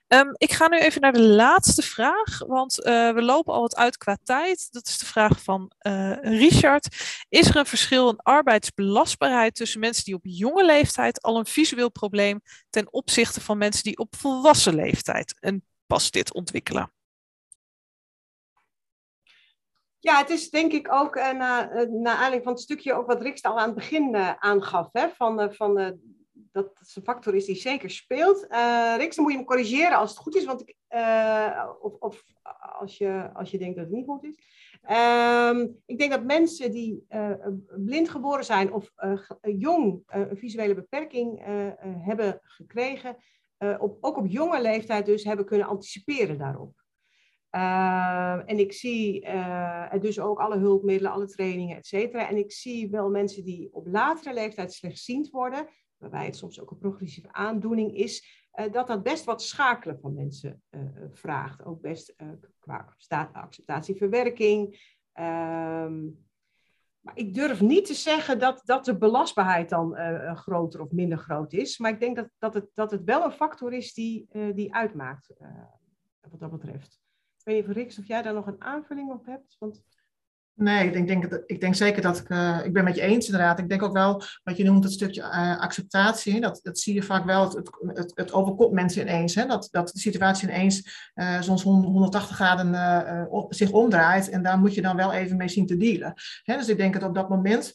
Um, 0.08 0.34
ik 0.38 0.52
ga 0.52 0.68
nu 0.68 0.80
even 0.80 1.02
naar 1.02 1.14
de 1.14 1.28
laatste 1.28 1.82
vraag, 1.82 2.40
want 2.48 2.80
uh, 2.80 3.14
we 3.14 3.22
lopen 3.22 3.54
al 3.54 3.62
wat 3.62 3.76
uit 3.76 3.98
qua 3.98 4.18
tijd. 4.24 4.68
Dat 4.72 4.88
is 4.88 4.98
de 4.98 5.06
vraag 5.06 5.44
van 5.44 5.72
Richard. 6.22 6.88
Is 7.30 7.48
er 7.48 7.56
een 7.56 7.66
verschil 7.66 8.10
in 8.10 8.18
arbeidsbelastbaarheid 8.18 9.56
tussen 9.56 9.80
mensen 9.80 10.04
die 10.04 10.16
op 10.16 10.22
jonge 10.24 10.66
leeftijd 10.66 11.22
al 11.22 11.38
een 11.38 11.46
visueel 11.46 11.92
probleem 11.92 12.42
ten 12.70 12.94
opzichte 12.94 13.42
van 13.42 13.58
mensen 13.58 13.84
die 13.84 13.98
op 13.98 14.16
volwassen 14.16 14.76
leeftijd 14.76 15.36
een 15.40 15.64
pas 15.88 16.12
dit 16.12 16.34
ontwikkelen? 16.34 16.94
Ja, 20.06 20.18
het 20.18 20.30
is 20.30 20.50
denk 20.50 20.72
ik 20.72 20.92
ook 20.92 21.16
uh, 21.16 21.32
na, 21.32 21.72
uh, 21.72 21.90
naar 21.90 22.14
aanleiding 22.14 22.44
van 22.44 22.54
het 22.54 22.62
stukje 22.62 22.94
ook 22.94 23.08
wat 23.08 23.22
Rikst 23.22 23.46
al 23.46 23.60
aan 23.60 23.66
het 23.66 23.76
begin 23.76 24.16
uh, 24.16 24.34
aangaf. 24.40 24.90
Hè, 24.92 25.10
van, 25.10 25.54
van, 25.54 25.76
dat 26.34 26.80
het 26.80 26.96
een 26.96 27.04
factor 27.04 27.36
is 27.36 27.46
die 27.46 27.56
zeker 27.56 27.90
speelt. 27.90 28.46
Uh, 28.50 28.98
dan 28.98 29.10
moet 29.16 29.32
je 29.32 29.38
me 29.38 29.44
corrigeren 29.44 29.98
als 29.98 30.10
het 30.10 30.20
goed 30.20 30.36
is, 30.36 30.46
want 30.46 30.62
ik, 30.62 30.76
of, 31.82 31.94
of 32.00 32.24
als, 32.80 32.98
je, 32.98 33.30
als 33.34 33.52
je 33.52 33.58
denkt 33.58 33.76
dat 33.76 33.86
het 33.86 33.94
niet 33.94 34.06
goed 34.06 34.24
is. 34.24 34.38
Ehm, 34.82 35.68
ik 35.86 35.98
denk 35.98 36.12
dat 36.12 36.24
mensen 36.24 36.72
die 36.72 37.06
blind 37.86 38.10
geboren 38.10 38.46
zijn 38.46 38.74
of 38.74 38.92
jong 39.42 40.04
een 40.06 40.38
visuele 40.38 40.76
beperking 40.76 41.42
hebben 41.82 42.40
gekregen, 42.44 43.18
op, 43.80 43.98
ook 44.02 44.18
op 44.18 44.28
jonge 44.28 44.62
leeftijd 44.62 45.06
dus 45.06 45.24
hebben 45.24 45.46
kunnen 45.46 45.68
anticiperen 45.68 46.38
daarop. 46.38 46.84
Ehm, 47.50 48.40
en 48.40 48.60
ik 48.60 48.74
zie 48.74 49.28
dus 50.00 50.20
ook 50.20 50.40
alle 50.40 50.58
hulpmiddelen, 50.58 51.12
alle 51.12 51.28
trainingen, 51.28 51.78
et 51.78 51.86
cetera. 51.86 52.30
En 52.30 52.38
ik 52.38 52.52
zie 52.52 52.90
wel 52.90 53.10
mensen 53.10 53.44
die 53.44 53.70
op 53.72 53.88
latere 53.88 54.34
leeftijd 54.34 54.74
slechtziend 54.74 55.30
worden, 55.30 55.68
waarbij 55.98 56.26
het 56.26 56.36
soms 56.36 56.62
ook 56.62 56.72
een 56.72 56.78
progressieve 56.78 57.32
aandoening 57.32 57.96
is, 57.96 58.46
uh, 58.56 58.72
dat 58.72 58.88
dat 58.88 59.04
best 59.04 59.24
wat 59.24 59.42
schakelen 59.42 60.00
van 60.00 60.14
mensen 60.14 60.62
uh, 60.72 60.82
vraagt. 61.12 61.66
Ook 61.66 61.82
best 61.82 62.14
uh, 62.18 62.28
qua 62.60 63.30
acceptatieverwerking. 63.32 64.94
Um, 65.20 66.25
maar 67.06 67.18
ik 67.18 67.34
durf 67.34 67.62
niet 67.62 67.86
te 67.86 67.94
zeggen 67.94 68.40
dat, 68.40 68.62
dat 68.66 68.86
de 68.86 68.98
belastbaarheid 68.98 69.70
dan 69.70 69.96
groter 70.36 70.82
of 70.82 70.92
minder 70.92 71.18
groot 71.18 71.54
is. 71.54 71.78
Maar 71.78 71.92
ik 71.92 72.00
denk 72.00 72.16
dat, 72.16 72.30
dat, 72.38 72.54
het, 72.54 72.70
dat 72.74 72.92
het 72.92 73.04
wel 73.04 73.24
een 73.24 73.32
factor 73.32 73.74
is 73.74 73.94
die, 73.94 74.28
die 74.54 74.74
uitmaakt, 74.74 75.34
wat 76.30 76.40
dat 76.40 76.52
betreft. 76.52 77.00
Ik 77.38 77.46
weet 77.46 77.68
niet 77.68 77.76
Riks 77.76 78.00
of 78.00 78.08
jij 78.08 78.22
daar 78.22 78.34
nog 78.34 78.48
een 78.48 78.62
aanvulling 78.62 79.12
op 79.12 79.26
hebt. 79.26 79.56
Want... 79.60 79.84
Nee, 80.58 80.86
ik 80.86 80.94
denk, 80.94 81.08
denk, 81.08 81.44
ik 81.46 81.62
denk 81.62 81.76
zeker 81.76 82.02
dat 82.02 82.18
ik, 82.18 82.30
uh, 82.30 82.60
ik 82.64 82.74
ben 82.74 82.84
met 82.84 82.96
je 82.96 83.02
eens 83.02 83.26
inderdaad. 83.26 83.60
Ik 83.60 83.70
denk 83.70 83.84
ook 83.84 83.94
wel, 83.94 84.22
wat 84.44 84.58
je 84.58 84.64
noemt, 84.64 84.84
het 84.84 84.94
stukje 84.94 85.22
uh, 85.22 85.60
acceptatie, 85.60 86.42
dat, 86.42 86.60
dat 86.64 86.80
zie 86.80 86.94
je 86.94 87.04
vaak 87.04 87.26
wel, 87.26 87.50
het, 87.50 87.70
het, 87.88 88.12
het 88.16 88.34
overkomt 88.34 88.72
mensen 88.72 89.02
ineens. 89.02 89.36
Hè? 89.36 89.46
Dat, 89.46 89.68
dat 89.72 89.90
de 89.90 90.00
situatie 90.00 90.48
ineens 90.48 91.10
uh, 91.16 91.42
soms 91.42 91.64
180 91.64 92.36
graden 92.36 92.74
zich 93.50 93.72
omdraait 93.72 94.30
en 94.30 94.44
daar 94.44 94.60
moet 94.60 94.74
je 94.74 94.82
dan 94.82 94.96
wel 94.96 95.14
even 95.14 95.38
mee 95.38 95.50
zien 95.50 95.66
te 95.66 95.78
dealen. 95.78 96.14
Hè? 96.44 96.58
Dus 96.58 96.68
ik 96.68 96.78
denk 96.78 96.94
dat 96.94 97.04
op 97.04 97.16
dat 97.16 97.30
moment, 97.30 97.74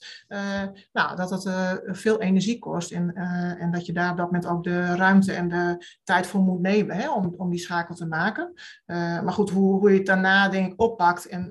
nou, 0.92 1.16
dat 1.16 1.30
het 1.30 1.50
veel 1.84 2.20
energie 2.20 2.58
kost 2.58 2.90
en, 2.90 3.14
en 3.58 3.70
dat 3.70 3.86
je 3.86 3.92
daar 3.92 4.10
op 4.10 4.16
dat 4.16 4.26
moment 4.26 4.46
ook 4.46 4.64
de 4.64 4.94
ruimte 4.94 5.32
en 5.32 5.48
de 5.48 5.86
tijd 6.04 6.26
voor 6.26 6.40
moet 6.40 6.60
nemen 6.60 6.96
hè? 6.96 7.10
Om, 7.10 7.34
om 7.36 7.50
die 7.50 7.58
schakel 7.58 7.94
te 7.94 8.06
maken. 8.06 8.52
maar 8.86 9.32
goed, 9.32 9.50
hoe, 9.50 9.78
hoe 9.78 9.90
je 9.90 9.96
het 9.96 10.06
daarna 10.06 10.48
denk 10.48 10.72
ik 10.72 10.80
oppakt 10.80 11.26
en 11.26 11.50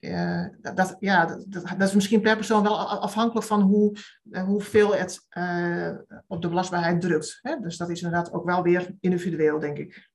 uh, 0.00 0.44
dat, 0.60 0.96
ja, 0.98 1.26
dat, 1.26 1.64
dat, 1.78 1.88
is 1.88 1.94
misschien 1.94 2.20
per 2.20 2.36
persoon 2.36 2.62
wel 2.62 2.78
afhankelijk 3.00 3.46
van 3.46 3.60
hoe, 3.60 3.96
uh, 4.30 4.42
hoeveel 4.42 4.94
het 4.94 5.26
uh, 5.38 5.90
op 6.26 6.42
de 6.42 6.48
belastbaarheid 6.48 7.00
drukt. 7.00 7.38
Hè? 7.42 7.56
Dus 7.60 7.76
dat 7.76 7.90
is 7.90 8.02
inderdaad 8.02 8.32
ook 8.32 8.44
wel 8.44 8.62
weer 8.62 8.94
individueel, 9.00 9.58
denk 9.58 9.78
ik. 9.78 10.07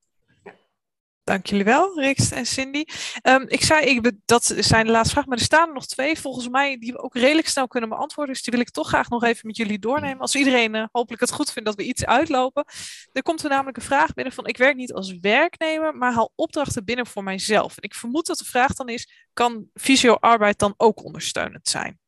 Dank 1.23 1.45
jullie 1.45 1.65
wel, 1.65 1.99
Rix 1.99 2.31
en 2.31 2.45
Cindy. 2.45 2.83
Um, 3.23 3.45
ik 3.47 3.63
zei, 3.63 3.85
ik, 3.85 4.11
dat 4.25 4.43
zijn 4.57 4.85
de 4.85 4.91
laatste 4.91 5.11
vragen, 5.11 5.29
maar 5.29 5.39
er 5.39 5.45
staan 5.45 5.67
er 5.67 5.73
nog 5.73 5.85
twee 5.85 6.19
volgens 6.19 6.49
mij 6.49 6.77
die 6.77 6.91
we 6.91 6.99
ook 6.99 7.15
redelijk 7.15 7.47
snel 7.47 7.67
kunnen 7.67 7.89
beantwoorden. 7.89 8.33
Dus 8.33 8.43
die 8.43 8.53
wil 8.53 8.61
ik 8.61 8.69
toch 8.69 8.87
graag 8.87 9.09
nog 9.09 9.23
even 9.23 9.47
met 9.47 9.57
jullie 9.57 9.79
doornemen. 9.79 10.19
Als 10.19 10.35
iedereen 10.35 10.75
uh, 10.75 10.85
hopelijk 10.91 11.21
het 11.21 11.31
goed 11.31 11.51
vindt 11.51 11.67
dat 11.67 11.77
we 11.77 11.83
iets 11.83 12.05
uitlopen. 12.05 12.65
Er 13.11 13.23
komt 13.23 13.43
er 13.43 13.49
namelijk 13.49 13.77
een 13.77 13.83
vraag 13.83 14.13
binnen 14.13 14.33
van, 14.33 14.47
ik 14.47 14.57
werk 14.57 14.75
niet 14.75 14.93
als 14.93 15.19
werknemer, 15.19 15.95
maar 15.95 16.13
haal 16.13 16.31
opdrachten 16.35 16.85
binnen 16.85 17.07
voor 17.07 17.23
mijzelf. 17.23 17.77
En 17.77 17.83
ik 17.83 17.95
vermoed 17.95 18.25
dat 18.25 18.37
de 18.37 18.45
vraag 18.45 18.73
dan 18.73 18.89
is, 18.89 19.27
kan 19.33 19.69
visio-arbeid 19.73 20.59
dan 20.59 20.73
ook 20.77 21.03
ondersteunend 21.03 21.67
zijn? 21.67 21.99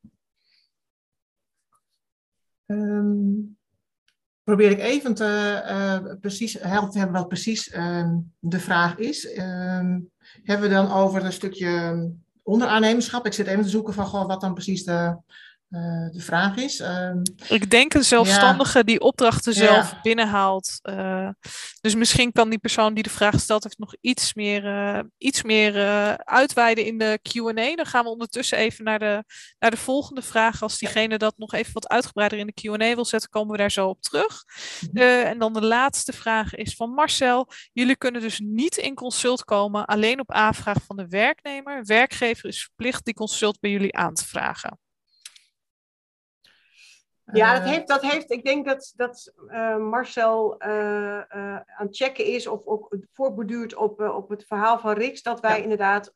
Um, 2.66 3.58
probeer 4.46 4.72
ik 4.72 4.80
even 4.80 5.14
te, 5.14 5.62
uh, 5.70 6.14
precies 6.22 6.58
helder 6.62 6.90
te 6.90 6.98
hebben 6.98 7.18
wat 7.18 7.28
precies 7.28 7.74
uh, 7.74 8.12
de 8.40 8.60
vraag 8.60 8.98
is. 8.98 9.26
Uh, 9.26 9.44
hebben 10.44 10.70
we 10.70 10.76
dan 10.76 10.92
over 10.92 11.26
een 11.26 11.34
stukje 11.34 12.12
onderaannemerschap? 12.44 13.26
Ik 13.26 13.34
zit 13.34 13.48
even 13.48 13.64
te 13.64 13.70
zoeken 13.70 13.94
van 13.94 14.28
wat 14.28 14.42
dan 14.42 14.54
precies 14.54 14.84
de, 14.84 15.18
uh, 15.70 16.10
de 16.12 16.22
vraag 16.22 16.56
is. 16.58 16.80
Uh, 16.80 17.12
ik 17.48 17.70
denk 17.70 17.94
een 17.94 18.04
zelfstandige 18.04 18.78
ja. 18.78 18.84
die 18.84 19.00
opdrachten 19.00 19.54
zelf 19.54 19.92
ja. 19.92 20.00
binnenhaalt. 20.02 20.80
Uh, 20.84 21.30
dus 21.82 21.96
misschien 21.96 22.32
kan 22.32 22.50
die 22.50 22.60
persoon 22.60 22.94
die 22.94 23.04
de 23.04 23.10
vraag 23.10 23.40
stelt 23.40 23.64
heeft 23.64 23.78
nog 23.78 23.96
iets 24.02 24.34
meer, 24.34 24.66
uh, 24.66 25.00
iets 25.18 25.44
meer 25.44 25.74
uitweiden 26.18 26.86
in 26.86 26.98
de 26.98 27.20
Q&A. 27.22 27.76
Dan 27.76 27.86
gaan 27.86 28.04
we 28.04 28.10
ondertussen 28.10 28.58
even 28.58 28.84
naar 28.84 29.00
de, 29.00 29.24
naar 29.60 29.72
de 29.72 29.78
volgende 29.78 30.22
vraag. 30.22 30.62
Als 30.62 30.78
diegene 30.78 31.18
dat 31.18 31.38
nog 31.38 31.54
even 31.54 31.74
wat 31.74 31.88
uitgebreider 31.88 32.40
in 32.40 32.52
de 32.54 32.62
Q&A 32.62 32.96
wil 32.96 33.06
zetten, 33.06 33.30
komen 33.30 33.52
we 33.52 33.58
daar 33.58 33.72
zo 33.72 33.88
op 33.88 34.02
terug. 34.02 34.44
Mm-hmm. 34.82 35.24
en 35.26 35.40
dan 35.40 35.54
de 35.54 35.66
laatste 35.66 36.14
vraag 36.14 36.56
is 36.56 36.76
van 36.76 36.90
Marcel. 36.90 37.50
Jullie 37.74 37.98
kunnen 37.98 38.22
dus 38.22 38.40
niet 38.40 38.78
in 38.78 38.96
consult 38.96 39.44
komen 39.44 39.86
alleen 39.86 40.20
op 40.20 40.32
aanvraag 40.32 40.78
van 40.86 40.96
de 40.96 41.08
werknemer. 41.08 41.86
Werkgever 41.86 42.50
is 42.50 42.64
verplicht 42.64 43.06
die 43.06 43.14
consult 43.14 43.60
bij 43.60 43.72
jullie 43.72 43.96
aan 43.96 44.14
te 44.14 44.26
vragen. 44.26 44.80
Ja, 47.34 47.54
dat 47.54 47.70
heeft, 47.70 47.88
dat 47.88 48.02
heeft, 48.02 48.32
ik 48.32 48.44
denk 48.44 48.66
dat, 48.66 48.94
dat 48.96 49.34
uh, 49.48 49.78
Marcel 49.78 50.64
uh, 50.64 50.70
uh, 50.70 51.56
aan 51.56 51.86
het 51.86 51.96
checken 51.96 52.26
is 52.26 52.48
of 52.48 52.66
ook 52.66 52.98
voorborduurt 53.12 53.76
op, 53.76 54.00
op 54.00 54.30
het 54.30 54.46
verhaal 54.46 54.80
van 54.80 54.94
Rix, 54.94 55.22
dat 55.22 55.40
wij 55.40 55.58
ja. 55.58 55.64
inderdaad 55.64 56.12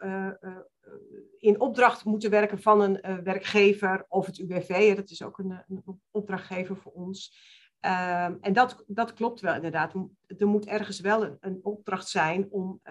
in 1.38 1.60
opdracht 1.60 2.06
moeten 2.06 2.30
werken 2.30 2.62
van 2.62 2.82
een 2.82 3.24
werkgever 3.24 4.06
of 4.08 4.26
het 4.26 4.38
UWV. 4.38 4.96
Dat 4.96 5.10
is 5.10 5.24
ook 5.24 5.38
een, 5.38 5.64
een 5.68 6.02
opdrachtgever 6.12 6.78
voor 6.78 6.92
ons. 6.92 7.38
Ehm, 7.80 8.36
en 8.42 8.54
dat, 8.54 8.84
dat 8.88 9.14
klopt 9.14 9.42
wel 9.42 9.56
inderdaad. 9.56 9.94
Er 10.38 10.48
moet 10.48 10.66
ergens 10.66 11.00
wel 11.00 11.24
een, 11.24 11.38
een 11.40 11.60
opdracht 11.64 12.08
zijn 12.08 12.48
om, 12.50 12.82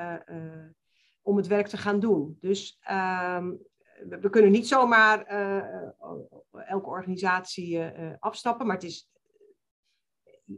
om 1.23 1.37
het 1.37 1.47
werk 1.47 1.67
te 1.67 1.77
gaan 1.77 2.01
doen. 2.01 2.37
Dus 2.41 2.79
we 4.21 4.31
kunnen 4.31 4.51
niet 4.51 4.69
zomaar 4.69 5.33
uh, 5.33 5.63
elke 6.69 6.89
organisatie 6.89 7.77
uh, 7.77 8.13
afstappen, 8.19 8.67
maar 8.67 8.75
het 8.75 8.85
is, 8.85 9.11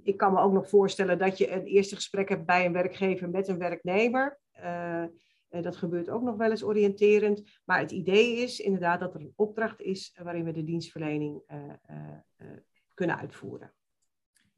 ik 0.03 0.17
kan 0.17 0.33
me 0.33 0.41
ook 0.41 0.53
nog 0.53 0.69
voorstellen 0.69 1.19
dat 1.19 1.39
je 1.39 1.53
een 1.53 1.65
eerste 1.65 1.95
gesprek 1.95 2.29
hebt 2.29 2.47
bij 2.47 2.67
een 2.67 2.73
werkgever 2.73 3.31
met 3.31 3.49
een 3.49 3.59
werknemer. 3.59 4.39
Uh, 4.63 5.05
dat 5.49 5.77
gebeurt 5.77 6.11
ook 6.11 6.23
nog 6.23 6.37
wel 6.37 6.51
eens 6.51 6.65
oriënterend. 6.65 7.61
Maar 7.65 7.79
het 7.79 7.91
idee 7.91 8.37
is 8.37 8.61
inderdaad 8.61 9.01
dat 9.01 9.15
er 9.15 9.21
een 9.21 9.33
opdracht 9.37 9.81
is 9.81 10.19
waarin 10.23 10.45
we 10.45 10.53
de 10.53 10.65
dienstverlening 10.65 11.43
kunnen 12.95 13.19
uitvoeren. 13.19 13.75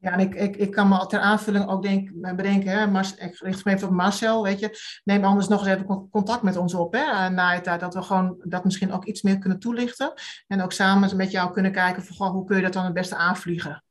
Ja, 0.03 0.11
en 0.11 0.19
ik, 0.19 0.35
ik, 0.35 0.55
ik 0.55 0.71
kan 0.71 0.87
me 0.87 1.05
ter 1.05 1.19
aanvulling 1.19 1.67
ook 1.67 1.83
denk, 1.83 2.09
bedenken, 2.13 2.71
hè, 2.71 2.87
Mars, 2.87 3.15
ik 3.15 3.39
richt 3.39 3.65
me 3.65 3.71
even 3.71 3.87
op 3.87 3.93
Marcel, 3.93 4.43
weet 4.43 4.59
je, 4.59 4.99
neem 5.03 5.23
anders 5.23 5.47
nog 5.47 5.67
eens 5.67 5.75
even 5.75 6.09
contact 6.11 6.41
met 6.41 6.57
ons 6.57 6.73
op, 6.73 6.93
hè, 6.93 7.29
na 7.29 7.53
het 7.53 7.79
dat 7.79 7.93
we 7.93 8.01
gewoon 8.01 8.35
dat 8.43 8.63
misschien 8.63 8.91
ook 8.91 9.05
iets 9.05 9.21
meer 9.21 9.37
kunnen 9.37 9.59
toelichten 9.59 10.13
en 10.47 10.61
ook 10.61 10.71
samen 10.71 11.15
met 11.15 11.31
jou 11.31 11.53
kunnen 11.53 11.71
kijken 11.71 12.03
van, 12.03 12.31
hoe 12.31 12.45
kun 12.45 12.55
je 12.55 12.61
dat 12.61 12.73
dan 12.73 12.83
het 12.83 12.93
beste 12.93 13.15
aanvliegen. 13.15 13.83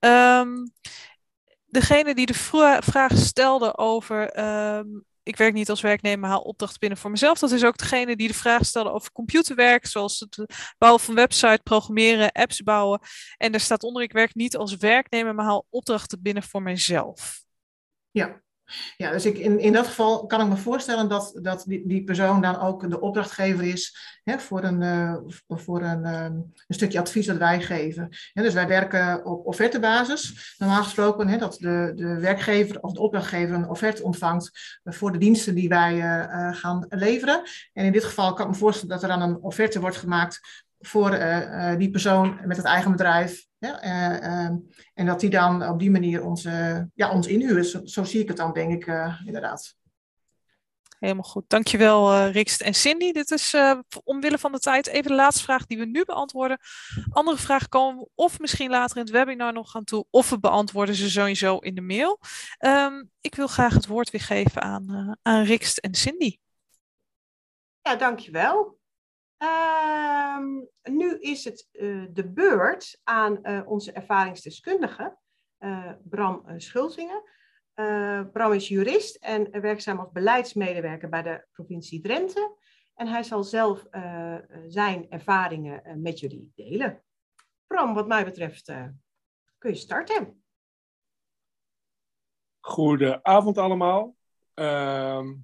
Um, 0.00 0.72
degene 1.80 2.14
die 2.14 2.26
de 2.26 2.78
vraag 2.80 3.16
stelde 3.16 3.76
over 3.76 4.38
um, 4.78 5.04
ik 5.28 5.36
werk 5.36 5.52
niet 5.52 5.70
als 5.70 5.80
werknemer, 5.80 6.28
haal 6.28 6.40
opdrachten 6.40 6.80
binnen 6.80 6.98
voor 6.98 7.10
mezelf. 7.10 7.38
Dat 7.38 7.50
is 7.50 7.64
ook 7.64 7.76
degene 7.76 8.16
die 8.16 8.28
de 8.28 8.34
vraag 8.34 8.64
stelde 8.64 8.90
over 8.90 9.12
computerwerk, 9.12 9.86
zoals 9.86 10.20
het 10.20 10.44
bouwen 10.78 11.02
van 11.02 11.14
website, 11.14 11.60
programmeren, 11.62 12.32
apps 12.32 12.62
bouwen. 12.62 13.00
En 13.36 13.52
daar 13.52 13.60
staat 13.60 13.82
onder, 13.82 14.02
ik 14.02 14.12
werk 14.12 14.34
niet 14.34 14.56
als 14.56 14.76
werknemer, 14.76 15.34
maar 15.34 15.44
haal 15.44 15.66
opdrachten 15.70 16.22
binnen 16.22 16.42
voor 16.42 16.62
mezelf. 16.62 17.42
Ja, 18.10 18.42
ja, 18.96 19.10
dus 19.10 19.26
ik, 19.26 19.38
in, 19.38 19.58
in 19.58 19.72
dat 19.72 19.86
geval 19.86 20.26
kan 20.26 20.40
ik 20.40 20.48
me 20.48 20.56
voorstellen 20.56 21.08
dat, 21.08 21.38
dat 21.42 21.64
die, 21.66 21.86
die 21.86 22.04
persoon 22.04 22.40
dan 22.40 22.60
ook 22.60 22.90
de 22.90 23.00
opdrachtgever 23.00 23.64
is 23.64 23.96
hè, 24.24 24.38
voor, 24.38 24.64
een, 24.64 24.80
uh, 24.82 25.16
voor 25.48 25.82
een, 25.82 26.06
um, 26.06 26.52
een 26.66 26.74
stukje 26.74 26.98
advies 26.98 27.26
dat 27.26 27.36
wij 27.36 27.60
geven. 27.60 28.08
Dus 28.32 28.54
wij 28.54 28.68
werken 28.68 29.24
op 29.24 29.46
offertebasis, 29.46 30.54
normaal 30.58 30.82
gesproken, 30.82 31.28
hè, 31.28 31.36
dat 31.36 31.56
de, 31.60 31.92
de 31.94 32.18
werkgever 32.20 32.80
of 32.80 32.92
de 32.92 33.00
opdrachtgever 33.00 33.54
een 33.54 33.68
offerte 33.68 34.02
ontvangt 34.02 34.80
voor 34.84 35.12
de 35.12 35.18
diensten 35.18 35.54
die 35.54 35.68
wij 35.68 35.96
uh, 35.96 36.54
gaan 36.54 36.86
leveren. 36.88 37.42
En 37.72 37.84
in 37.84 37.92
dit 37.92 38.04
geval 38.04 38.32
kan 38.32 38.46
ik 38.46 38.52
me 38.52 38.58
voorstellen 38.58 38.94
dat 38.94 39.02
er 39.02 39.18
dan 39.18 39.22
een 39.22 39.40
offerte 39.40 39.80
wordt 39.80 39.96
gemaakt 39.96 40.66
voor 40.78 41.14
uh, 41.14 41.76
die 41.76 41.90
persoon 41.90 42.38
met 42.44 42.56
het 42.56 42.66
eigen 42.66 42.90
bedrijf. 42.90 43.46
Ja, 43.58 43.84
uh, 43.84 44.28
uh, 44.28 44.56
en 44.94 45.06
dat 45.06 45.20
die 45.20 45.30
dan 45.30 45.68
op 45.68 45.78
die 45.78 45.90
manier 45.90 46.24
ons, 46.24 46.42
ja, 46.94 47.10
ons 47.12 47.26
inhuurt. 47.26 47.66
Zo, 47.66 47.80
zo, 47.84 48.04
zie 48.04 48.20
ik 48.20 48.28
het 48.28 48.36
dan, 48.36 48.52
denk 48.52 48.72
ik, 48.72 48.86
inderdaad. 49.24 49.76
Helemaal 50.98 51.22
goed. 51.22 51.44
Dankjewel, 51.48 52.12
uh, 52.12 52.32
Rikst 52.32 52.60
en 52.60 52.74
Cindy. 52.74 53.12
Dit 53.12 53.30
is 53.30 53.56
omwille 54.04 54.38
van 54.38 54.52
de 54.52 54.58
tijd 54.58 54.86
even 54.86 55.10
de 55.10 55.16
laatste 55.16 55.42
vraag 55.42 55.66
die 55.66 55.78
we 55.78 55.84
nu 55.84 56.04
beantwoorden. 56.04 56.58
Andere 57.10 57.36
vragen 57.36 57.68
komen 57.68 57.98
we 57.98 58.08
of 58.14 58.38
misschien 58.38 58.70
later 58.70 58.96
in 58.96 59.02
het 59.02 59.12
webinar 59.12 59.52
nog 59.52 59.76
aan 59.76 59.84
toe, 59.84 60.06
of 60.10 60.30
we 60.30 60.38
beantwoorden 60.38 60.94
ze 60.94 61.10
sowieso 61.10 61.56
in 61.56 61.74
de 61.74 61.80
mail. 61.80 62.20
Um, 62.58 63.10
ik 63.20 63.34
wil 63.34 63.46
graag 63.46 63.74
het 63.74 63.86
woord 63.86 64.10
weer 64.10 64.20
geven 64.20 64.62
aan, 64.62 65.16
aan 65.22 65.42
Rikst 65.42 65.78
en 65.78 65.94
Cindy. 65.94 66.38
Ja, 67.82 67.96
dankjewel. 67.96 68.77
Ehm, 69.38 70.46
nu 70.82 71.18
is 71.18 71.44
het 71.44 71.68
eh, 71.72 72.04
de 72.10 72.28
beurt 72.28 73.00
aan 73.04 73.42
eh, 73.42 73.62
onze 73.66 73.92
ervaringsdeskundige, 73.92 75.18
eh, 75.58 75.92
Bram 76.02 76.44
Schulzingen. 76.56 77.22
Bram 78.32 78.52
is 78.52 78.68
jurist 78.68 79.16
en 79.16 79.60
werkzaam 79.60 79.98
als 79.98 80.12
beleidsmedewerker 80.12 81.08
bij 81.08 81.22
de 81.22 81.46
provincie 81.52 82.00
Drenthe. 82.00 82.56
En 82.94 83.06
hij 83.06 83.22
zal 83.22 83.42
zelf 83.42 83.86
zijn 84.68 85.10
ervaringen 85.10 86.00
met 86.02 86.18
jullie 86.18 86.52
delen. 86.54 87.02
Bram, 87.66 87.94
wat 87.94 88.08
mij 88.08 88.24
betreft, 88.24 88.72
kun 89.58 89.70
je 89.70 89.74
starten. 89.74 90.42
Goedenavond 92.60 93.58
allemaal. 93.58 94.16
Ehm, 94.54 95.34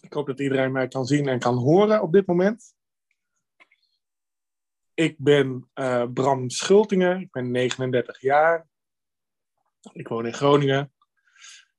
ik 0.00 0.12
hoop 0.12 0.26
dat 0.26 0.40
iedereen 0.40 0.72
mij 0.72 0.88
kan 0.88 1.06
zien 1.06 1.28
en 1.28 1.38
kan 1.38 1.56
horen 1.56 2.02
op 2.02 2.12
dit 2.12 2.26
moment. 2.26 2.75
Ik 4.96 5.18
ben 5.18 5.70
uh, 5.74 6.04
Bram 6.12 6.50
Schultingen, 6.50 7.20
ik 7.20 7.30
ben 7.30 7.50
39 7.50 8.20
jaar. 8.20 8.66
Ik 9.92 10.08
woon 10.08 10.26
in 10.26 10.34
Groningen. 10.34 10.92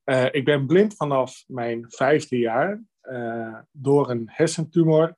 Uh, 0.06 0.26
ik 0.32 0.46
ben 0.46 0.66
blind 0.66 0.96
vanaf 0.96 1.44
mijn 1.48 1.86
vijfde 1.88 2.38
jaar 2.38 2.84
uh, 3.02 3.60
door 3.72 4.10
een 4.10 4.30
hersentumor. 4.32 5.18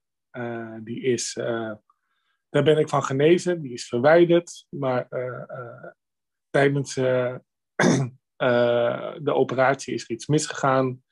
die 0.84 1.02
is, 1.02 1.34
daar 2.50 2.64
ben 2.64 2.78
ik 2.78 2.90
van 2.90 3.04
genezen, 3.04 3.62
die 3.62 3.74
is 3.74 3.88
verwijderd. 3.88 4.66
Maar 4.70 5.08
tijdens 6.50 6.94
de 9.24 9.34
operatie 9.34 9.94
is 9.94 10.04
er 10.04 10.12
iets 10.12 10.28
misgegaan. 10.28 11.04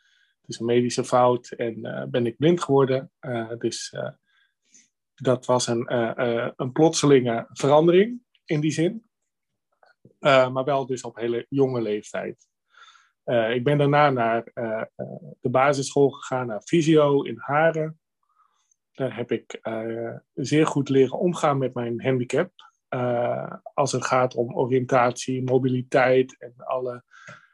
Het 0.41 0.49
is 0.49 0.59
een 0.59 0.65
medische 0.65 1.03
fout 1.03 1.49
en 1.49 2.07
ben 2.11 2.25
ik 2.25 2.37
blind 2.37 2.63
geworden. 2.63 3.11
dus 3.57 3.93
dat 5.21 5.45
was 5.45 5.67
een, 5.67 5.93
uh, 5.93 6.49
een 6.55 6.71
plotselinge 6.71 7.47
verandering 7.51 8.21
in 8.45 8.59
die 8.59 8.71
zin. 8.71 9.05
Uh, 10.19 10.49
maar 10.49 10.63
wel 10.63 10.85
dus 10.85 11.01
op 11.01 11.15
hele 11.15 11.45
jonge 11.49 11.81
leeftijd. 11.81 12.47
ik 13.53 13.63
ben 13.63 13.77
daarna 13.77 14.09
naar 14.09 14.43
de 15.39 15.49
basisschool 15.49 16.09
gegaan, 16.09 16.47
naar 16.47 16.61
Visio 16.63 17.21
in 17.21 17.37
Haren. 17.37 17.99
Daar 18.91 19.15
heb 19.15 19.31
ik 19.31 19.59
zeer 20.33 20.67
goed 20.67 20.89
leren 20.89 21.19
omgaan 21.19 21.57
met 21.57 21.73
mijn 21.73 22.01
handicap. 22.01 22.51
als 23.73 23.91
het 23.91 24.05
gaat 24.05 24.35
om 24.35 24.55
oriëntatie, 24.55 25.43
mobiliteit 25.43 26.39
en 26.39 26.53
alle 26.57 27.03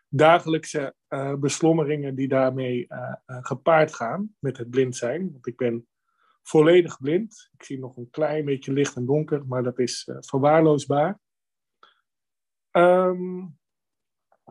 dagelijkse 0.07 0.95
beslommeringen 1.39 2.15
die 2.15 2.27
daarmee 2.27 2.87
gepaard 3.25 3.95
gaan 3.95 4.35
met 4.39 4.57
het 4.57 4.69
blind 4.69 4.95
zijn. 4.95 5.31
Want 5.31 5.47
ik 5.47 5.57
ben 5.57 5.87
volledig 6.43 6.99
blind. 6.99 7.49
Ik 7.53 7.63
zie 7.63 7.79
nog 7.79 7.97
een 7.97 8.09
klein 8.09 8.45
beetje 8.45 8.73
licht 8.73 8.95
en 8.95 9.05
donker, 9.05 9.45
maar 9.47 9.63
dat 9.63 9.79
is 9.79 10.07
uh, 10.07 10.17
verwaarloosbaar. 10.19 11.19
Um, 12.71 13.57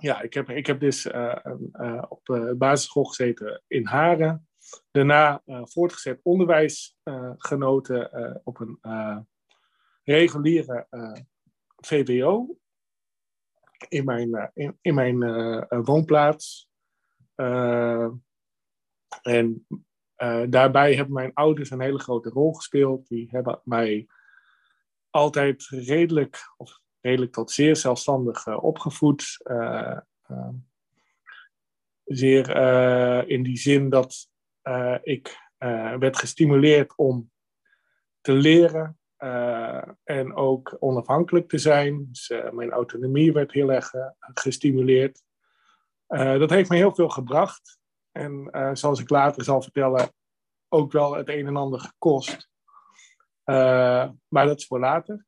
ja, 0.00 0.20
ik 0.20 0.34
heb, 0.34 0.48
ik 0.50 0.66
heb 0.66 0.80
dus 0.80 1.06
uh, 1.06 1.36
uh, 1.72 2.04
op 2.08 2.24
de 2.24 2.54
basisschool 2.58 3.04
gezeten 3.04 3.62
in 3.66 3.86
Haren. 3.86 4.48
Daarna 4.90 5.42
voortgezet 5.44 6.20
onderwijs 6.22 6.96
genoten 7.36 8.40
op 8.44 8.60
een 8.60 8.78
reguliere 10.02 10.86
VWO 11.76 12.56
in 13.88 14.04
mijn, 14.04 14.50
in, 14.54 14.78
in 14.80 14.94
mijn 14.94 15.18
woonplaats. 15.84 16.70
en 17.34 18.22
uh, 19.22 19.78
daarbij 20.48 20.94
hebben 20.94 21.14
mijn 21.14 21.34
ouders 21.34 21.70
een 21.70 21.80
hele 21.80 21.98
grote 21.98 22.28
rol 22.28 22.52
gespeeld. 22.52 23.08
Die 23.08 23.28
hebben 23.30 23.60
mij 23.64 24.06
altijd 25.10 25.66
redelijk, 25.68 26.52
of 26.56 26.80
redelijk 27.00 27.32
tot 27.32 27.50
zeer 27.50 27.76
zelfstandig 27.76 28.46
uh, 28.46 28.64
opgevoed. 28.64 29.40
Uh, 29.44 29.98
zeer 32.04 32.56
in 33.28 33.42
die 33.42 33.56
zin 33.56 33.88
dat 33.88 34.30
ik 35.02 35.50
werd 35.98 36.16
gestimuleerd 36.16 36.96
om 36.96 37.30
te 38.20 38.32
leren 38.32 38.98
en 40.04 40.34
ook 40.34 40.76
onafhankelijk 40.78 41.48
te 41.48 41.58
zijn. 41.58 42.06
Dus 42.08 42.32
mijn 42.50 42.70
autonomie 42.70 43.32
werd 43.32 43.52
heel 43.52 43.72
erg 43.72 43.92
gestimuleerd. 44.18 45.22
dat 46.06 46.50
heeft 46.50 46.70
me 46.70 46.76
heel 46.76 46.94
veel 46.94 47.08
gebracht. 47.08 47.81
En 48.12 48.48
uh, 48.52 48.70
zoals 48.72 49.00
ik 49.00 49.10
later 49.10 49.44
zal 49.44 49.62
vertellen, 49.62 50.12
ook 50.68 50.92
wel 50.92 51.14
het 51.14 51.28
een 51.28 51.46
en 51.46 51.56
ander 51.56 51.80
gekost. 51.80 52.50
Uh, 53.44 54.08
maar 54.28 54.46
dat 54.46 54.58
is 54.58 54.66
voor 54.66 54.80
later. 54.80 55.26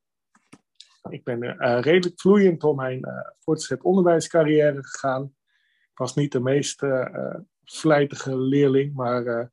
Ik 1.11 1.25
ben 1.25 1.43
uh, 1.43 1.81
redelijk 1.81 2.21
vloeiend 2.21 2.61
door 2.61 2.75
mijn 2.75 3.01
voortgezet 3.39 3.83
onderwijscarrière 3.83 4.85
gegaan. 4.85 5.35
Ik 5.91 5.99
was 5.99 6.15
niet 6.15 6.33
de 6.33 6.41
meest 6.41 6.83
vlijtige 7.65 8.39
leerling, 8.39 8.95
maar 8.95 9.51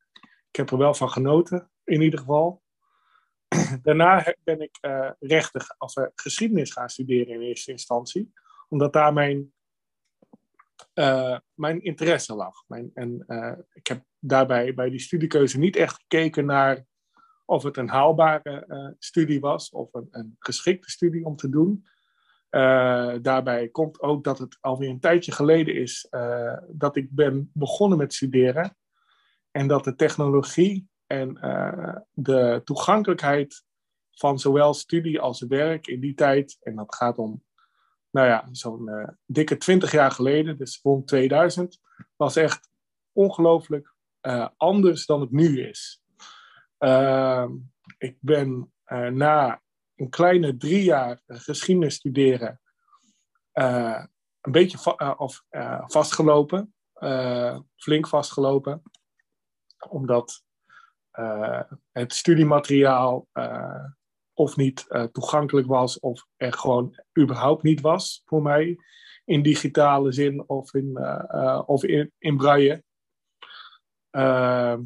ik 0.49 0.55
heb 0.55 0.69
er 0.69 0.77
wel 0.77 0.93
van 0.93 1.09
genoten, 1.09 1.71
in 1.83 2.01
ieder 2.01 2.19
geval. 2.19 2.61
Daarna 3.83 4.35
ben 4.43 4.61
ik 4.61 4.77
rechten 5.19 5.75
of 5.77 5.93
geschiedenis 6.15 6.71
gaan 6.71 6.89
studeren 6.89 7.33
in 7.33 7.41
eerste 7.41 7.71
instantie, 7.71 8.33
omdat 8.69 8.93
daar 8.93 9.13
mijn 9.13 9.53
uh, 10.93 11.37
mijn 11.53 11.83
interesse 11.83 12.35
lag. 12.35 12.63
Mijn, 12.67 12.91
en 12.93 13.23
uh, 13.27 13.53
ik 13.73 13.87
heb 13.87 14.03
daarbij 14.19 14.73
bij 14.73 14.89
die 14.89 14.99
studiekeuze 14.99 15.59
niet 15.59 15.75
echt 15.75 15.95
gekeken 15.95 16.45
naar 16.45 16.85
of 17.45 17.63
het 17.63 17.77
een 17.77 17.89
haalbare 17.89 18.65
uh, 18.67 18.87
studie 18.99 19.39
was 19.39 19.69
of 19.69 19.93
een, 19.93 20.07
een, 20.11 20.35
geschikte 20.39 20.89
studie 20.89 21.25
om 21.25 21.35
te 21.35 21.49
doen. 21.49 21.85
daarbij 23.21 23.69
komt 23.69 24.01
ook 24.01 24.23
dat 24.23 24.39
het 24.39 24.57
alweer 24.61 24.89
een 24.89 24.99
tijdje 24.99 25.31
geleden 25.31 25.75
is 25.75 26.07
dat 26.67 26.95
ik 26.95 27.09
ben 27.09 27.49
begonnen 27.53 27.97
met 27.97 28.13
studeren. 28.13 28.77
En 29.51 29.67
dat 29.67 29.83
de 29.83 29.95
technologie 29.95 30.89
en 31.05 31.33
de 32.11 32.61
toegankelijkheid 32.63 33.63
van 34.11 34.39
zowel 34.39 34.73
studie 34.73 35.19
als 35.19 35.41
werk 35.41 35.87
in 35.87 35.99
die 35.99 36.13
tijd, 36.13 36.57
en 36.61 36.75
dat 36.75 36.95
gaat 36.95 37.17
om 37.17 37.43
nou 38.11 38.27
ja, 38.27 38.47
zo'n 38.51 38.87
uh, 38.87 39.07
dikke 39.25 39.57
twintig 39.57 39.91
jaar 39.91 40.11
geleden, 40.11 40.57
dus 40.57 40.79
rond 40.83 41.07
2000, 41.07 41.79
was 42.15 42.35
echt 42.35 42.69
ongelooflijk 43.11 43.93
uh, 44.21 44.47
anders 44.57 45.05
dan 45.05 45.21
het 45.21 45.31
nu 45.31 45.67
is. 45.67 46.03
Uh, 46.79 47.49
ik 47.97 48.17
ben 48.19 48.73
eh, 48.83 49.07
na 49.07 49.61
een 49.95 50.09
kleine 50.09 50.57
drie 50.57 50.83
jaar 50.83 51.21
geschiedenis 51.27 51.95
studeren 51.95 52.61
een 53.51 54.51
beetje 54.51 54.97
of, 55.17 55.43
vastgelopen, 55.87 56.73
flink 57.75 58.07
vastgelopen, 58.07 58.81
omdat 59.89 60.43
het 61.91 62.13
studiemateriaal 62.13 63.27
of 64.41 64.55
niet 64.55 64.85
uh, 64.89 65.03
toegankelijk 65.03 65.67
was, 65.67 65.99
of 65.99 66.27
er 66.37 66.53
gewoon 66.53 66.99
überhaupt 67.19 67.63
niet 67.63 67.81
was 67.81 68.21
voor 68.25 68.41
mij. 68.41 68.77
In 69.25 69.41
digitale 69.41 70.11
zin 70.11 70.49
of 70.49 70.73
in, 70.73 70.97
uh, 70.97 71.61
of 71.65 71.83
in, 71.83 72.11
in 72.17 72.37
braille. 72.37 72.83
Ehm, 74.09 74.81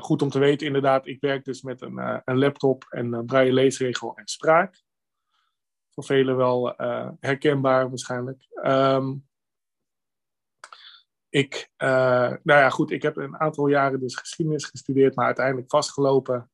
goed 0.00 0.22
om 0.22 0.28
te 0.28 0.38
weten, 0.38 0.66
inderdaad, 0.66 1.06
ik 1.06 1.20
werk 1.20 1.44
dus 1.44 1.62
met 1.62 1.80
een, 1.80 2.22
een 2.24 2.38
laptop 2.38 2.86
en 2.88 3.12
een 3.12 3.26
braille 3.26 3.52
leesregel 3.52 4.16
en 4.16 4.26
spraak. 4.26 4.82
Voor 5.90 6.04
velen 6.04 6.36
wel 6.36 6.74
herkenbaar 7.20 7.88
waarschijnlijk. 7.88 8.46
Um, 8.62 9.26
ik, 11.28 11.70
nou 11.76 12.40
ja, 12.44 12.70
goed, 12.70 12.90
ik 12.90 13.02
heb 13.02 13.16
een 13.16 13.40
aantal 13.40 13.66
jaren 13.66 14.00
dus 14.00 14.16
geschiedenis 14.16 14.64
gestudeerd, 14.64 15.14
maar 15.14 15.26
uiteindelijk 15.26 15.70
vastgelopen 15.70 16.50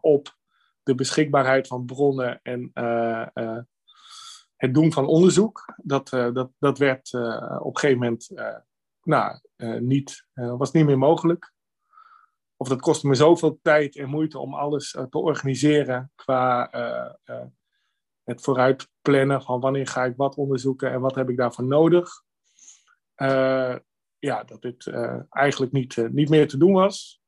op 0.00 0.36
de 0.84 0.94
beschikbaarheid 0.94 1.66
van 1.66 1.84
bronnen 1.84 2.40
en 2.42 2.70
eh, 2.72 3.26
eh, 3.32 3.62
het 4.56 4.74
doen 4.74 4.92
van 4.92 5.06
onderzoek. 5.06 5.74
Dat, 5.76 6.12
eh, 6.12 6.32
dat, 6.32 6.50
dat 6.58 6.78
werd 6.78 7.14
op 7.58 7.74
een 7.74 7.78
gegeven 7.78 7.98
moment 7.98 8.30
nou, 9.02 9.38
niet, 9.80 10.26
was 10.34 10.72
niet 10.72 10.84
meer 10.84 10.98
mogelijk. 10.98 11.52
Of 12.56 12.68
dat 12.68 12.80
kostte 12.80 13.06
me 13.06 13.14
zoveel 13.14 13.58
tijd 13.62 13.96
en 13.96 14.08
moeite 14.08 14.38
om 14.38 14.54
alles 14.54 14.90
te 14.90 15.18
organiseren 15.18 16.12
qua 16.14 16.70
het 18.22 18.40
vooruit 18.42 18.88
plannen 19.02 19.42
van 19.42 19.60
wanneer 19.60 19.86
ga 19.86 20.04
ik 20.04 20.16
wat 20.16 20.36
onderzoeken 20.36 20.90
en 20.90 21.00
wat 21.00 21.14
heb 21.14 21.28
ik 21.28 21.36
daarvoor 21.36 21.64
nodig. 21.64 22.22
ja, 24.18 24.44
dat 24.44 24.62
dit 24.62 24.86
eigenlijk 25.28 25.72
niet, 25.72 25.96
niet 26.10 26.28
meer 26.28 26.48
te 26.48 26.56
doen 26.56 26.72
was. 26.72 27.22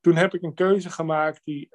Toen 0.00 0.16
heb 0.16 0.34
ik 0.34 0.42
een 0.42 0.54
keuze 0.54 0.90
gemaakt 0.90 1.40
die 1.44 1.68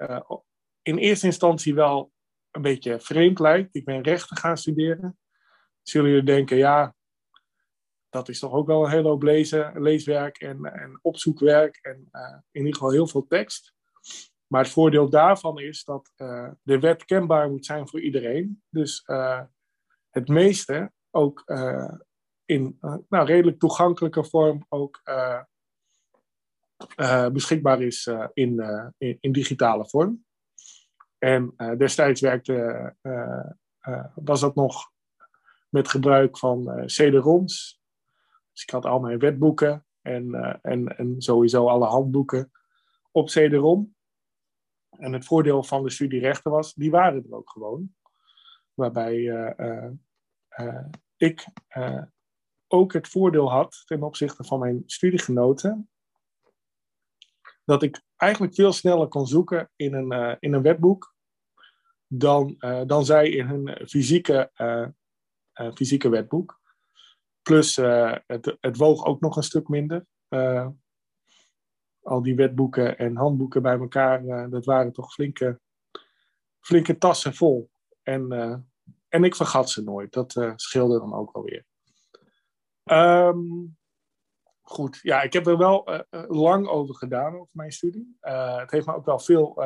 in 0.82 0.96
eerste 0.96 1.26
instantie 1.26 1.74
wel 1.74 2.12
een 2.50 2.62
beetje 2.62 3.00
vreemd 3.00 3.38
lijkt. 3.38 3.74
Ik 3.74 3.84
ben 3.84 4.02
rechten 4.02 4.36
gaan 4.36 4.56
studeren. 4.56 5.18
Zullen 5.82 6.10
jullie 6.10 6.24
denken, 6.24 6.56
ja, 6.56 6.94
dat 8.08 8.28
is 8.28 8.38
toch 8.38 8.52
ook 8.52 8.66
wel 8.66 8.84
een 8.84 8.90
hele 8.90 9.08
hoop 9.08 9.22
lezen, 9.22 9.82
leeswerk 9.82 10.38
en, 10.38 10.64
en 10.64 10.98
opzoekwerk 11.02 11.78
en 11.82 12.08
uh, 12.12 12.38
in 12.50 12.60
ieder 12.60 12.74
geval 12.74 12.90
heel 12.90 13.06
veel 13.06 13.26
tekst. 13.26 13.74
Maar 14.46 14.62
het 14.62 14.72
voordeel 14.72 15.10
daarvan 15.10 15.60
is 15.60 15.84
dat 15.84 16.12
uh, 16.16 16.50
de 16.62 16.78
wet 16.78 17.04
kenbaar 17.04 17.50
moet 17.50 17.66
zijn 17.66 17.88
voor 17.88 18.00
iedereen. 18.00 18.62
Dus 18.68 19.02
uh, 19.06 19.42
het 20.10 20.28
meeste 20.28 20.92
ook 21.10 21.44
in 22.44 22.78
nou, 23.08 23.26
redelijk 23.26 23.58
toegankelijke 23.58 24.24
vorm 24.24 24.66
ook 24.68 25.02
beschikbaar 27.32 27.82
is 27.82 28.10
in, 28.32 28.62
in, 28.98 29.32
digitale 29.32 29.88
vorm. 29.88 30.24
En 31.22 31.54
destijds 31.76 32.20
werkte, 32.20 32.96
was 34.14 34.40
dat 34.40 34.54
nog 34.54 34.90
met 35.68 35.88
gebruik 35.88 36.38
van 36.38 36.84
CD-ROMs. 36.86 37.80
Dus 38.52 38.62
ik 38.62 38.70
had 38.70 38.84
al 38.84 39.00
mijn 39.00 39.18
wetboeken 39.18 39.86
en, 40.00 40.34
en, 40.62 40.96
en 40.96 41.22
sowieso 41.22 41.68
alle 41.68 41.86
handboeken 41.86 42.50
op 43.10 43.26
CD-ROM. 43.26 43.94
En 44.90 45.12
het 45.12 45.24
voordeel 45.24 45.62
van 45.62 45.82
de 45.82 45.90
studierechten 45.90 46.50
was, 46.50 46.74
die 46.74 46.90
waren 46.90 47.24
er 47.24 47.34
ook 47.34 47.50
gewoon. 47.50 47.94
Waarbij 48.74 49.22
ik 51.16 51.46
ook 52.66 52.92
het 52.92 53.08
voordeel 53.08 53.50
had 53.50 53.82
ten 53.84 54.02
opzichte 54.02 54.44
van 54.44 54.58
mijn 54.58 54.82
studiegenoten, 54.86 55.90
dat 57.64 57.82
ik 57.82 58.02
eigenlijk 58.22 58.54
veel 58.54 58.72
sneller 58.72 59.08
kon 59.08 59.26
zoeken 59.26 59.70
in 59.76 59.94
een, 59.94 60.36
in 60.40 60.52
een 60.52 60.62
wetboek 60.62 61.14
dan, 62.06 62.56
dan 62.86 63.04
zij 63.04 63.28
in 63.30 63.46
hun 63.46 63.86
fysieke, 63.88 64.50
fysieke 65.74 66.08
wetboek. 66.08 66.60
Plus 67.42 67.76
het, 68.26 68.56
het 68.60 68.76
woog 68.76 69.04
ook 69.04 69.20
nog 69.20 69.36
een 69.36 69.42
stuk 69.42 69.68
minder 69.68 70.06
al 72.02 72.22
die 72.22 72.34
wetboeken 72.34 72.98
en 72.98 73.16
handboeken 73.16 73.62
bij 73.62 73.78
elkaar, 73.78 74.50
dat 74.50 74.64
waren 74.64 74.92
toch 74.92 75.12
flinke, 75.12 75.60
flinke 76.60 76.98
tassen 76.98 77.34
vol. 77.34 77.70
En, 78.02 78.32
en 79.08 79.24
ik 79.24 79.36
vergat 79.36 79.70
ze 79.70 79.82
nooit. 79.82 80.12
Dat 80.12 80.36
uh, 80.36 80.52
scheelde 80.56 80.98
dan 80.98 81.14
ook 81.14 81.32
wel 81.32 81.42
weer. 81.42 81.64
Um, 82.84 83.76
goed, 84.62 84.98
ja, 85.02 85.22
ik 85.22 85.32
heb 85.32 85.46
er 85.46 85.58
wel 85.58 86.04
lang 86.28 86.68
over 86.68 86.94
gedaan, 86.94 87.34
over 87.34 87.52
mijn 87.52 87.72
studie. 87.72 88.16
het 88.20 88.70
heeft 88.70 88.86
me 88.86 88.94
ook 88.94 89.04
wel 89.04 89.18
veel, 89.18 89.62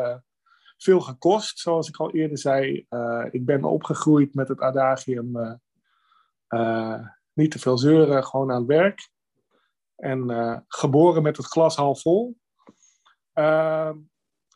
veel 0.76 1.00
gekost, 1.00 1.58
zoals 1.58 1.88
ik 1.88 1.96
al 1.96 2.10
eerder 2.10 2.38
zei. 2.38 2.86
ik 3.30 3.44
ben 3.44 3.64
opgegroeid 3.64 4.34
met 4.34 4.48
het 4.48 4.60
adagium 4.60 5.60
niet 7.32 7.50
te 7.50 7.58
veel 7.58 7.78
zeuren, 7.78 8.24
gewoon 8.24 8.50
aan 8.50 8.58
het 8.58 8.66
werk. 8.66 9.10
En 9.96 10.64
geboren 10.68 11.22
met 11.22 11.36
het 11.36 11.46
glas 11.46 11.76
half 11.76 12.00
vol. 12.00 12.36
Uh, 13.34 13.92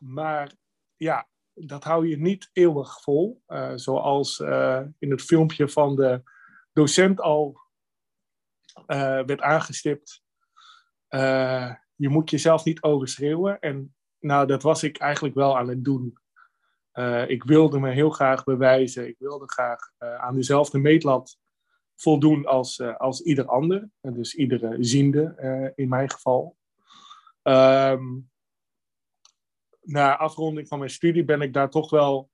maar 0.01 0.53
ja, 0.97 1.28
dat 1.53 1.84
hou 1.84 2.09
je 2.09 2.18
niet 2.18 2.51
eeuwig 2.53 3.03
vol. 3.03 3.43
Zoals 3.74 4.38
in 4.99 5.11
het 5.11 5.22
filmpje 5.22 5.68
van 5.68 5.97
de 5.97 6.22
docent 6.72 7.20
al 7.20 7.61
werd 8.86 9.41
aangestipt. 9.41 10.22
Je 11.94 12.08
moet 12.08 12.30
jezelf 12.30 12.64
niet 12.64 12.82
overschreeuwen. 12.82 13.61
En 13.61 13.94
nou, 14.18 14.46
dat 14.46 14.62
was 14.62 14.82
ik 14.82 14.98
eigenlijk 14.98 15.34
wel 15.34 15.58
aan 15.58 15.68
het 15.68 15.84
doen. 15.84 16.18
ik 17.26 17.44
wilde 17.44 17.80
me 17.80 17.90
heel 17.90 18.11
graag 18.11 18.44
bewijzen. 18.44 19.08
Ik 19.08 19.16
wilde 19.18 19.48
graag 19.48 19.78
aan 19.98 20.34
dezelfde 20.34 20.78
meetlat 20.78 21.38
voldoen 21.96 22.46
als, 22.46 22.80
als 22.80 23.22
ieder 23.22 23.46
ander. 23.46 23.88
Dus 24.00 24.34
iedere 24.34 24.76
ziende 24.80 25.72
in 25.74 25.88
mijn 25.88 26.11
geval. 26.11 26.56
Um, 27.42 28.30
na 29.80 30.16
afronding 30.16 30.68
van 30.68 30.78
mijn 30.78 30.90
studie 30.90 31.24
ben 31.24 31.40
ik 31.40 31.52
daar 31.52 31.70
toch 31.70 31.90
wel 31.90 32.30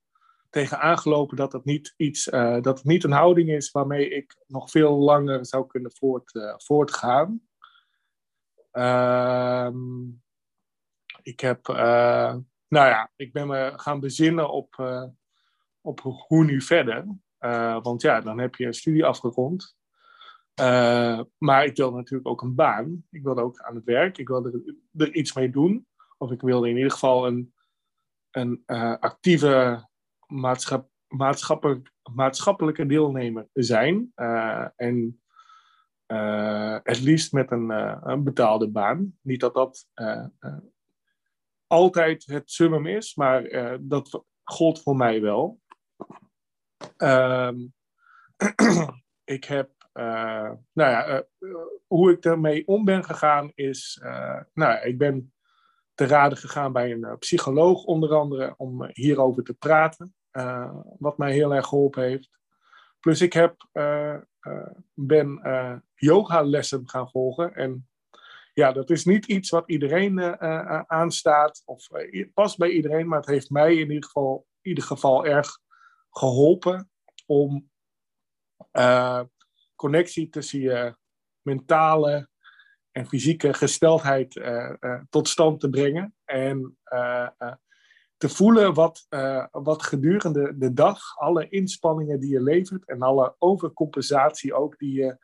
tegen 0.50 0.80
aangelopen 0.80 1.36
dat 1.36 1.52
het 1.52 1.64
niet, 1.64 1.94
iets, 1.96 2.24
dat 2.60 2.64
het 2.64 2.84
niet 2.84 3.04
een 3.04 3.12
houding 3.12 3.50
is 3.50 3.70
waarmee 3.70 4.08
ik 4.08 4.36
nog 4.46 4.70
veel 4.70 4.96
langer 4.98 5.46
zou 5.46 5.66
kunnen 5.66 5.92
voort, 5.92 6.32
voortgaan. 6.56 7.40
Um, 8.78 10.22
ik 11.22 11.40
heb, 11.40 11.66
nou 11.66 12.88
ja, 12.88 13.10
ik 13.16 13.32
ben 13.32 13.46
me 13.46 13.72
gaan 13.76 14.00
bezinnen 14.00 14.50
op, 14.50 14.74
op 15.80 16.00
hoe 16.00 16.44
nu 16.44 16.60
verder. 16.60 17.06
Uh, 17.40 17.82
want 17.82 18.02
ja, 18.02 18.20
dan 18.20 18.38
heb 18.38 18.54
je 18.54 18.66
een 18.66 18.74
studie 18.74 19.04
afgerond. 19.04 19.76
Maar 21.38 21.64
ik 21.64 21.76
wilde 21.76 21.96
natuurlijk 21.96 22.28
ook 22.28 22.42
een 22.42 22.54
baan. 22.54 23.04
Ik 23.10 23.22
wilde 23.22 23.42
ook 23.42 23.60
aan 23.60 23.74
het 23.74 23.84
werk. 23.84 24.18
Ik 24.18 24.28
wilde 24.28 24.50
er, 24.52 25.06
er 25.06 25.14
iets 25.14 25.34
mee 25.34 25.50
doen. 25.50 25.86
Of 26.18 26.30
ik 26.30 26.40
wilde 26.40 26.68
in 26.68 26.76
ieder 26.76 26.90
geval 26.90 27.26
een, 27.26 27.54
een 28.30 28.62
actieve 29.00 29.86
maatschap, 30.26 30.88
maatschappelijk, 31.08 31.92
maatschappelijke 32.14 32.86
deelnemer 32.86 33.48
zijn. 33.52 34.12
en 34.76 35.20
het 36.82 37.00
liefst 37.00 37.32
met 37.32 37.50
een, 37.50 37.70
een, 38.10 38.24
betaalde 38.24 38.70
baan. 38.70 39.18
Niet 39.22 39.40
dat 39.40 39.54
dat 39.54 39.86
altijd 41.66 42.26
het 42.26 42.50
summum 42.50 42.86
is, 42.86 43.14
maar 43.14 43.48
dat 43.80 44.24
gold 44.42 44.82
voor 44.82 44.96
mij 44.96 45.20
wel. 45.20 45.60
Um, 46.96 47.74
ik 49.24 49.44
heb, 49.44 49.70
uh, 49.94 50.52
nou 50.72 50.90
ja, 50.90 51.24
uh, 51.38 51.56
hoe 51.86 52.12
ik 52.12 52.24
ermee 52.24 52.66
om 52.66 52.84
ben 52.84 53.04
gegaan 53.04 53.52
is, 53.54 54.00
uh, 54.04 54.40
nou, 54.52 54.86
ik 54.86 54.98
ben 54.98 55.34
te 55.94 56.06
raden 56.06 56.38
gegaan 56.38 56.72
bij 56.72 56.92
een 56.92 57.18
psycholoog 57.18 57.84
onder 57.84 58.14
andere 58.14 58.54
om 58.56 58.88
hierover 58.92 59.42
te 59.42 59.54
praten, 59.54 60.14
wat 60.98 61.18
mij 61.18 61.32
heel 61.32 61.54
erg 61.54 61.66
geholpen 61.66 62.02
heeft. 62.02 62.35
Plus 63.06 63.20
ik 63.20 63.32
heb, 63.32 63.68
ben 64.94 65.40
yogalessen 65.94 66.88
gaan 66.88 67.10
volgen 67.10 67.54
en 67.54 67.88
ja, 68.54 68.72
dat 68.72 68.90
is 68.90 69.04
niet 69.04 69.26
iets 69.26 69.50
wat 69.50 69.68
iedereen 69.68 70.40
aanstaat 70.86 71.62
of 71.64 71.88
past 72.34 72.58
bij 72.58 72.70
iedereen, 72.70 73.08
maar 73.08 73.18
het 73.18 73.28
heeft 73.28 73.50
mij 73.50 73.74
in 73.74 73.88
ieder 73.88 74.04
geval, 74.04 74.46
in 74.60 74.68
ieder 74.68 74.84
geval 74.84 75.26
erg 75.26 75.58
geholpen 76.10 76.90
om 77.26 77.70
uh, 78.72 79.22
connectie 79.74 80.28
tussen 80.28 80.60
je 80.60 80.96
mentale 81.42 82.28
en 82.90 83.06
fysieke 83.06 83.54
gesteldheid 83.54 84.36
uh, 84.36 84.72
uh, 84.80 85.00
tot 85.10 85.28
stand 85.28 85.60
te 85.60 85.70
brengen. 85.70 86.14
En 86.24 86.78
te 88.16 88.28
voelen 88.28 88.74
wat, 88.74 89.06
wat 89.50 89.82
gedurende 89.82 90.58
de 90.58 90.72
dag 90.72 91.16
alle 91.16 91.48
inspanningen 91.48 92.20
die 92.20 92.30
je 92.30 92.42
levert 92.42 92.88
en 92.88 93.02
alle 93.02 93.34
overcompensatie 93.38 94.54
ook 94.54 94.78
die 94.78 94.92
je, 94.92 95.18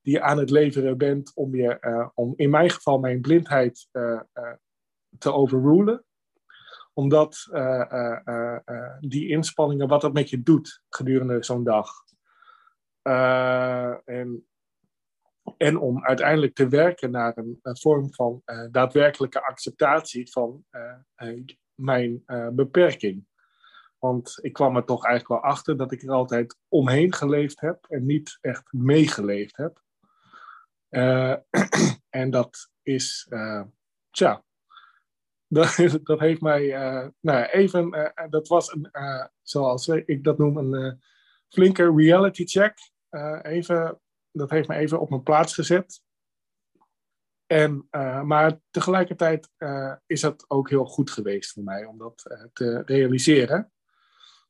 die 0.00 0.12
je 0.12 0.22
aan 0.22 0.38
het 0.38 0.50
leveren 0.50 0.98
bent 0.98 1.32
om, 1.34 1.54
je, 1.54 2.10
om 2.14 2.32
in 2.36 2.50
mijn 2.50 2.70
geval 2.70 2.98
mijn 2.98 3.20
blindheid 3.20 3.88
te 5.18 5.32
overrulen 5.32 6.04
omdat 6.98 7.48
die 9.00 9.28
inspanningen, 9.28 9.88
wat 9.88 10.00
dat 10.00 10.12
met 10.12 10.30
je 10.30 10.42
doet 10.42 10.82
gedurende 10.88 11.44
zo'n 11.44 11.64
dag. 11.64 11.90
en, 14.04 14.46
en 15.56 15.78
om 15.78 16.04
uiteindelijk 16.04 16.54
te 16.54 16.68
werken 16.68 17.10
naar 17.10 17.36
een, 17.36 17.58
een 17.62 17.78
vorm 17.78 18.14
van 18.14 18.42
daadwerkelijke 18.70 19.42
acceptatie 19.42 20.30
van 20.30 20.64
mijn 21.76 22.22
beperking. 22.52 23.26
Want 23.98 24.38
ik 24.40 24.52
kwam 24.52 24.76
er 24.76 24.84
toch 24.84 25.04
eigenlijk 25.04 25.42
wel 25.42 25.50
achter 25.52 25.76
dat 25.76 25.92
ik 25.92 26.02
er 26.02 26.10
altijd 26.10 26.58
omheen 26.68 27.12
geleefd 27.12 27.60
heb 27.60 27.84
en 27.88 28.06
niet 28.06 28.38
echt 28.40 28.72
meegeleefd 28.72 29.56
heb. 29.56 29.82
en 32.20 32.30
dat 32.30 32.70
is, 32.82 33.28
tja, 34.10 34.44
dat, 35.48 35.98
dat 36.02 36.20
heeft 36.20 36.40
mij 36.40 36.62
uh, 36.64 37.08
nou, 37.20 37.44
even, 37.44 37.94
uh, 37.94 38.28
dat 38.30 38.48
was 38.48 38.72
een, 38.72 38.88
uh, 38.92 39.24
zoals 39.42 39.88
ik 39.88 40.24
dat 40.24 40.38
noem, 40.38 40.56
een 40.56 41.02
flinke 41.48 41.94
reality 41.96 42.44
check. 42.46 42.78
even, 43.42 44.00
dat 44.30 44.50
heeft 44.50 44.68
me 44.68 44.74
even 44.74 45.00
op 45.00 45.10
mijn 45.10 45.22
plaats 45.22 45.54
gezet. 45.54 46.02
En, 47.46 47.88
maar 48.24 48.58
tegelijkertijd 48.70 49.50
is 50.06 50.22
het 50.22 50.50
ook 50.50 50.70
heel 50.70 50.84
goed 50.84 51.10
geweest 51.10 51.52
voor 51.52 51.62
mij 51.62 51.84
om 51.84 51.98
dat 51.98 52.22
te 52.52 52.82
realiseren. 52.86 53.72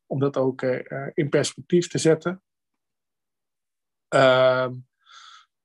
Om 0.07 0.18
dat 0.18 0.36
ook 0.36 0.62
in 1.14 1.28
perspectief 1.28 1.88
te 1.88 1.99
zetten. 1.99 2.42
Ehm, 4.09 4.74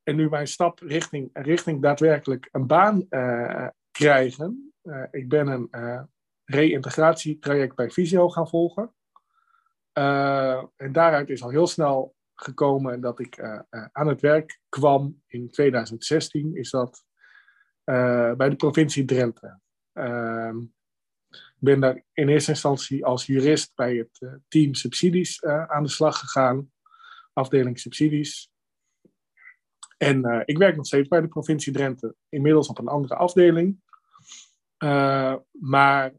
en 0.04 0.16
nu 0.16 0.30
mijn 0.30 0.48
stap 0.48 0.80
richting, 0.80 1.30
richting 1.34 1.82
daadwerkelijk 1.82 2.50
een 2.52 2.68
baan 2.68 3.08
krijgen, 3.92 4.74
ik 5.12 5.30
ben 5.30 5.48
een 5.48 6.10
reïntegratietraject 6.46 7.76
bij 7.76 7.92
Visio 7.92 8.30
gaan 8.30 8.48
volgen. 8.48 8.94
En 10.76 10.92
daaruit 10.92 11.30
is 11.30 11.44
al 11.44 11.50
heel 11.50 11.68
snel 11.68 12.16
gekomen 12.36 13.02
dat 13.02 13.20
ik 13.20 13.40
aan 13.92 14.08
het 14.08 14.22
werk 14.22 14.60
kwam. 14.70 15.22
In 15.28 15.50
2016 15.50 16.56
is 16.56 16.70
dat 16.70 17.06
bij 17.84 18.50
de 18.50 18.56
provincie 18.56 19.06
Drenthe. 19.06 19.60
Ehm, 19.94 20.58
ben 21.62 21.80
daar 21.80 22.04
in 22.14 22.30
eerste 22.30 22.52
instantie 22.52 23.06
als 23.06 23.26
jurist 23.26 23.76
bij 23.76 23.96
het 23.96 24.18
eh, 24.20 24.34
team 24.48 24.74
subsidies 24.74 25.40
eh, 25.40 25.64
aan 25.64 25.84
de 25.84 25.90
slag 25.90 26.20
gegaan, 26.20 26.72
afdeling 27.34 27.80
subsidies. 27.80 28.52
En 29.98 30.26
eh, 30.26 30.42
ik 30.46 30.58
werk 30.58 30.76
nog 30.76 30.86
steeds 30.86 31.08
bij 31.08 31.22
de 31.22 31.28
provincie 31.28 31.74
Drenthe, 31.74 32.16
inmiddels 32.30 32.68
op 32.68 32.78
een 32.78 32.88
andere 32.88 33.16
afdeling. 33.16 33.82
Maar 35.52 36.14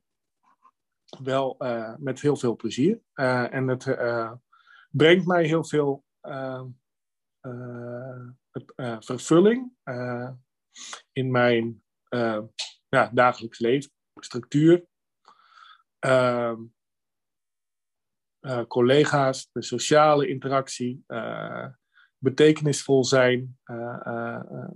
wel 1.23 1.57
met 1.99 2.21
heel 2.21 2.37
veel 2.37 2.57
plezier. 2.57 3.01
En 3.15 3.69
het 3.69 3.85
brengt 4.91 5.27
mij 5.27 5.45
heel 5.45 5.65
veel 5.65 6.05
vervulling 8.99 9.73
in 11.13 11.31
mijn 11.31 11.83
ja, 12.89 13.11
dagelijks 13.13 13.59
leven, 13.59 13.91
structuur. 14.15 14.87
collega's, 18.69 19.49
de 19.53 19.63
sociale 19.63 20.29
interactie, 20.29 21.05
betekenisvol 22.19 23.05
zijn. 23.05 23.59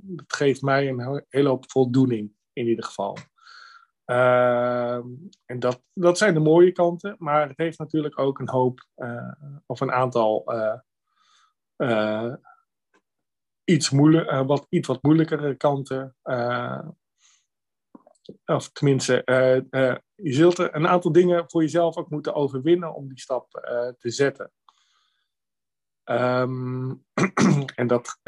dat 0.01 0.33
geeft 0.33 0.63
mij 0.63 0.89
een 0.89 1.25
hele 1.29 1.49
hoop 1.49 1.71
voldoening 1.71 2.33
in 2.53 2.67
ieder 2.67 2.85
geval. 2.85 3.17
Uh, 4.07 5.01
en 5.45 5.59
dat, 5.59 5.83
dat 5.93 6.19
zijn 6.19 6.35
de 6.35 6.41
mooie 6.41 6.73
kanten, 6.73 7.17
maar 7.19 7.49
het 7.49 7.59
heeft 7.59 7.79
natuurlijk 7.79 8.19
ook 8.19 8.39
een 8.39 8.49
hoop 8.49 8.87
of 9.67 9.81
een 9.81 9.93
aantal 9.93 10.45
iets, 13.67 13.91
moeilijk, 13.91 14.31
wat, 14.47 14.67
iets 14.69 14.89
wat 14.89 15.03
moeilijkere 15.03 15.55
kanten. 15.55 16.17
of 18.45 18.71
tenminste, 18.73 19.23
je 20.15 20.33
zult 20.33 20.59
een 20.59 20.89
aantal 20.89 21.13
dingen 21.13 21.45
voor 21.47 21.63
jezelf 21.63 21.97
ook 21.97 22.11
moeten 22.11 22.35
overwinnen 22.35 22.95
om 22.95 23.09
die 23.09 23.21
stap 23.21 23.51
te 23.99 24.11
zetten. 24.11 24.53
Um, 26.05 27.05
en 27.81 27.87
dat, 27.87 28.21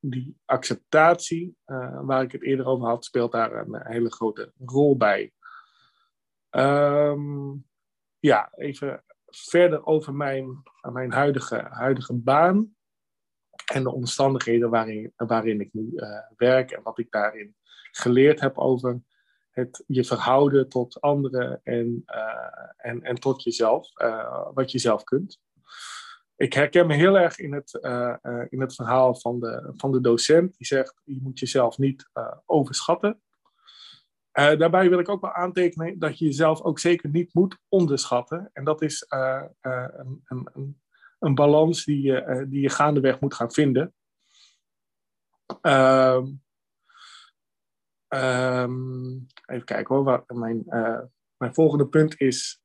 die 0.00 0.36
acceptatie, 0.44 1.56
waar 2.02 2.22
ik 2.22 2.32
het 2.32 2.42
eerder 2.42 2.66
over 2.66 2.86
had, 2.86 3.04
speelt 3.04 3.32
daar 3.32 3.52
een 3.52 3.86
hele 3.86 4.12
grote 4.12 4.52
rol 4.64 4.96
bij. 4.96 5.32
Um, 6.50 7.64
ja, 8.18 8.52
even 8.54 9.04
verder 9.26 9.86
over 9.86 10.14
mijn, 10.14 10.62
mijn 10.92 11.12
huidige, 11.12 11.66
huidige 11.70 12.14
baan 12.14 12.74
en 13.74 13.82
de 13.82 13.92
omstandigheden 13.92 14.70
waarin, 14.70 15.12
waarin 15.16 15.60
ik 15.60 15.72
nu 15.72 15.92
werk 16.36 16.70
en 16.70 16.82
wat 16.82 16.98
ik 16.98 17.10
daarin 17.10 17.56
geleerd 17.90 18.40
heb 18.40 18.58
over 18.58 19.00
het 19.50 19.84
je 19.86 20.04
verhouden 20.04 20.68
tot 20.68 21.00
anderen 21.00 21.60
en, 21.62 22.04
en, 22.76 23.02
en 23.02 23.14
tot 23.14 23.42
jezelf, 23.42 23.88
wat 24.54 24.70
je 24.70 24.78
zelf 24.78 25.04
kunt 25.04 25.42
ik 26.36 26.52
herken 26.52 26.86
me 26.86 26.94
heel 26.94 27.18
erg 27.18 27.38
in 27.38 27.52
het, 27.52 27.74
in 28.48 28.60
het 28.60 28.74
verhaal 28.74 29.14
van 29.14 29.40
de, 29.40 29.72
van 29.76 29.92
de 29.92 30.00
docent. 30.00 30.56
Die 30.56 30.66
zegt, 30.66 31.00
je 31.04 31.20
moet 31.22 31.38
jezelf 31.38 31.78
niet 31.78 32.10
overschatten. 32.46 33.22
daarbij 34.32 34.88
wil 34.88 34.98
ik 34.98 35.08
ook 35.08 35.20
wel 35.20 35.32
aantekenen 35.32 35.98
dat 35.98 36.18
je 36.18 36.24
jezelf 36.24 36.62
ook 36.62 36.78
zeker 36.78 37.10
niet 37.10 37.34
moet 37.34 37.58
onderschatten. 37.68 38.50
En 38.52 38.64
dat 38.64 38.82
is 38.82 39.06
een, 39.08 40.22
een, 40.24 40.80
een, 41.24 41.34
balans 41.34 41.84
die 41.84 42.02
je, 42.02 42.46
die 42.48 42.60
je 42.60 42.68
gaandeweg 42.68 43.20
moet 43.20 43.34
gaan 43.34 43.52
vinden. 43.52 43.94
Ehm, 45.60 46.26
um, 48.08 49.26
even 49.46 49.64
kijken 49.64 49.94
hoor. 49.94 50.04
Wat 50.04 50.28
mijn, 50.28 50.62
mijn 51.36 51.54
volgende 51.54 51.88
punt 51.88 52.20
is 52.20 52.62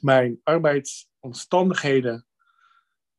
mijn 0.00 0.40
arbeidsomstandigheden 0.42 2.26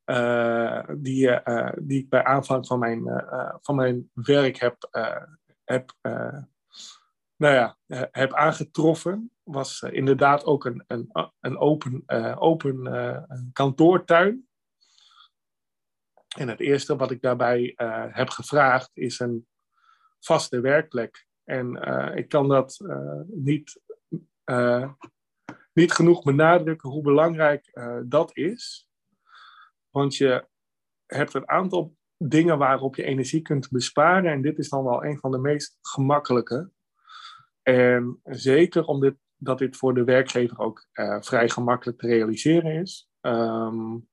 uh, 0.06 0.84
die, 0.98 1.42
die 1.76 2.00
ik 2.00 2.10
bij 2.10 2.24
aanvang 2.24 2.68
van 2.68 2.80
mijn, 2.80 3.26
van 3.62 3.76
mijn 3.76 4.10
werk 4.14 4.58
heb, 4.58 4.88
heb, 5.64 5.94
nou 7.40 7.54
ja, 7.54 7.78
heb 8.12 8.34
aangetroffen, 8.34 9.32
was 9.44 9.82
inderdaad 9.82 10.46
ook 10.46 10.66
een, 10.66 10.84
een, 10.88 11.10
een 11.40 11.58
open, 11.58 12.04
open 12.40 12.84
kantoortuin. 13.54 14.48
En 16.38 16.48
het 16.48 16.60
eerste 16.60 16.96
wat 16.96 17.12
ik 17.12 17.22
daarbij 17.22 17.74
heb 18.12 18.30
gevraagd 18.30 18.92
is 18.94 19.20
een 19.20 19.48
vaste 20.20 20.60
werkplek. 20.60 21.28
En 21.44 21.76
ik 22.16 22.30
kan 22.30 22.48
dat 22.48 22.80
niet, 23.28 23.82
niet 25.74 25.92
genoeg 25.92 26.24
benadrukken 26.24 26.90
hoe 26.90 27.04
belangrijk 27.04 27.80
dat 28.06 28.36
is. 28.36 28.90
Want 29.90 30.16
je 30.16 30.48
hebt 31.06 31.34
een 31.34 31.50
aantal 31.50 31.98
dingen 32.18 32.58
waarop 32.58 32.96
je 32.96 33.04
energie 33.04 33.42
kunt 33.42 33.70
besparen. 33.70 34.32
En 34.32 34.42
dit 34.42 34.58
is 34.58 34.70
dan 34.70 34.84
wel 34.84 35.06
een 35.06 35.20
van 35.20 35.32
de 35.32 35.40
meest 35.40 35.78
gemakkelijke. 35.82 36.72
En 37.62 38.20
zeker 38.24 38.86
omdat 38.86 39.16
dit, 39.38 39.58
dit 39.58 39.78
voor 39.78 39.94
de 39.94 40.04
werkgever 40.04 40.60
ook 40.60 40.88
uh, 40.94 41.22
vrij 41.22 41.50
gemakkelijk 41.50 42.00
te 42.00 42.08
realiseren 42.08 42.82
is. 42.82 43.10
Um, 43.22 44.08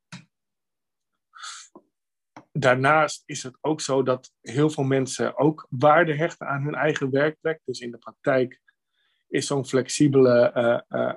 daarnaast 2.53 3.23
is 3.27 3.43
het 3.43 3.59
ook 3.61 3.81
zo 3.81 4.03
dat 4.03 4.33
heel 4.41 4.71
veel 4.71 4.85
mensen 4.85 5.39
ook 5.39 5.67
waarde 5.71 6.15
hechten 6.15 6.47
aan 6.47 6.63
hun 6.63 6.75
eigen 6.75 7.11
werkplek. 7.11 7.61
Dus 7.65 7.81
in 7.81 7.91
de 7.91 7.99
praktijk 7.99 8.61
is 9.29 9.47
zo'n 9.47 9.67
flexibele 9.67 10.53
uh, 10.89 11.01
uh, 11.01 11.15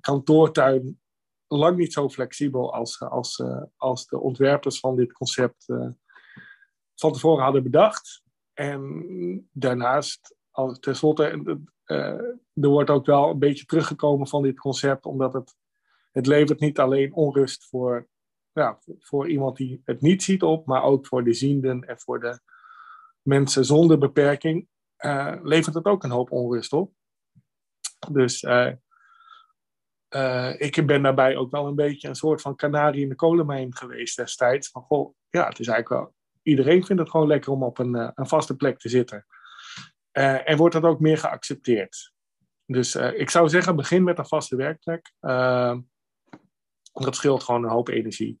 kantoortuin 0.00 1.00
lang 1.46 1.76
niet 1.76 1.92
zo 1.92 2.08
flexibel 2.08 2.74
als, 2.74 3.00
als, 3.00 3.42
als 3.76 4.06
de 4.06 4.18
ontwerpers 4.18 4.80
van 4.80 4.96
dit 4.96 5.12
concept 5.12 5.64
van 6.94 7.12
tevoren 7.12 7.44
hadden 7.44 7.62
bedacht. 7.62 8.22
En 8.52 9.48
daarnaast, 9.52 10.36
al, 10.58 10.78
tenslotte, 10.78 11.42
uh, 11.86 12.20
er 12.54 12.68
wordt 12.68 12.90
ook 12.90 13.06
wel 13.06 13.30
een 13.30 13.38
beetje 13.38 13.64
teruggekomen 13.64 14.26
van 14.26 14.42
dit 14.42 14.58
concept, 14.58 15.06
omdat 15.06 15.32
het, 15.32 15.56
het 16.12 16.26
levert 16.26 16.60
niet 16.60 16.78
alleen 16.78 17.14
onrust 17.14 17.68
voor, 17.68 18.08
ja, 18.52 18.78
voor 18.98 19.28
iemand 19.28 19.56
die 19.56 19.82
het 19.84 20.00
niet 20.00 20.22
ziet 20.22 20.42
op, 20.42 20.66
maar 20.66 20.82
ook 20.82 21.06
voor 21.06 21.24
de 21.24 21.32
zienden 21.32 21.84
en 21.84 21.98
voor 21.98 22.20
de 22.20 22.40
mensen 23.22 23.64
zonder 23.64 23.98
beperking, 23.98 24.68
levert 25.42 25.74
het 25.74 25.84
ook 25.84 26.04
een 26.04 26.10
hoop 26.10 26.30
onrust 26.30 26.72
op. 26.72 26.92
Dus 28.12 28.42
ik 30.58 30.86
ben 30.86 31.02
daarbij 31.02 31.36
ook 31.36 31.50
wel 31.50 31.66
een 31.66 31.74
beetje 31.74 32.08
een 32.08 32.14
soort 32.14 32.40
van 32.40 32.56
kanarie 32.56 33.02
in 33.02 33.08
de 33.08 33.14
kolenmijn 33.14 33.76
geweest 33.76 34.16
destijds. 34.16 34.68
Van 34.68 34.82
goh, 34.82 35.14
ja, 35.30 35.48
het 35.48 35.58
is 35.58 35.68
eigenlijk 35.68 36.02
wel. 36.02 36.14
Iedereen 36.42 36.84
vindt 36.84 37.02
het 37.02 37.10
gewoon 37.10 37.26
lekker 37.26 37.52
om 37.52 37.62
op 37.62 37.78
een, 37.78 37.94
een 37.94 38.28
vaste 38.28 38.56
plek 38.56 38.78
te 38.78 38.88
zitten. 38.88 39.26
Uh, 40.18 40.50
en 40.50 40.56
wordt 40.56 40.74
dat 40.74 40.82
ook 40.82 41.00
meer 41.00 41.18
geaccepteerd. 41.18 42.12
Dus 42.66 42.94
ik 42.94 43.30
zou 43.30 43.48
zeggen, 43.48 43.76
begin 43.76 44.04
met 44.04 44.18
een 44.18 44.26
vaste 44.26 44.56
werkplek. 44.56 45.12
dat 46.92 47.16
scheelt 47.16 47.42
gewoon 47.42 47.64
een 47.64 47.70
hoop 47.70 47.88
energie. 47.88 48.40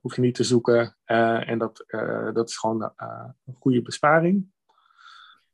Hoef 0.00 0.14
je 0.14 0.20
niet 0.20 0.34
te 0.34 0.44
zoeken. 0.44 0.96
en 1.04 1.58
dat, 1.58 1.84
dat 2.32 2.48
is 2.48 2.56
gewoon 2.56 2.92
een 3.44 3.54
goede 3.58 3.82
besparing. 3.82 4.52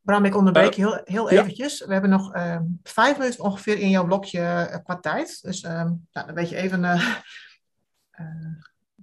Bram, 0.08 0.24
ik 0.24 0.36
onderbreek 0.36 0.72
je 0.72 0.82
heel, 0.82 1.00
heel 1.04 1.30
eventjes. 1.30 1.84
We 1.84 1.92
hebben 1.92 2.10
nog 2.10 2.34
uh, 2.34 2.60
vijf 2.82 3.18
minuten 3.18 3.44
ongeveer 3.44 3.78
in 3.78 3.90
jouw 3.90 4.04
blokje 4.04 4.40
uh, 4.40 4.76
qua 4.84 4.96
tijd. 4.96 5.42
Dus 5.42 5.62
uh, 5.62 5.72
nou, 5.72 6.26
dan 6.26 6.34
weet 6.34 6.48
je 6.48 6.56
even 6.56 6.80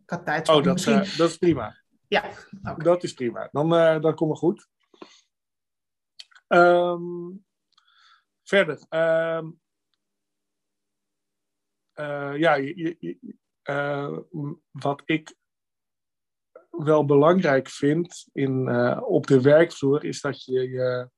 qua 0.06 0.18
tijd. 0.24 0.50
Oh, 0.50 0.64
dat, 0.64 0.84
dat 1.18 1.30
is 1.30 1.38
prima. 1.38 1.76
Ja, 2.08 2.24
okay. 2.62 2.76
dat 2.86 3.04
is 3.04 3.14
prima. 3.14 3.50
Dan, 3.52 3.70
dan 4.02 4.16
komt 4.16 4.30
het 4.30 4.40
goed. 4.40 4.68
Um, 6.48 7.46
verder. 8.44 8.86
Um, 8.90 9.60
ja, 12.38 12.54
je, 12.54 12.96
je, 13.00 13.36
wat 14.72 15.02
ik 15.06 15.36
wel 16.70 17.06
belangrijk 17.06 17.70
vind 17.70 18.28
in, 18.32 18.68
uh, 18.68 19.02
op 19.04 19.28
de 19.28 19.42
werkvloer, 19.42 20.04
is 20.04 20.22
dat 20.22 20.44
je 20.44 20.70
je 20.70 21.10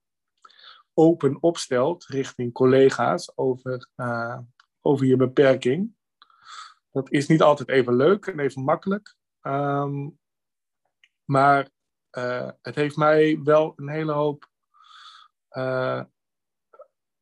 open 0.93 1.41
opstelt 1.41 2.05
richting 2.05 2.53
collega's 2.53 3.31
over, 3.35 3.89
over 4.81 5.05
je 5.05 5.15
beperking. 5.15 5.95
Dat 6.91 7.11
is 7.11 7.27
niet 7.27 7.41
altijd 7.41 7.69
even 7.69 7.95
leuk 7.95 8.25
en 8.25 8.39
even 8.39 8.63
makkelijk. 8.63 9.15
Um, 9.41 10.19
maar 11.25 11.69
het 12.61 12.75
heeft 12.75 12.95
mij 12.95 13.39
wel 13.43 13.73
een 13.75 13.89
hele 13.89 14.11
hoop 14.11 14.46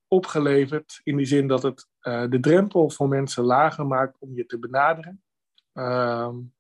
opgeleverd. 0.07 0.99
In 1.03 1.17
die 1.17 1.25
zin 1.25 1.47
dat 1.47 1.63
het 1.63 1.87
de 2.01 2.37
drempel 2.41 2.89
voor 2.89 3.07
mensen 3.07 3.43
lager 3.43 3.85
maakt 3.85 4.19
om 4.19 4.35
je 4.35 4.45
te 4.45 4.59
benaderen. 4.59 5.23
Um, 5.73 6.53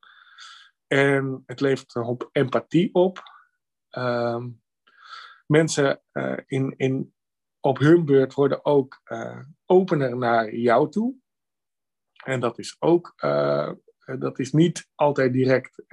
en 0.87 1.43
het 1.45 1.59
levert 1.59 1.95
een 1.95 2.03
hoop 2.03 2.29
empathie 2.31 2.93
op. 2.93 3.23
Um, 3.91 4.61
mensen 5.47 6.01
uh, 6.13 6.37
in, 6.45 6.73
in 6.77 7.13
op 7.59 7.77
hun 7.77 8.05
beurt 8.05 8.33
worden 8.33 8.65
ook 8.65 9.01
opener 9.65 10.17
naar 10.17 10.55
jou 10.55 10.91
toe. 10.91 11.15
En 12.23 12.39
dat 12.39 12.59
is 12.59 12.75
ook, 12.79 13.13
dat 14.19 14.39
is 14.39 14.51
niet 14.51 14.89
altijd 14.95 15.33
direct 15.33 15.83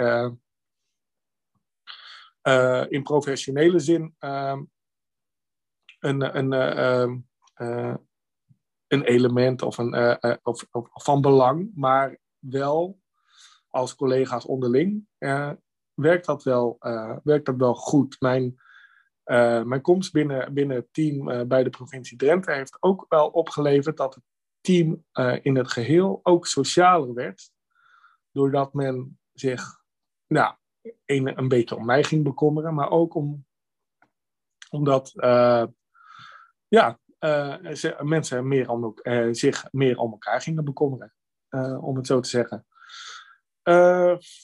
in 2.88 3.02
professionele 3.02 3.78
zin 3.78 4.14
ehm, 4.18 4.62
een, 6.03 6.36
een, 6.38 6.53
ehm, 6.53 7.96
een 8.86 9.03
element 9.03 9.62
of, 9.62 9.78
een, 9.78 10.18
of, 10.42 10.66
of, 10.70 10.88
van 10.92 11.20
belang, 11.20 11.70
maar 11.74 12.18
wel 12.38 13.00
als 13.68 13.94
collega's 13.94 14.44
onderling 14.44 15.07
werkt, 15.94 16.26
dat 16.26 16.42
wel, 16.42 16.76
werkt 17.22 17.46
dat 17.46 17.57
wel 17.57 17.74
goed. 17.74 18.16
Mijn 18.20 18.61
mijn 19.64 19.80
komst 19.80 20.12
binnen, 20.12 20.55
binnen 20.55 20.76
het 20.76 20.92
team 20.92 21.48
bij 21.48 21.62
de 21.62 21.70
provincie 21.70 22.16
Drenthe 22.16 22.53
heeft 22.53 22.76
ook 22.80 23.07
wel 23.09 23.28
opgeleverd 23.28 23.96
dat 23.96 24.14
het 24.14 24.24
team 24.61 25.05
in 25.42 25.57
het 25.57 25.70
geheel 25.70 26.20
ook 26.22 26.46
socialer 26.46 27.14
werd. 27.14 27.50
Doordat 28.30 28.74
men 28.74 29.18
zich 29.32 29.80
nou, 30.26 30.55
een, 31.05 31.38
een 31.38 31.48
beetje 31.48 31.76
om 31.76 31.84
mij 31.84 32.05
ging 32.05 32.24
bekommeren, 32.24 32.74
maar 32.74 32.90
ook 32.90 33.14
om, 33.14 33.46
omdat 34.70 35.12
ja, 36.72 36.98
ze, 37.74 37.96
mensen 38.02 38.48
meer 38.48 38.70
om, 38.70 38.94
zich 39.30 39.64
meer 39.70 39.98
om 39.98 40.10
elkaar 40.10 40.40
gingen 40.40 40.64
bekommeren, 40.64 41.12
om 41.80 41.96
het 41.96 42.06
zo 42.06 42.20
te 42.20 42.28
zeggen. 42.28 42.66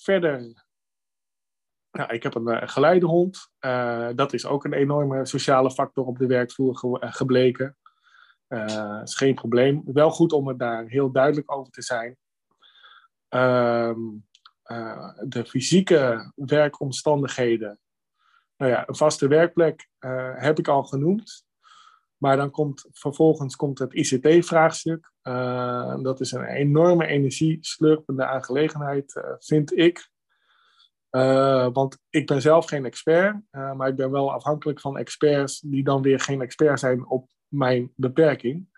verder 0.02 0.66
nou, 1.90 2.12
ik 2.12 2.22
heb 2.22 2.34
een 2.34 2.68
geleidehond. 2.68 3.50
Dat 4.14 4.32
is 4.32 4.46
ook 4.46 4.64
een 4.64 4.72
enorme 4.72 5.26
sociale 5.26 5.70
factor 5.70 6.06
op 6.06 6.18
de 6.18 6.26
werkvloer 6.26 6.76
ge 6.76 6.98
eh, 7.00 7.12
gebleken. 7.12 7.76
Uh, 8.48 9.00
is 9.02 9.14
geen 9.14 9.34
probleem. 9.34 9.82
Wel 9.84 10.10
goed 10.10 10.32
om 10.32 10.48
het 10.48 10.58
daar 10.58 10.86
heel 10.86 11.12
duidelijk 11.12 11.52
over 11.52 11.72
te 11.72 11.82
zijn. 11.82 12.16
Ehm, 13.28 14.00
de 15.28 15.44
fysieke 15.46 16.32
werkomstandigheden. 16.34 17.78
Nou 18.56 18.72
ja, 18.72 18.88
een 18.88 18.96
vaste 18.96 19.28
werkplek 19.28 19.88
heb 20.36 20.58
ik 20.58 20.68
al 20.68 20.84
genoemd. 20.84 21.46
Maar 22.18 22.36
dan 22.36 22.50
komt 22.50 22.86
vervolgens 22.90 23.56
komt 23.56 23.78
het 23.78 23.94
ICT-vraagstuk. 23.94 25.12
dat 26.02 26.20
is 26.20 26.32
een 26.32 26.44
enorme 26.44 27.06
energieslurpende 27.06 28.24
aangelegenheid, 28.26 29.22
vind 29.38 29.76
ik. 29.76 30.10
Uh, 31.10 31.68
want 31.72 31.98
ik 32.10 32.26
ben 32.26 32.40
zelf 32.40 32.66
geen 32.66 32.84
expert, 32.84 33.36
maar 33.50 33.88
ik 33.88 33.96
ben 33.96 34.10
wel 34.10 34.32
afhankelijk 34.32 34.80
van 34.80 34.98
experts 34.98 35.60
die 35.60 35.84
dan 35.84 36.02
weer 36.02 36.20
geen 36.20 36.40
expert 36.40 36.80
zijn 36.80 37.08
op 37.08 37.30
mijn 37.48 37.92
beperking. 37.94 38.76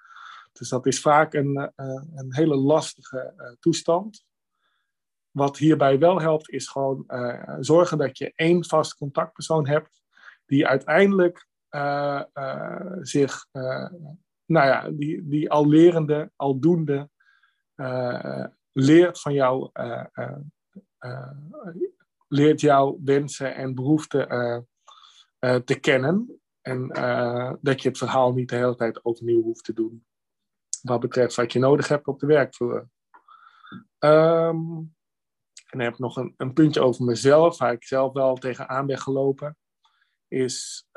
Dus 0.52 0.68
dat 0.68 0.86
is 0.86 1.00
vaak 1.00 1.34
een, 1.34 1.72
een 2.14 2.34
hele 2.34 2.56
lastige 2.56 3.56
toestand. 3.60 4.24
Wat 5.30 5.56
hierbij 5.58 5.98
wel 5.98 6.20
helpt, 6.20 6.50
is 6.50 6.68
gewoon 6.68 7.04
zorgen 7.60 7.98
dat 7.98 8.18
je 8.18 8.32
één 8.34 8.64
vast 8.64 8.94
contactpersoon 8.94 9.68
hebt, 9.68 10.02
die 10.46 10.66
uiteindelijk 10.66 11.48
zich, 13.00 13.46
nou 14.44 14.66
ja, 14.66 14.90
die, 14.90 15.28
die 15.28 15.50
al 15.50 15.68
lerende, 15.68 16.30
al 16.36 16.58
doende, 16.58 17.08
leert 18.72 19.20
van 19.20 19.32
jou 19.32 19.70
leert 22.28 22.60
jouw 22.60 22.98
wensen 23.04 23.54
en 23.54 23.74
behoeften 23.74 24.28
te 25.64 25.78
kennen. 25.80 26.40
En 26.60 26.88
dat 27.60 27.82
je 27.82 27.88
het 27.88 27.98
verhaal 27.98 28.32
niet 28.32 28.48
de 28.48 28.56
hele 28.56 28.76
tijd 28.76 29.02
opnieuw 29.02 29.42
hoeft 29.42 29.64
te 29.64 29.72
doen. 29.72 30.04
Wat 30.82 31.00
betreft 31.00 31.34
wat 31.34 31.52
je 31.52 31.58
nodig 31.58 31.88
hebt 31.88 32.06
op 32.06 32.18
de 32.18 32.26
werkvloer. 32.26 32.88
Um, 33.98 34.94
en 35.70 35.80
heb 35.80 35.98
nog 35.98 36.16
een, 36.16 36.34
een, 36.36 36.52
puntje 36.52 36.80
over 36.80 37.04
mezelf, 37.04 37.58
waar 37.58 37.72
ik 37.72 37.84
zelf 37.84 38.12
wel 38.12 38.36
tegenaan 38.36 38.86
ben 38.86 38.98
gelopen. 38.98 39.56
Is 40.30 40.88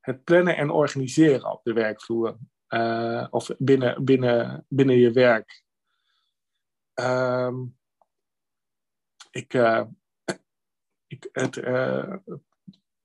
het 0.00 0.24
plannen 0.24 0.56
en 0.56 0.70
organiseren 0.70 1.50
op 1.52 1.64
de 1.64 1.72
werkvloer. 1.72 2.38
of 3.30 3.50
binnen, 3.58 4.04
binnen, 4.04 4.66
binnen 4.68 4.96
je 4.96 5.10
werk. 5.10 5.64
Um, 6.94 7.78
ik, 9.30 9.52
ik, 11.14 11.28
het, 11.32 11.54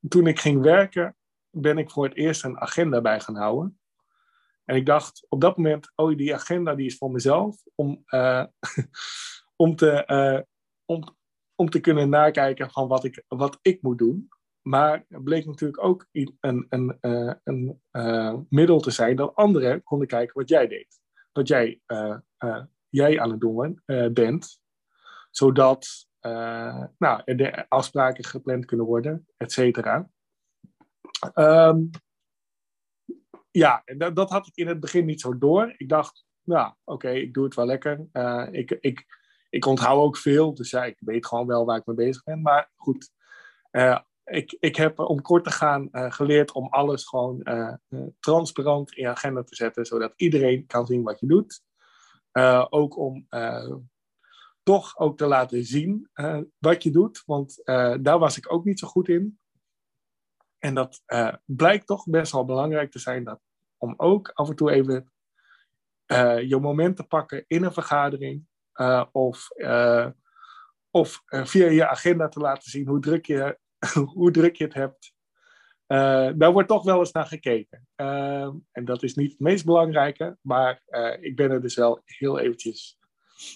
toen 0.09 0.27
ik 0.27 0.39
ging 0.39 0.61
werken, 0.61 1.15
ben 1.49 1.77
ik 1.77 1.91
voor 1.91 2.03
het 2.03 2.15
eerst 2.15 2.43
een 2.43 2.59
agenda 2.59 3.01
bij 3.01 3.19
gaan 3.19 3.35
houden. 3.35 3.79
En 4.65 4.75
ik 4.75 4.85
dacht 4.85 5.25
op 5.29 5.41
dat 5.41 5.57
moment, 5.57 5.91
oh, 5.95 6.17
die 6.17 6.33
agenda 6.33 6.75
die 6.75 6.85
is 6.85 6.97
voor 6.97 7.11
mezelf, 7.11 7.63
om, 7.75 8.03
om, 9.55 9.75
te, 9.75 10.45
om, 10.85 11.15
om 11.55 11.69
te 11.69 11.79
kunnen 11.79 12.09
nakijken 12.09 12.71
van 12.71 12.87
wat 12.87 13.03
ik, 13.03 13.23
wat 13.27 13.59
ik 13.61 13.81
moet 13.81 13.97
doen. 13.97 14.29
Maar 14.61 15.05
het 15.07 15.23
bleek 15.23 15.45
natuurlijk 15.45 15.83
ook 15.83 16.07
een, 16.11 16.37
een, 16.69 16.97
een, 16.99 17.81
een 17.91 18.47
middel 18.49 18.79
te 18.79 18.91
zijn 18.91 19.15
dat 19.15 19.35
anderen 19.35 19.83
konden 19.83 20.07
kijken 20.07 20.39
wat 20.39 20.49
jij 20.49 20.67
deed. 20.67 20.99
Wat 21.31 21.47
jij, 21.47 21.81
jij 22.89 23.19
aan 23.19 23.31
het 23.31 23.39
doen 23.39 23.81
bent. 24.13 24.61
Zodat 25.31 26.07
nou, 26.97 27.35
de 27.35 27.65
afspraken 27.69 28.23
gepland 28.23 28.65
kunnen 28.65 28.85
worden, 28.85 29.27
et 29.37 29.51
cetera. 29.51 30.09
Um, 31.35 31.89
ja, 33.51 33.81
dat, 33.97 34.15
dat, 34.15 34.29
had 34.29 34.47
ik 34.47 34.55
in 34.55 34.67
het 34.67 34.79
begin 34.79 35.05
niet 35.05 35.21
zo 35.21 35.37
door. 35.37 35.73
Ik 35.77 35.89
dacht, 35.89 36.25
nou, 36.43 36.73
oké, 36.83 37.09
ik 37.09 37.33
doe 37.33 37.43
het 37.43 37.55
wel 37.55 37.65
lekker. 37.65 38.07
Ik, 38.51 38.71
ik, 38.71 39.05
ik 39.49 39.65
onthoud 39.65 39.97
ook 39.97 40.17
veel, 40.17 40.53
dus 40.53 40.69
ja, 40.69 40.85
ik 40.85 40.97
weet 40.99 41.25
gewoon 41.25 41.47
wel 41.47 41.65
waar 41.65 41.77
ik 41.77 41.85
mee 41.85 41.95
bezig 41.95 42.23
ben. 42.23 42.41
Maar 42.41 42.71
goed, 42.75 43.11
ik, 44.31 44.57
ik 44.59 44.75
heb 44.75 44.99
om 44.99 45.21
kort 45.21 45.43
te 45.43 45.51
gaan 45.51 45.89
geleerd 45.91 46.51
om 46.51 46.67
alles 46.67 47.07
gewoon 47.07 47.43
transparant 48.19 48.91
in 48.91 49.03
je 49.03 49.09
agenda 49.09 49.43
te 49.43 49.55
zetten, 49.55 49.85
zodat 49.85 50.13
iedereen 50.15 50.65
kan 50.65 50.85
zien 50.85 51.03
wat 51.03 51.19
je 51.19 51.27
doet. 51.27 51.63
ook 52.69 52.97
om 52.97 53.27
toch 54.63 54.97
ook 54.97 55.17
te 55.17 55.25
laten 55.25 55.65
zien 55.65 56.09
wat 56.57 56.83
je 56.83 56.91
doet. 56.91 57.23
Want 57.25 57.61
daar 58.01 58.19
was 58.19 58.37
ik 58.37 58.53
ook 58.53 58.65
niet 58.65 58.79
zo 58.79 58.87
goed 58.87 59.07
in. 59.07 59.39
En 60.59 60.73
dat 60.73 61.03
blijkt 61.45 61.87
toch 61.87 62.05
best 62.05 62.31
wel 62.31 62.45
belangrijk 62.45 62.91
te 62.91 62.99
zijn 62.99 63.23
dat, 63.23 63.39
om 63.77 63.93
ook 63.97 64.31
af 64.33 64.49
en 64.49 64.55
toe 64.55 64.71
even 64.71 65.11
je 66.47 66.57
moment 66.61 66.95
te 66.95 67.03
pakken 67.03 67.43
in 67.47 67.63
een 67.63 67.73
vergadering. 67.73 68.45
of 69.11 69.47
of 70.93 71.23
via 71.27 71.67
je 71.67 71.87
agenda 71.87 72.27
te 72.27 72.39
laten 72.39 72.71
zien 72.71 72.87
hoe 72.87 72.99
druk 72.99 73.25
je, 73.25 73.59
hoe 74.15 74.31
druk 74.31 74.55
je 74.55 74.63
het 74.63 74.73
hebt. 74.73 75.13
daar 76.37 76.51
wordt 76.51 76.67
toch 76.67 76.83
wel 76.83 76.99
eens 76.99 77.11
naar 77.11 77.25
gekeken. 77.25 77.87
en 78.71 78.85
dat 78.85 79.03
is 79.03 79.15
niet 79.15 79.31
het 79.31 79.39
meest 79.39 79.65
belangrijke, 79.65 80.37
maar 80.41 80.81
ik 81.19 81.35
ben 81.35 81.51
er 81.51 81.61
dus 81.61 81.75
wel 81.75 82.01
heel 82.05 82.39
eventjes 82.39 82.99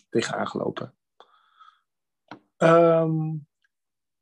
tegenaan 0.09 0.47
gelopen. 0.47 0.95
Um, 2.57 3.47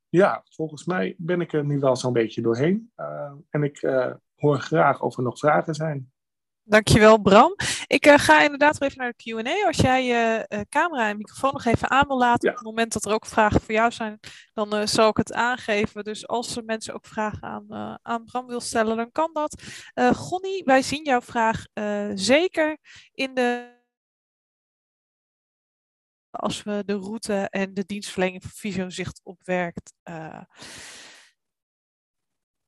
ja, 0.09 0.43
volgens 0.49 0.85
mij 0.85 1.15
ben 1.17 1.41
ik 1.41 1.53
er 1.53 1.65
nu 1.65 1.79
wel 1.79 1.95
zo'n 1.95 2.13
beetje 2.13 2.41
doorheen. 2.41 2.91
Uh, 2.97 3.31
en 3.49 3.63
ik 3.63 3.81
uh, 3.81 4.13
hoor 4.35 4.59
graag 4.59 5.01
of 5.01 5.17
er 5.17 5.23
nog 5.23 5.37
vragen 5.37 5.75
zijn. 5.75 6.12
Dankjewel 6.65 7.21
Bram. 7.21 7.55
Ik 7.87 8.05
uh, 8.05 8.17
ga 8.17 8.41
inderdaad 8.41 8.77
weer 8.77 8.89
even 8.89 9.01
naar 9.01 9.13
de 9.17 9.43
Q&A. 9.43 9.67
Als 9.67 9.77
jij 9.77 10.05
je 10.05 10.65
camera 10.69 11.09
en 11.09 11.17
microfoon 11.17 11.53
nog 11.53 11.65
even 11.65 11.89
aan 11.89 12.07
wil 12.07 12.17
laten, 12.17 12.49
ja. 12.49 12.51
op 12.51 12.57
het 12.57 12.67
moment 12.67 12.93
dat 12.93 13.05
er 13.05 13.13
ook 13.13 13.25
vragen 13.25 13.61
voor 13.61 13.73
jou 13.73 13.91
zijn, 13.91 14.19
dan 14.53 14.87
zal 14.87 15.09
ik 15.09 15.17
het 15.17 15.33
aangeven. 15.33 16.03
Dus 16.03 16.27
als 16.27 16.55
er 16.55 16.63
mensen 16.63 16.93
ook 16.93 17.05
vragen 17.05 17.43
aan, 17.43 17.99
aan 18.01 18.23
Bram 18.25 18.47
wil 18.47 18.61
stellen, 18.61 18.97
dan 18.97 19.11
kan 19.11 19.29
dat. 19.33 19.63
Gonnie, 20.15 20.63
wij 20.63 20.81
zien 20.81 21.03
jouw 21.03 21.21
vraag 21.21 21.65
zeker 22.13 22.77
in 23.11 23.33
de 23.33 23.81
als 26.29 26.63
we 26.63 26.83
de 26.85 26.93
route 26.93 27.47
en 27.49 27.73
de 27.73 27.85
dienstverlening 27.85 28.41
van 28.41 28.51
Visiozicht 28.51 29.21
op 29.23 29.39
werkt 29.43 29.93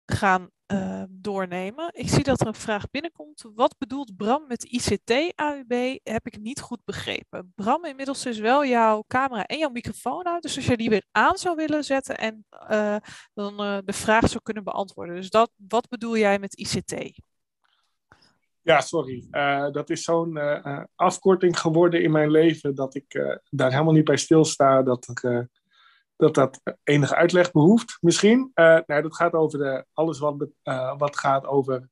gaan 0.06 0.49
uh, 0.72 1.03
doornemen. 1.10 1.89
Ik 1.93 2.10
zie 2.10 2.24
dat 2.24 2.41
er 2.41 2.47
een 2.47 2.53
vraag 2.53 2.89
binnenkomt. 2.91 3.45
Wat 3.56 3.76
bedoelt 3.78 4.16
Bram 4.16 4.47
met 4.47 4.64
ICT-AUB? 4.64 5.99
Heb 6.03 6.26
ik 6.26 6.39
niet 6.39 6.62
goed 6.62 6.80
begrepen. 6.86 7.51
Bram, 7.56 7.86
inmiddels 7.86 8.26
is 8.26 8.39
wel 8.39 8.66
jouw 8.66 9.03
camera 9.08 9.45
en 9.45 9.58
jouw 9.58 9.70
microfoon 9.70 10.26
uit. 10.26 10.41
Dus 10.41 10.56
als 10.56 10.66
je 10.66 10.78
die 10.78 10.89
weer 10.89 11.06
aan 11.12 11.38
zou 11.38 11.56
willen 11.56 11.84
zetten 11.84 12.18
en 12.18 12.45
uh, 12.72 12.95
dan 13.34 13.58
de 13.86 13.93
vraag 13.93 14.28
zou 14.30 14.39
kunnen 14.43 14.64
beantwoorden. 14.64 15.16
Dus 15.16 15.30
dat, 15.30 15.51
wat 15.68 15.89
bedoel 15.89 16.18
jij 16.18 16.39
met 16.39 16.53
ICT? 16.53 17.22
Ja, 18.62 18.82
sorry. 18.82 19.28
Uh, 19.32 19.72
dat 19.72 19.89
is 19.89 20.03
zo'n 20.03 20.39
afkorting 20.95 21.60
geworden 21.60 22.03
in 22.03 22.12
mijn 22.12 22.32
leven 22.32 22.76
dat 22.76 22.95
ik 22.95 23.39
daar 23.49 23.72
helemaal 23.72 23.93
niet 23.93 24.03
bij 24.03 24.18
stilsta 24.18 24.84
dat 24.84 25.08
er, 25.14 25.49
dat, 26.16 26.34
dat 26.34 26.61
enige 26.84 27.16
uitleg 27.16 27.51
behoeft. 27.51 27.97
Misschien. 28.01 28.51
nee, 28.86 29.01
dat 29.01 29.16
gaat 29.16 29.34
over 29.34 29.59
de, 29.59 29.86
alles 29.93 30.20
wat, 30.20 30.47
wat 30.97 31.18
gaat 31.18 31.45
over 31.45 31.89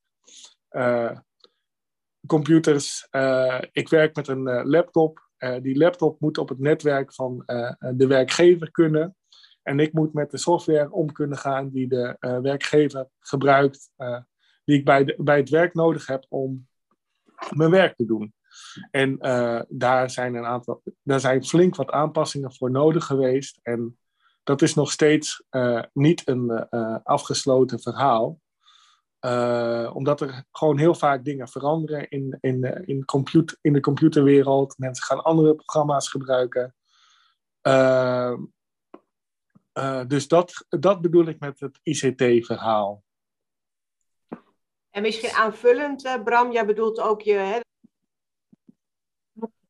computers. 2.28 3.08
ik 3.72 3.90
werk 3.90 4.16
met 4.16 4.28
een 4.28 4.68
laptop. 4.68 5.30
die 5.62 5.78
laptop 5.78 6.20
moet 6.20 6.38
op 6.38 6.50
het 6.50 6.60
netwerk 6.60 7.14
van 7.14 7.44
de 7.96 8.08
werkgever 8.08 8.72
kunnen. 8.72 9.16
En 9.62 9.80
ik 9.80 9.94
moet 9.94 10.14
met 10.14 10.32
de 10.32 10.38
software 10.38 10.92
om 10.92 11.12
kunnen 11.12 11.38
gaan 11.38 11.70
die 11.70 11.88
de 11.88 12.18
werkgever 12.42 13.08
gebruikt, 13.20 13.92
die 14.64 14.78
ik 14.78 14.86
bij, 14.86 15.04
de, 15.04 15.16
bij 15.18 15.38
het 15.38 15.50
werk 15.50 15.74
nodig 15.74 16.08
heb 16.08 16.26
om 16.30 16.68
mijn 17.50 17.72
werk 17.72 17.96
te 17.96 18.06
doen. 18.06 18.34
En 18.92 19.18
daar, 19.70 20.10
zijn 20.10 20.36
een 20.36 20.46
aantal, 20.46 20.82
daar 21.02 21.20
zijn 21.20 21.46
flink 21.46 21.76
wat 21.76 21.92
aanpassingen 21.92 22.54
voor 22.54 22.72
nodig 22.72 23.06
geweest. 23.06 23.60
En 23.62 23.98
dat 24.44 24.62
is 24.62 24.74
nog 24.74 24.92
steeds 24.92 25.44
uh, 25.52 25.84
niet 25.94 26.28
een 26.28 26.68
uh, 26.72 26.98
afgesloten 27.04 27.80
verhaal. 27.80 28.42
Uh, 29.26 29.92
omdat 29.94 30.22
er 30.22 30.46
gewoon 30.52 30.78
heel 30.78 30.96
vaak 30.96 31.26
dingen 31.26 31.48
veranderen 31.48 32.10
in, 32.10 32.38
in, 32.42 32.64
in, 32.86 33.06
computer, 33.06 33.58
in 33.62 33.74
de 33.74 33.80
computerwereld. 33.80 34.78
Mensen 34.78 35.06
gaan 35.06 35.24
andere 35.24 35.56
programma's 35.56 36.10
gebruiken. 36.10 36.76
dus 40.08 40.28
dat, 40.28 40.66
dat 40.70 41.02
bedoel 41.02 41.26
ik 41.26 41.40
met 41.40 41.60
het 41.60 41.80
ICT-verhaal. 41.84 43.04
En 44.90 45.02
misschien 45.02 45.32
aanvullend, 45.32 46.20
Bram, 46.24 46.52
jij 46.52 46.66
bedoelt 46.66 47.00
ook 47.00 47.22
je. 47.22 47.34
Hè... 47.34 47.60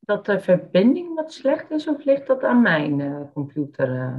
Dat 0.00 0.26
de 0.26 0.40
verbinding 0.40 1.14
wat 1.14 1.32
slecht 1.32 1.70
is, 1.70 1.86
of 1.86 2.04
ligt 2.04 2.26
dat 2.26 2.42
aan 2.42 2.62
mijn 2.62 3.30
computer? 3.32 4.14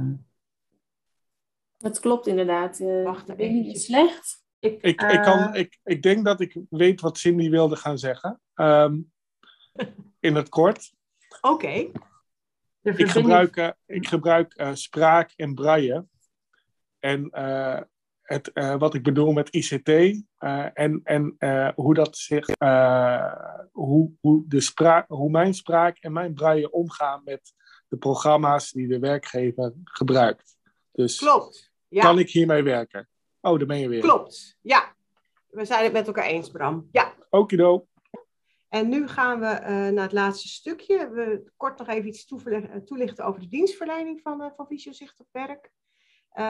Dat 1.78 2.00
klopt 2.00 2.26
inderdaad. 2.26 2.80
Uh, 2.80 3.04
Wacht 3.04 3.28
even. 3.28 3.64
is 3.64 3.84
slecht. 3.84 4.44
Ik, 4.58 4.72
ik, 4.82 5.02
ik, 5.02 5.22
kan, 5.22 5.52
eh, 5.52 5.60
ik, 5.60 5.78
ik 5.84 6.02
denk 6.02 6.24
dat 6.24 6.40
ik 6.40 6.56
weet 6.70 7.00
wat 7.00 7.18
Cindy 7.18 7.50
wilde 7.50 7.76
gaan 7.76 7.98
zeggen. 7.98 8.40
Um, 8.54 9.12
in 10.20 10.34
het 10.34 10.48
kort. 10.48 10.92
Oké. 11.40 11.52
Okay. 11.52 11.92
Ik 12.82 13.10
gebruik, 13.10 13.56
uh, 13.56 13.70
ik 13.86 14.08
gebruik 14.08 14.58
uh, 14.60 14.70
spraak 14.74 15.32
en 15.36 15.54
braille. 15.54 16.06
En 16.98 17.28
het, 18.22 18.50
wat 18.54 18.94
ik 18.94 19.02
bedoel 19.02 19.32
met 19.32 19.48
ICT 19.48 19.88
en, 20.74 21.00
en 21.04 21.36
hoe, 21.74 21.94
dat 21.94 22.16
zich, 22.16 22.46
hoe, 23.72 24.10
hoe, 24.20 24.44
de 24.48 24.60
spraak, 24.60 25.08
hoe 25.08 25.30
mijn 25.30 25.54
spraak 25.54 25.98
en 25.98 26.12
mijn 26.12 26.34
braille 26.34 26.70
omgaan 26.70 27.22
met 27.24 27.54
de 27.88 27.96
programma's 27.96 28.70
die 28.70 28.88
de 28.88 28.98
werkgever 28.98 29.74
gebruikt. 29.84 30.56
Dus 30.92 31.18
Klopt. 31.18 31.65
Ja. 31.88 32.02
Kan 32.02 32.18
ik 32.18 32.30
hiermee 32.30 32.62
werken? 32.62 33.08
Oh, 33.40 33.58
daar 33.58 33.66
ben 33.66 33.78
je 33.78 33.88
weer. 33.88 34.00
Klopt, 34.00 34.58
ja. 34.60 34.94
We 35.46 35.64
zijn 35.64 35.84
het 35.84 35.92
met 35.92 36.06
elkaar 36.06 36.24
eens, 36.24 36.50
Bram. 36.50 36.88
Ja. 36.92 37.14
Okido. 37.30 37.86
En 38.68 38.88
nu 38.88 39.08
gaan 39.08 39.40
we 39.40 39.46
uh, 39.46 39.68
naar 39.68 40.02
het 40.02 40.12
laatste 40.12 40.48
stukje. 40.48 41.10
We 41.10 41.52
kort 41.56 41.78
nog 41.78 41.88
even 41.88 42.08
iets 42.08 42.26
eh, 42.44 42.76
toelichten 42.84 43.24
over 43.24 43.40
de 43.40 43.48
dienstverlening 43.48 44.20
van, 44.22 44.42
uh, 44.42 44.46
van 44.56 44.66
Visio-zicht 44.66 45.20
op 45.20 45.28
werk. 45.32 45.70
Uh, 46.38 46.42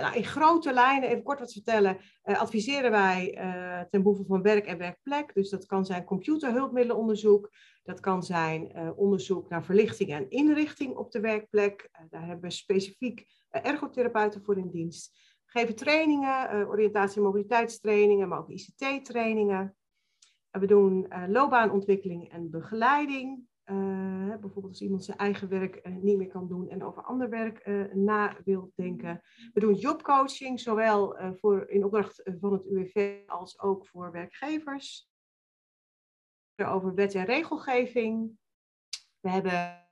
nou, 0.00 0.16
in 0.16 0.24
grote 0.24 0.72
lijnen, 0.72 1.08
even 1.08 1.22
kort 1.22 1.38
wat 1.38 1.52
vertellen, 1.52 1.98
uh, 2.24 2.40
adviseren 2.40 2.90
wij 2.90 3.38
uh, 3.38 3.80
ten 3.90 4.02
behoeve 4.02 4.24
van 4.24 4.42
werk 4.42 4.66
en 4.66 4.78
werkplek. 4.78 5.34
Dus 5.34 5.50
dat 5.50 5.66
kan 5.66 5.86
zijn 5.86 6.04
computerhulpmiddelenonderzoek, 6.04 7.50
dat 7.82 8.00
kan 8.00 8.22
zijn 8.22 8.92
onderzoek 8.96 9.48
naar 9.48 9.64
verlichting 9.64 10.10
en 10.12 10.30
inrichting 10.30 10.96
op 10.96 11.10
de 11.10 11.20
werkplek. 11.20 11.90
daar 12.10 12.26
hebben 12.26 12.48
we 12.48 12.54
specifiek 12.54 13.26
ergotherapeuten 13.50 14.42
voor 14.42 14.58
in 14.58 14.70
dienst. 14.70 15.18
Geven 15.44 15.74
trainingen, 15.74 16.68
oriëntatie- 16.68 17.16
en 17.16 17.22
mobiliteitstrainingen, 17.22 18.28
maar 18.28 18.38
ook 18.38 18.50
ICT-trainingen. 18.50 19.76
We 20.50 20.66
doen 20.66 21.08
loopbaanontwikkeling 21.26 22.30
en 22.30 22.50
begeleiding. 22.50 23.48
Uh, 23.70 24.28
bijvoorbeeld 24.28 24.68
als 24.68 24.80
iemand 24.80 25.04
zijn 25.04 25.18
eigen 25.18 25.48
werk 25.48 25.86
uh, 25.86 25.96
niet 25.96 26.16
meer 26.16 26.28
kan 26.28 26.48
doen 26.48 26.68
en 26.68 26.84
over 26.84 27.02
ander 27.02 27.28
werk 27.28 27.66
uh, 27.66 27.92
na 27.94 28.36
wil 28.44 28.72
denken. 28.74 29.22
We 29.52 29.60
doen 29.60 29.74
jobcoaching, 29.74 30.60
zowel 30.60 31.16
voor, 31.36 31.68
in 31.68 31.84
opdracht 31.84 32.22
van 32.40 32.52
het 32.52 32.66
UWV 32.66 33.18
als 33.26 33.60
ook 33.60 33.86
voor 33.86 34.12
werkgevers. 34.12 35.10
Over 36.56 36.94
wet 36.94 37.14
en 37.14 37.24
regelgeving. 37.24 38.38
We 39.20 39.30
hebben. 39.30 39.88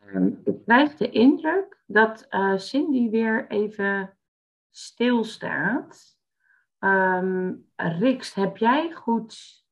Ehm, 0.00 0.26
ik 0.44 0.64
krijg 0.64 0.96
de 0.96 1.10
indruk 1.10 1.82
dat 1.86 2.26
Cindy 2.56 3.10
weer 3.10 3.50
even 3.50 4.18
stilstaat. 4.70 6.18
Um, 6.78 7.70
Rix, 7.76 8.34
heb 8.34 8.56
jij 8.56 8.92
goed. 8.92 9.64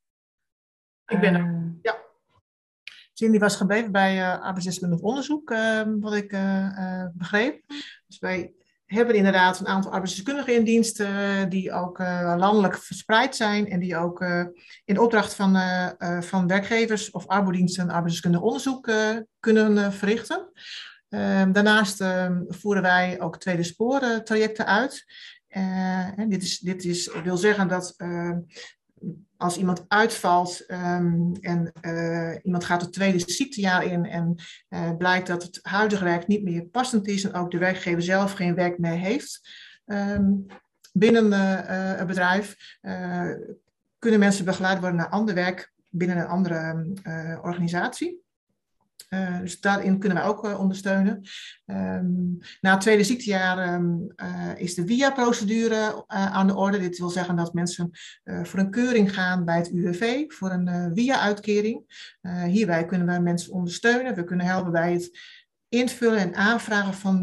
Ik 1.06 1.20
ben 1.20 1.34
er. 1.34 1.71
Cindy 3.12 3.38
was 3.38 3.56
gebleven 3.56 3.92
bij 3.92 4.16
uh, 4.16 4.40
arbeidsdeskundig 4.40 5.00
onderzoek, 5.00 5.50
uh, 5.50 5.82
wat 6.00 6.14
ik 6.14 6.32
uh, 6.32 7.06
begreep. 7.14 7.64
Dus 8.06 8.18
wij 8.18 8.52
hebben 8.86 9.14
inderdaad 9.14 9.60
een 9.60 9.66
aantal 9.66 9.92
arbeidsdeskundigen 9.92 10.54
in 10.54 10.64
dienst 10.64 11.04
die 11.48 11.72
ook 11.72 11.98
landelijk 12.36 12.78
verspreid 12.78 13.36
zijn 13.36 13.68
en 13.68 13.80
die 13.80 13.96
ook 13.96 14.24
in 14.84 14.98
opdracht 14.98 15.34
van, 15.34 15.56
van 16.20 16.46
werkgevers 16.46 17.10
of 17.10 17.26
arbodiensten 17.26 17.90
arbeidsdeskundig 17.90 18.40
onderzoek 18.40 18.90
kunnen 19.40 19.92
verrichten. 19.92 20.52
Ehm, 21.08 21.52
daarnaast 21.52 22.00
ehm, 22.00 22.42
voeren 22.48 22.82
wij 22.82 23.20
ook 23.20 23.38
tweede 23.38 23.62
sporen 23.62 24.24
trajecten 24.24 24.66
uit. 24.66 25.04
en 25.48 26.28
dit, 26.28 26.42
is, 26.42 26.58
dit 26.58 26.84
is, 26.84 27.10
wil 27.22 27.36
zeggen 27.36 27.68
dat 27.68 27.96
als 29.36 29.56
iemand 29.56 29.84
uitvalt 29.88 30.64
um, 30.68 31.32
en 31.40 31.72
uh, 31.82 32.34
iemand 32.42 32.64
gaat 32.64 32.80
het 32.80 32.92
tweede 32.92 33.18
ziektejaar 33.18 33.84
in 33.84 34.04
en 34.04 34.34
uh, 34.68 34.96
blijkt 34.96 35.26
dat 35.26 35.42
het 35.42 35.58
huidige 35.62 36.04
werk 36.04 36.26
niet 36.26 36.42
meer 36.42 36.64
passend 36.64 37.08
is 37.08 37.24
en 37.24 37.34
ook 37.34 37.50
de 37.50 37.58
werkgever 37.58 38.02
zelf 38.02 38.32
geen 38.32 38.54
werk 38.54 38.78
meer 38.78 38.98
heeft 38.98 39.40
um, 39.86 40.46
binnen 40.92 41.26
uh, 41.26 41.38
het 41.98 42.06
bedrijf, 42.06 42.56
kunnen 43.98 44.20
mensen 44.20 44.44
begeleid 44.44 44.78
worden 44.78 44.96
naar 44.96 45.08
ander 45.08 45.34
werk 45.34 45.72
binnen 45.88 46.16
een 46.16 46.26
andere 46.26 46.88
organisatie. 47.42 48.22
Uh, 49.14 49.40
dus 49.40 49.60
daarin 49.60 49.98
kunnen 49.98 50.18
wij 50.18 50.26
ook 50.26 50.46
uh, 50.46 50.60
ondersteunen. 50.60 51.22
Um, 51.66 52.38
na 52.60 52.70
het 52.70 52.80
tweede 52.80 53.04
ziektejaar 53.04 53.74
um, 53.74 54.12
uh, 54.16 54.50
is 54.56 54.74
de 54.74 54.86
VIA-procedure 54.86 56.04
aan 56.06 56.46
de 56.46 56.54
orde. 56.54 56.78
Dit 56.78 56.98
wil 56.98 57.08
zeggen 57.08 57.36
dat 57.36 57.54
mensen 57.54 57.90
voor 58.42 58.58
een 58.58 58.70
keuring 58.70 59.14
gaan 59.14 59.44
bij 59.44 59.56
het 59.56 59.70
UWV 59.70 60.24
voor 60.32 60.50
een 60.50 60.92
VIA-uitkering. 60.94 61.84
hierbij 62.46 62.84
kunnen 62.84 63.06
wij 63.06 63.20
mensen 63.20 63.52
ondersteunen. 63.52 64.14
We 64.14 64.24
kunnen 64.24 64.46
helpen 64.46 64.72
bij 64.72 64.92
het 64.92 65.18
invullen 65.68 66.18
en 66.18 66.34
aanvragen 66.34 66.94
van 66.94 67.22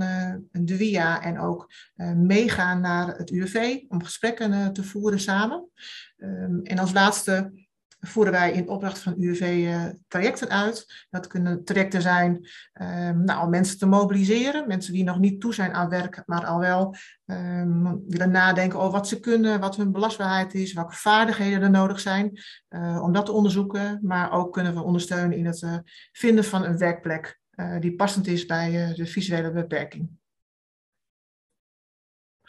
de 0.51 0.75
VIA 0.75 1.21
en 1.21 1.39
ook 1.39 1.71
meegaan 2.15 2.81
naar 2.81 3.17
het 3.17 3.29
UWV 3.29 3.79
om 3.87 4.03
gesprekken 4.03 4.73
te 4.73 4.83
voeren 4.83 5.19
samen. 5.19 5.69
Um, 6.17 6.63
en 6.63 6.79
als 6.79 6.93
laatste 6.93 7.67
voeren 7.99 8.33
wij 8.33 8.51
in 8.51 8.69
opdracht 8.69 8.99
van 8.99 9.15
UWV 9.17 9.41
eh, 9.41 9.85
trajecten 10.07 10.49
uit. 10.49 11.05
Dat 11.09 11.27
kunnen 11.27 11.63
trajecten 11.63 12.01
zijn 12.01 12.47
um, 12.81 13.23
nou, 13.23 13.43
om 13.43 13.49
mensen 13.49 13.77
te 13.77 13.85
mobiliseren, 13.85 14.67
mensen 14.67 14.93
die 14.93 15.03
nog 15.03 15.19
niet 15.19 15.41
toe 15.41 15.53
zijn 15.53 15.73
aan 15.73 15.89
werk, 15.89 16.23
maar 16.25 16.45
al 16.45 16.59
wel 16.59 16.95
um, 17.25 18.03
willen 18.07 18.31
nadenken 18.31 18.79
over 18.79 18.91
wat 18.91 19.07
ze 19.07 19.19
kunnen, 19.19 19.59
wat 19.59 19.75
hun 19.75 19.91
belastbaarheid 19.91 20.53
is, 20.53 20.73
welke 20.73 20.95
vaardigheden 20.95 21.61
er 21.61 21.69
nodig 21.69 21.99
zijn, 21.99 22.39
uh, 22.69 23.01
om 23.03 23.11
dat 23.11 23.25
te 23.25 23.31
onderzoeken. 23.31 23.99
Maar 24.01 24.31
ook 24.31 24.53
kunnen 24.53 24.73
we 24.73 24.83
ondersteunen 24.83 25.37
in 25.37 25.45
het 25.45 25.61
uh, 25.61 25.77
vinden 26.11 26.43
van 26.43 26.63
een 26.65 26.77
werkplek 26.77 27.37
die 27.79 27.95
passend 27.95 28.27
is 28.27 28.45
bij 28.45 28.93
de 28.95 29.05
visuele 29.05 29.51
beperking 29.51 30.18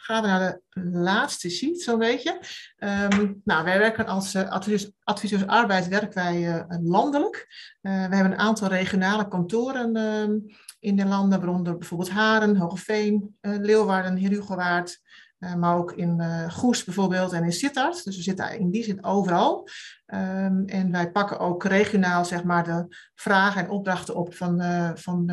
gaan 0.01 0.21
we 0.21 0.27
naar 0.27 0.59
de 0.69 0.81
laatste 0.83 1.49
sheet, 1.49 1.81
zo'n 1.81 1.99
beetje. 1.99 2.39
Um, 2.77 3.41
nou, 3.43 3.63
wij 3.63 3.79
werken 3.79 4.05
als 4.05 4.35
uh, 4.35 4.49
adviseurs, 5.03 5.47
arbeid 5.47 5.87
werken 5.87 6.23
wij 6.23 6.47
uh, 6.47 6.63
landelijk. 6.81 7.47
We 7.81 7.89
hebben 7.89 8.31
een 8.31 8.37
aantal 8.37 8.67
regionale 8.67 9.27
kantoren 9.27 9.95
um, 9.95 10.45
in 10.79 10.95
de 10.95 11.05
landen, 11.05 11.39
waaronder 11.39 11.77
bijvoorbeeld 11.77 12.09
Haren, 12.09 12.57
Hogeveen, 12.57 13.37
Leeuwarden, 13.41 14.19
Herugewaard, 14.21 14.99
maar 15.57 15.77
ook 15.77 15.91
in 15.91 16.21
Goes 16.49 16.83
bijvoorbeeld 16.83 17.31
en 17.31 17.43
in 17.43 17.51
Sittard. 17.51 18.03
Dus 18.03 18.15
we 18.15 18.23
zitten 18.23 18.59
in 18.59 18.71
die 18.71 18.83
zin 18.83 19.03
overal. 19.03 19.67
Um, 20.13 20.65
en 20.65 20.91
wij 20.91 21.11
pakken 21.11 21.39
ook 21.39 21.63
regionaal 21.63 22.25
zeg 22.25 22.43
maar, 22.43 22.63
de 22.63 22.95
vragen 23.15 23.63
en 23.63 23.69
opdrachten 23.69 24.15
op 24.15 24.35
van, 24.35 24.61
van, 24.95 25.29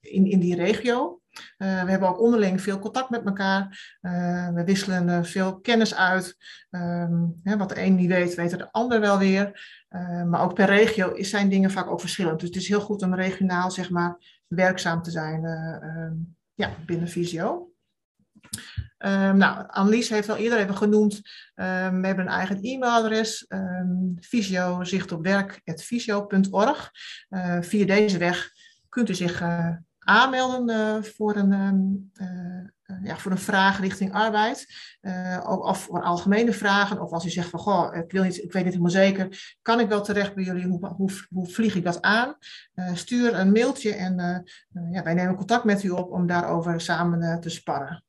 in, 0.00 0.26
in 0.26 0.40
die 0.40 0.54
regio. 0.54 1.20
Uh, 1.58 1.82
we 1.82 1.90
hebben 1.90 2.08
ook 2.08 2.20
onderling 2.20 2.62
veel 2.62 2.78
contact 2.78 3.10
met 3.10 3.24
elkaar. 3.24 3.96
Uh, 4.02 4.48
we 4.48 4.64
wisselen 4.64 5.08
uh, 5.08 5.22
veel 5.22 5.60
kennis 5.60 5.94
uit. 5.94 6.36
Um, 6.70 7.40
hè, 7.42 7.56
wat 7.56 7.68
de 7.68 7.82
een 7.82 7.94
niet 7.94 8.08
weet, 8.08 8.34
weet 8.34 8.58
de 8.58 8.72
ander 8.72 9.00
wel 9.00 9.18
weer. 9.18 9.74
maar 10.26 10.40
ook 10.40 10.54
per 10.54 10.66
regio 10.66 11.22
zijn 11.22 11.48
dingen 11.48 11.70
vaak 11.70 11.86
ook 11.86 12.00
verschillend. 12.00 12.40
Dus 12.40 12.48
het 12.48 12.58
is 12.58 12.68
heel 12.68 12.80
goed 12.80 13.02
om 13.02 13.14
regionaal 13.14 13.70
zeg 13.70 13.90
maar, 13.90 14.16
werkzaam 14.46 15.02
te 15.02 15.10
zijn 15.10 15.42
ja, 16.54 16.70
binnen 16.86 17.08
Visio. 17.08 17.70
Um, 18.98 19.36
nou, 19.36 19.64
Annelies 19.68 20.08
heeft 20.08 20.28
al 20.28 20.36
eerder 20.36 20.58
even 20.58 20.76
genoemd. 20.76 21.20
We 21.54 21.62
hebben 21.62 22.18
een 22.18 22.28
eigen 22.28 22.62
e-mailadres. 22.62 23.44
Um, 23.48 24.14
op 26.22 26.32
via 27.60 27.86
deze 27.86 28.18
weg 28.18 28.50
kunt 28.88 29.08
u 29.08 29.14
zich 29.14 29.42
uh, 29.42 29.70
aanmelden 30.06 30.70
uh, 30.70 31.02
voor, 31.02 31.36
een, 31.36 32.12
uh, 32.20 32.96
ja, 33.02 33.16
voor 33.16 33.30
een 33.30 33.38
vraag 33.38 33.80
richting 33.80 34.12
arbeid. 34.12 34.66
of 35.44 35.82
voor 35.82 36.02
algemene 36.02 36.52
vragen. 36.52 37.00
Of 37.00 37.12
als 37.12 37.24
u 37.24 37.30
zegt 37.30 37.50
van, 37.50 37.60
goh, 37.60 37.96
ik, 37.96 38.10
wil 38.10 38.22
niet, 38.22 38.36
ik 38.36 38.52
weet 38.52 38.64
niet 38.64 38.72
helemaal 38.72 38.90
zeker. 38.90 39.56
Kan 39.62 39.80
ik 39.80 39.88
wel 39.88 40.02
terecht 40.02 40.34
bij 40.34 40.44
jullie? 40.44 40.66
Hoe, 40.66 40.86
hoe, 40.86 41.10
hoe 41.28 41.46
vlieg 41.46 41.74
ik 41.74 41.84
dat 41.84 42.02
aan? 42.02 42.36
stuur 42.94 43.34
een 43.34 43.52
mailtje 43.52 43.94
en 43.94 44.44
ja, 44.90 45.02
wij 45.02 45.14
nemen 45.14 45.36
contact 45.36 45.64
met 45.64 45.82
u 45.82 45.90
op 45.90 46.10
om 46.10 46.26
daarover 46.26 46.80
samen 46.80 47.40
te 47.40 47.50
sparren. 47.50 48.05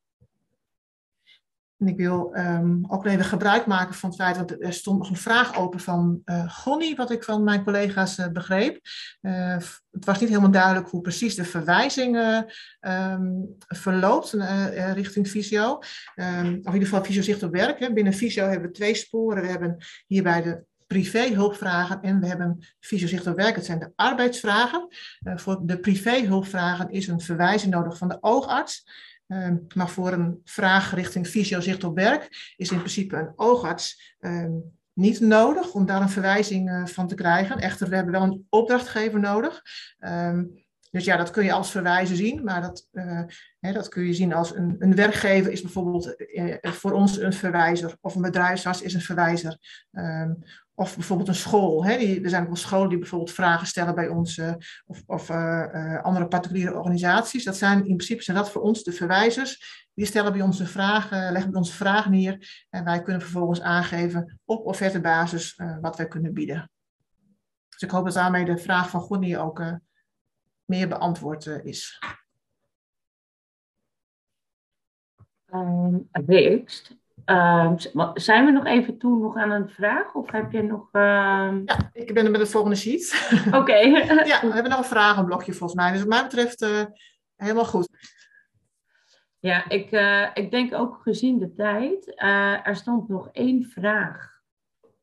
En 1.78 1.88
ik 1.88 1.98
wil 1.98 2.36
um, 2.38 2.86
ook 2.88 3.06
even 3.06 3.26
gebruik 3.26 3.66
maken 3.66 3.96
van 3.96 4.10
het 4.10 4.20
feit, 4.20 4.36
dat 4.36 4.56
er 4.60 4.74
stond 4.74 4.98
nog 4.98 5.10
een 5.10 5.16
vraag 5.16 5.58
open 5.58 5.80
van 5.80 6.22
uh, 6.26 6.52
Gonnie, 6.52 6.96
wat 6.96 7.12
ik 7.12 7.24
van 7.24 7.44
mijn 7.44 7.64
collega's 7.64 8.18
uh, 8.18 8.28
begreep. 8.28 8.80
Uh, 9.22 9.58
het 9.92 10.06
was 10.06 10.20
niet 10.20 10.30
helemaal 10.30 10.52
duidelijk 10.52 10.90
hoe 10.90 11.02
precies 11.02 11.36
de 11.36 11.44
verwijzing 11.44 12.46
um, 12.80 13.56
verloopt 13.68 14.32
richting 14.94 15.30
Visio. 15.30 15.80
Um, 16.16 16.38
of 16.38 16.46
in 16.46 16.74
ieder 16.74 16.88
geval 16.88 17.04
Visio 17.04 17.22
zicht 17.22 17.44
op 17.44 17.52
werk. 17.52 17.80
Hè. 17.80 17.94
Binnen 17.94 18.14
Visio 18.14 18.44
hebben 18.48 18.68
we 18.68 18.76
twee 18.76 18.96
sporen. 18.96 19.42
We 19.42 19.50
hebben 19.50 19.78
hierbij 20.08 20.42
de 20.42 20.64
privé-hulpvragen 20.88 22.02
en 22.02 22.20
we 22.20 22.28
hebben 22.28 22.60
Visio 22.80 23.32
op 23.32 23.36
werk. 23.36 23.56
Het 23.56 23.66
zijn 23.66 23.80
de 23.80 23.92
arbeidsvragen. 23.96 24.88
voor 25.36 25.60
de 25.62 25.80
privé-hulpvragen 25.80 26.90
is 26.90 27.08
een 27.08 27.22
verwijzing 27.22 27.74
nodig 27.74 27.98
van 27.98 28.08
de 28.08 28.18
oogarts. 28.22 28.84
Um, 29.28 29.66
maar 29.76 29.90
voor 29.90 30.12
een 30.12 30.42
vraag 30.44 30.94
richting 30.94 31.28
fysio 31.28 31.60
zicht 31.60 31.84
op 31.84 31.96
werk 31.96 32.54
is 32.56 32.72
in 32.72 32.78
principe 32.78 33.16
een 33.16 33.34
oogarts 33.36 34.16
um, 34.20 34.78
niet 34.94 35.20
nodig 35.20 35.74
om 35.74 35.86
daar 35.86 36.02
een 36.02 36.10
verwijzing 36.10 36.70
uh, 36.70 36.86
van 36.86 37.08
te 37.08 37.16
krijgen. 37.16 37.58
Echter, 37.58 37.90
we 37.90 37.96
hebben 37.96 38.14
wel 38.14 38.24
een 38.24 38.46
opdrachtgever 38.50 39.20
nodig. 39.20 39.62
Um, 40.00 40.66
dus 40.92 41.06
ja, 41.06 41.18
dat 41.18 41.30
kun 41.30 41.44
je 41.44 41.52
als 41.52 41.72
verwijzen 41.72 42.16
zien, 42.16 42.44
maar 42.44 42.62
dat, 42.62 42.88
uh, 42.92 43.24
hè, 43.60 43.74
dat 43.74 43.90
kun 43.90 44.04
je 44.04 44.14
zien 44.14 44.34
als 44.34 44.56
een, 44.56 44.76
een 44.80 44.96
werkgever 44.96 45.52
is 45.52 45.62
bijvoorbeeld 45.62 46.16
uh, 46.18 46.56
voor 46.62 46.92
ons 46.92 47.20
een 47.20 47.34
verwijzer, 47.34 47.98
of 48.02 48.16
een 48.16 48.22
bedrijfsarts 48.22 48.82
is 48.82 48.94
een 48.94 49.02
verwijzer. 49.02 49.58
Of 50.80 50.96
bijvoorbeeld 50.96 51.30
een 51.30 51.36
school. 51.36 51.86
Hè? 51.86 51.98
Die, 51.98 52.24
er 52.24 52.30
zijn 52.30 52.42
ook 52.42 52.48
wel 52.48 52.58
scholen 52.58 52.90
die 52.90 52.98
bijvoorbeeld 52.98 53.32
vragen 53.32 53.68
stellen 53.68 53.96
bij 53.96 54.08
ons. 54.08 54.42
Of, 54.86 55.04
of 55.06 55.30
uh, 55.30 55.66
uh, 55.74 56.04
andere 56.04 56.28
particuliere 56.28 56.76
organisaties. 56.76 57.44
Dat 57.44 57.58
zijn 57.58 57.78
in 57.78 57.96
principe 57.96 58.24
zijn 58.24 58.38
dat 58.38 58.52
voor 58.52 58.62
ons 58.62 58.84
de 58.84 58.92
verwijzers. 58.92 59.86
Die 59.94 60.06
stellen 60.06 60.32
bij 60.32 60.42
ons 60.42 60.58
de 60.58 60.66
vragen, 60.66 61.32
leggen 61.32 61.52
bij 61.52 61.60
ons 61.60 61.74
vragen 61.74 62.12
neer. 62.12 62.66
En 62.70 62.84
wij 62.84 63.02
kunnen 63.02 63.22
vervolgens 63.22 63.62
aangeven 63.62 64.40
op 64.46 64.66
offertebasis 64.66 65.60
wat 65.82 65.98
wij 65.98 66.08
kunnen 66.08 66.34
bieden. 66.34 66.72
Dus 67.70 67.82
ik 67.82 67.92
hoop 67.92 68.06
dat 68.06 68.14
daarmee 68.14 68.46
de 68.46 68.58
vraag 68.58 68.90
van 68.90 69.02
Gonnie 69.02 69.38
ook 69.38 69.64
meer 70.66 70.88
beantwoord 70.88 71.46
is. 71.46 72.00
Um. 75.54 76.10
Uh, 77.30 77.74
zijn 78.14 78.46
we 78.46 78.52
nog 78.52 78.66
even 78.66 78.98
toe 78.98 79.20
nog 79.20 79.36
aan 79.36 79.52
een 79.52 79.70
vraag? 79.70 80.14
Of 80.14 80.32
heb 80.32 80.52
je 80.52 80.62
nog... 80.62 80.90
Uh... 80.92 81.02
Ja, 81.66 81.90
ik 81.94 82.14
ben 82.14 82.26
er 82.26 82.32
met 82.32 82.40
de 82.40 82.48
volgende 82.48 82.76
sheet. 82.76 83.30
Oké. 83.60 83.76
ja, 83.76 84.42
we 84.42 84.54
hebben 84.54 84.70
nog 84.70 84.78
een 84.78 84.86
vragenblokje 84.86 85.54
volgens 85.54 85.80
mij. 85.80 85.92
Dus 85.92 86.00
wat 86.00 86.10
mij 86.10 86.24
betreft 86.24 86.62
uh, 86.62 86.86
helemaal 87.36 87.66
goed. 87.66 87.90
Ja, 89.40 89.70
ik, 89.70 89.92
uh, 89.92 90.28
ik 90.34 90.52
denk 90.52 90.74
ook 90.74 91.02
gezien 91.02 91.40
de 91.40 91.54
tijd. 91.54 92.14
er 92.66 92.76
stond 92.76 93.10
nog 93.10 93.30
één 93.32 93.64
vraag 93.64 94.42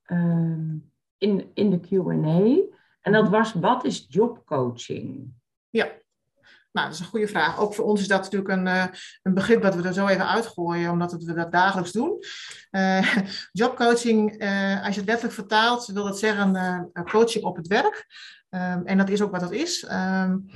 ehm, 0.05 0.77
in, 1.19 1.51
in 1.55 1.71
de 1.71 1.81
Q&A. 1.81 2.73
En 3.01 3.13
dat 3.13 3.29
was, 3.29 3.53
wat 3.53 3.85
is 3.85 4.07
jobcoaching? 4.09 5.33
Ja, 5.71 5.89
nou, 6.75 6.87
dat 6.87 6.95
is 6.95 7.01
een 7.01 7.11
goede 7.11 7.29
vraag. 7.29 7.59
Ook 7.59 7.75
voor 7.75 7.85
ons 7.85 8.01
is 8.01 8.09
dat 8.09 8.23
natuurlijk 8.23 8.51
een, 8.51 8.67
uh, 8.67 8.85
een 9.23 9.35
begrip 9.35 9.63
dat 9.63 9.75
we 9.75 9.83
er 9.83 9.93
zo 9.93 10.07
even 10.07 10.29
uitgooien, 10.29 10.91
omdat 10.91 11.13
we 11.13 11.35
dat 11.35 11.53
dagelijks 11.53 11.93
doen. 11.93 12.19
Uh, 12.71 13.17
jobcoaching, 13.53 14.43
uh, 14.43 14.85
als 14.85 14.95
je 14.95 15.01
het 15.01 15.09
letterlijk 15.09 15.35
vertaalt, 15.35 15.87
wil 15.87 16.05
dat 16.05 16.19
zeggen 16.19 16.93
coaching 17.05 17.45
op 17.45 17.57
het 17.57 17.67
werk. 17.67 18.07
Um, 18.51 18.87
en 18.87 18.99
dat 18.99 19.09
is 19.09 19.23
ook 19.23 19.31
wat 19.31 19.41
dat 19.41 19.53
is. 19.53 19.89
Um, 19.91 20.47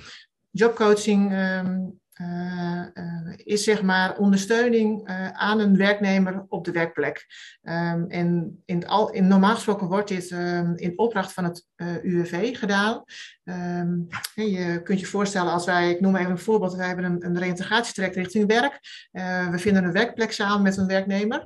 jobcoaching 0.50 1.32
um, 1.32 2.00
uh, 2.20 2.84
uh, 2.94 3.32
is 3.36 3.64
zeg 3.64 3.82
maar 3.82 4.18
ondersteuning 4.18 5.08
uh, 5.08 5.28
aan 5.28 5.60
een 5.60 5.76
werknemer 5.76 6.46
op 6.48 6.64
de 6.64 6.72
werkplek. 6.72 7.26
Um, 7.62 8.06
en 8.08 8.62
in, 8.64 8.86
al, 8.86 9.10
in 9.10 9.26
normaal 9.26 9.54
gesproken 9.54 9.86
wordt 9.86 10.08
dit 10.08 10.30
um, 10.30 10.76
in 10.76 10.98
opdracht 10.98 11.32
van 11.32 11.44
het 11.44 11.66
UWV 12.02 12.58
gedaan. 12.58 13.04
Um, 13.44 14.06
je 14.34 14.80
kunt 14.82 15.00
je 15.00 15.06
voorstellen 15.06 15.52
als 15.52 15.64
wij, 15.64 15.90
ik 15.90 16.00
noem 16.00 16.16
even 16.16 16.30
een 16.30 16.38
voorbeeld, 16.38 16.74
wij 16.74 16.86
hebben 16.86 17.04
een, 17.04 17.24
een 17.24 17.54
richting 18.14 18.46
werk. 18.46 18.80
we 19.50 19.58
vinden 19.58 19.84
een 19.84 19.92
werkplek 19.92 20.32
samen 20.32 20.62
met 20.62 20.76
een 20.76 20.86
werknemer. 20.86 21.44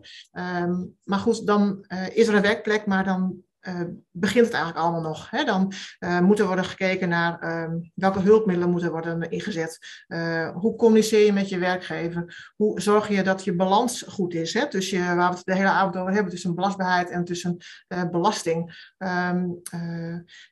maar 1.04 1.18
goed, 1.18 1.46
dan 1.46 1.86
is 2.12 2.28
er 2.28 2.34
een 2.34 2.42
werkplek, 2.42 2.86
maar 2.86 3.04
dan 3.04 3.42
uh, 3.68 3.80
begint 4.10 4.44
het 4.44 4.54
eigenlijk 4.54 4.84
allemaal 4.84 5.00
nog. 5.10 5.30
Hè? 5.30 5.44
Dan 5.44 5.72
uh, 6.00 6.20
moet 6.20 6.38
er 6.38 6.46
worden 6.46 6.64
gekeken 6.64 7.08
naar 7.08 7.44
uh, 7.44 7.80
welke 7.94 8.20
hulpmiddelen 8.20 8.70
moeten 8.70 8.90
worden 8.90 9.30
ingezet. 9.30 9.78
Uh, 10.08 10.48
hoe 10.48 10.76
communiceer 10.76 11.24
je 11.24 11.32
met 11.32 11.48
je 11.48 11.58
werkgever? 11.58 12.52
Hoe 12.56 12.80
zorg 12.80 13.08
je 13.08 13.22
dat 13.22 13.44
je 13.44 13.54
balans 13.54 14.04
goed 14.08 14.34
is? 14.34 14.54
Hè? 14.54 14.60
Je, 14.68 15.14
waar 15.14 15.30
we 15.30 15.36
het 15.36 15.44
de 15.44 15.54
hele 15.54 15.68
avond 15.68 15.96
over 15.96 16.12
hebben 16.12 16.32
tussen 16.32 16.54
belastbaarheid 16.54 17.10
en 17.10 17.24
tussen 17.24 17.56
belasting. 18.10 18.90
Um, 18.98 19.60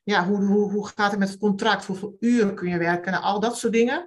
ja, 0.02 0.26
hoe, 0.26 0.44
hoe, 0.44 0.72
hoe 0.72 0.86
gaat 0.86 1.10
het 1.10 1.18
met 1.18 1.28
het 1.28 1.38
contract? 1.38 1.86
Hoeveel 1.86 2.16
uren 2.20 2.54
kun 2.54 2.68
je 2.68 2.78
werken? 2.78 3.12
Nou, 3.12 3.24
al 3.24 3.40
dat 3.40 3.58
soort 3.58 3.72
dingen. 3.72 4.04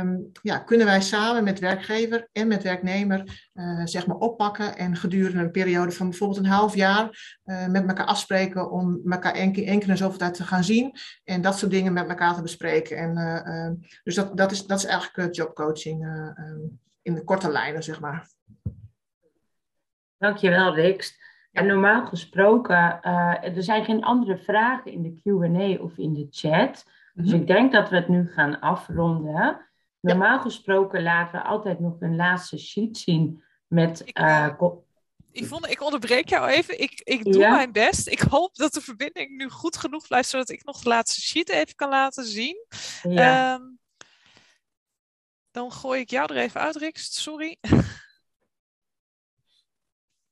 Um, 0.00 0.30
ja, 0.42 0.58
kunnen 0.58 0.86
wij 0.86 1.00
samen 1.00 1.44
met 1.44 1.58
werkgever 1.58 2.28
en 2.32 2.48
met 2.48 2.62
werknemer 2.62 3.50
zeg 3.84 4.06
maar 4.06 4.16
oppakken 4.16 4.76
en 4.76 4.96
gedurende 4.96 5.42
een 5.42 5.50
periode 5.50 5.92
van 5.92 6.08
bijvoorbeeld 6.08 6.38
een 6.38 6.50
half 6.52 6.74
jaar 6.74 7.36
met 7.44 7.86
elkaar 7.86 8.06
afspreken 8.06 8.25
afspreken 8.26 8.70
om 8.70 9.00
elkaar 9.12 9.32
één 9.32 9.52
keer, 9.52 9.66
één 9.66 9.78
keer 9.78 9.88
in 9.88 9.96
zoveel 9.96 10.18
tijd 10.18 10.34
te 10.34 10.44
gaan 10.44 10.64
zien 10.64 10.92
en 11.24 11.40
dat 11.40 11.58
soort 11.58 11.70
dingen 11.70 11.92
met 11.92 12.08
elkaar 12.08 12.34
te 12.34 12.42
bespreken. 12.42 12.96
En, 12.96 13.16
uh, 13.18 13.88
dus 14.04 14.14
dat, 14.14 14.36
dat, 14.36 14.50
is, 14.50 14.66
dat 14.66 14.78
is 14.78 14.84
eigenlijk 14.84 15.34
jobcoaching 15.34 16.04
uh, 16.04 16.30
in 17.02 17.14
de 17.14 17.24
korte 17.24 17.50
lijnen, 17.50 17.82
zeg 17.82 18.00
maar. 18.00 18.28
Dankjewel, 20.18 20.74
Rix. 20.74 21.24
En 21.52 21.66
normaal 21.66 22.06
gesproken, 22.06 23.02
er 23.42 23.62
zijn 23.62 23.84
geen 23.84 24.04
andere 24.04 24.38
vragen 24.38 24.92
in 24.92 25.02
de 25.02 25.20
QA 25.22 25.82
of 25.82 25.98
in 25.98 26.14
de 26.14 26.26
chat. 26.30 26.84
Dus 27.14 27.30
mhm. 27.30 27.40
ik 27.40 27.46
denk 27.46 27.72
dat 27.72 27.88
we 27.88 27.96
het 27.96 28.08
nu 28.08 28.30
gaan 28.32 28.60
afronden. 28.60 29.60
Normaal 30.00 30.40
gesproken 30.40 31.02
laten 31.02 31.40
we 31.40 31.46
altijd 31.46 31.80
nog 31.80 31.96
een 32.00 32.16
laatste 32.16 32.58
sheet 32.58 32.98
zien 32.98 33.42
met. 33.66 34.04
Yvonne, 35.36 35.70
ik 35.70 35.80
onderbreek 35.80 36.28
jou 36.28 36.48
even. 36.48 36.80
Ik, 36.80 37.00
ik 37.04 37.24
doe 37.24 37.48
mijn 37.48 37.72
best. 37.72 38.08
Ik 38.08 38.20
hoop 38.20 38.54
dat 38.54 38.72
de 38.72 38.80
verbinding 38.80 39.36
nu 39.36 39.48
goed 39.48 39.76
genoeg 39.76 40.06
blijft, 40.06 40.28
zodat 40.28 40.48
ik 40.48 40.64
nog 40.64 40.82
de 40.82 40.88
laatste 40.88 41.20
sheet 41.20 41.48
even 41.48 41.74
kan 41.74 41.88
laten 41.88 42.24
zien. 42.24 42.66
Ja. 43.02 43.54
Um, 43.54 43.78
dan 45.50 45.72
gooi 45.72 46.00
ik 46.00 46.10
jou 46.10 46.34
er 46.34 46.40
even 46.40 46.60
uit, 46.60 46.76
Rix. 46.76 47.22
Sorry. 47.22 47.56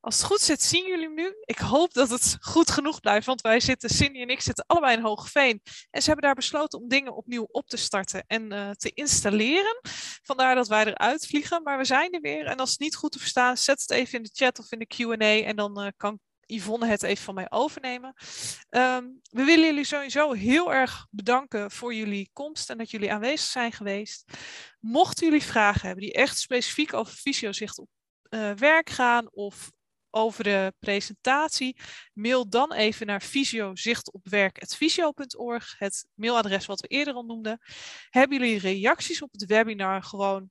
Als 0.05 0.19
het 0.19 0.25
goed 0.25 0.41
zit, 0.41 0.63
zien 0.63 0.87
jullie 0.87 1.09
nu. 1.09 1.35
Ik 1.45 1.59
hoop 1.59 1.93
dat 1.93 2.11
het 2.11 2.37
goed 2.41 2.71
genoeg 2.71 3.01
blijft, 3.01 3.27
want 3.27 3.41
wij 3.41 3.61
zitten, 3.61 3.91
Cindy 3.91 4.21
en 4.21 4.29
ik 4.29 4.41
zitten 4.41 4.65
allebei 4.67 4.97
in 4.97 5.03
Hoogveen. 5.03 5.61
En 5.91 6.01
ze 6.01 6.07
hebben 6.07 6.25
daar 6.25 6.35
besloten 6.35 6.81
om 6.81 6.89
dingen 6.89 7.17
opnieuw 7.17 7.47
op 7.51 7.69
te 7.69 7.77
starten 7.77 8.25
en 8.27 8.53
uh, 8.53 8.71
te 8.71 8.91
installeren. 8.95 9.81
Vandaar 10.23 10.55
dat 10.55 10.69
wij 10.69 10.85
eruit 10.85 11.27
vliegen, 11.27 11.63
maar 11.63 11.79
we 11.79 11.85
zijn 11.85 12.13
er 12.13 12.21
weer. 12.21 12.47
En 12.47 12.57
als 12.57 12.71
het 12.71 12.79
niet 12.79 12.97
goed 12.97 13.13
te 13.13 13.19
verstaan, 13.19 13.57
zet 13.57 13.81
het 13.81 13.91
even 13.91 14.19
in 14.19 14.23
de 14.23 14.31
chat 14.33 14.59
of 14.59 14.73
in 14.73 14.79
de 14.79 14.87
Q&A 14.87 15.47
en 15.47 15.57
dan 15.57 15.81
uh, 15.81 15.89
kan 15.97 16.19
Yvonne 16.47 16.87
het 16.87 17.03
even 17.03 17.25
van 17.25 17.35
mij 17.35 17.51
overnemen. 17.51 18.15
Um, 18.71 19.21
we 19.31 19.45
willen 19.45 19.67
jullie 19.67 19.85
sowieso 19.85 20.33
heel 20.33 20.73
erg 20.73 21.07
bedanken 21.11 21.71
voor 21.71 21.95
jullie 21.95 22.31
komst 22.33 22.71
en 22.71 22.79
dat 22.79 22.91
jullie 22.91 23.13
aanwezig 23.13 23.49
zijn 23.49 23.73
geweest. 23.73 24.25
Mochten 24.81 25.27
jullie 25.27 25.43
vragen 25.43 25.87
hebben 25.87 26.05
die 26.05 26.13
echt 26.13 26.39
specifiek 26.39 26.93
over 26.93 27.13
fysiozicht 27.13 27.79
op 27.79 27.89
uh, 28.31 28.51
werk 28.53 28.91
gaan 28.91 29.31
of 29.31 29.71
over 30.15 30.45
de 30.45 30.73
presentatie, 30.79 31.77
mail 32.13 32.49
dan 32.49 32.73
even 32.73 33.07
naar 33.07 33.21
fysiozichtopwerk.visio.org, 33.21 35.75
het 35.79 36.07
mailadres 36.15 36.67
wat 36.67 36.81
we 36.81 36.87
eerder 36.87 37.15
al 37.15 37.25
noemden. 37.25 37.61
Hebben 38.11 38.39
jullie 38.39 38.59
reacties 38.59 39.23
op 39.23 39.33
het 39.33 39.47
webinar 39.47 40.03
gewoon 40.03 40.51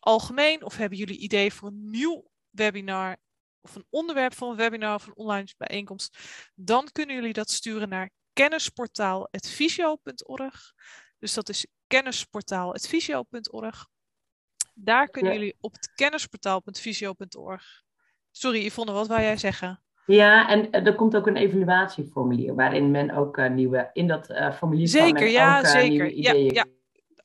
algemeen 0.00 0.64
of 0.64 0.76
hebben 0.76 0.98
jullie 0.98 1.18
idee 1.18 1.52
voor 1.52 1.68
een 1.68 1.90
nieuw 1.90 2.28
webinar 2.50 3.16
of 3.60 3.74
een 3.74 3.86
onderwerp 3.90 4.34
van 4.34 4.50
een 4.50 4.56
webinar 4.56 4.94
of 4.94 5.06
een 5.06 5.16
online 5.16 5.48
bijeenkomst, 5.56 6.18
dan 6.54 6.88
kunnen 6.92 7.14
jullie 7.14 7.32
dat 7.32 7.50
sturen 7.50 7.88
naar 7.88 8.10
kennisportaal.visio.org. 8.32 10.72
Dus 11.18 11.34
dat 11.34 11.48
is 11.48 11.66
kennisportaal.visio.org. 11.86 13.88
Daar 14.74 15.08
kunnen 15.08 15.32
Ja. 15.32 15.38
jullie 15.38 15.56
op 15.60 15.72
het 15.72 15.92
kennisportaal.visio.org. 15.94 17.82
Sorry 18.30 18.66
Yvonne, 18.66 18.92
wat 18.92 19.08
wou 19.08 19.20
jij 19.20 19.36
zeggen? 19.36 19.80
Ja, 20.06 20.48
en 20.48 20.70
eh, 20.70 20.86
er 20.86 20.94
komt 20.94 21.16
ook 21.16 21.26
een 21.26 21.36
evaluatieformulier 21.36 22.54
waarin 22.54 22.90
men 22.90 23.10
ook 23.10 23.38
eh, 23.38 23.50
nieuwe, 23.50 23.90
in 23.92 24.06
dat 24.06 24.30
eh, 24.30 24.52
formulier 24.52 24.90
kan 24.90 25.00
Zeker, 25.00 25.20
men 25.20 25.30
ja, 25.30 25.58
ook 25.58 25.66
zeker. 25.66 25.88
nieuwe 25.88 26.22
Ja, 26.22 26.32
ideeën 26.32 26.54
ja, 26.54 26.64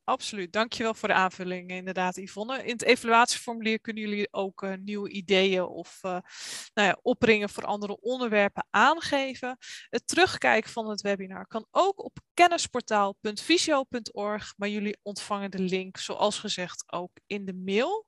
absoluut. 0.04 0.54
Dankjewel 0.54 0.94
voor 0.94 1.08
de 1.08 1.14
aanvulling, 1.14 1.70
inderdaad, 1.70 2.18
Yvonne. 2.18 2.64
In 2.64 2.72
het 2.72 2.84
evaluatieformulier 2.84 3.80
kunnen 3.80 4.04
jullie 4.04 4.28
ook 4.32 4.78
nieuwe 4.78 5.10
ideeën 5.10 5.64
of 5.64 6.00
nou 6.02 6.28
ja, 6.74 6.98
opringen 7.02 7.50
voor 7.50 7.66
andere 7.66 8.00
onderwerpen 8.00 8.68
aangeven. 8.70 9.58
Het 9.90 10.08
terugkijken 10.08 10.72
van 10.72 10.90
het 10.90 11.02
webinar 11.02 11.48
kan 11.48 11.68
ook 11.72 12.04
op 12.04 12.18
kennisportaal.visio.org, 12.36 14.54
maar 14.58 14.70
jullie 14.70 14.98
ontvangen 15.02 15.52
de 15.52 15.60
link, 15.60 15.98
zoals 15.98 16.40
gezegd, 16.40 16.84
ook 16.92 17.12
in 17.28 17.46
de 17.46 17.54
mail. 17.54 18.08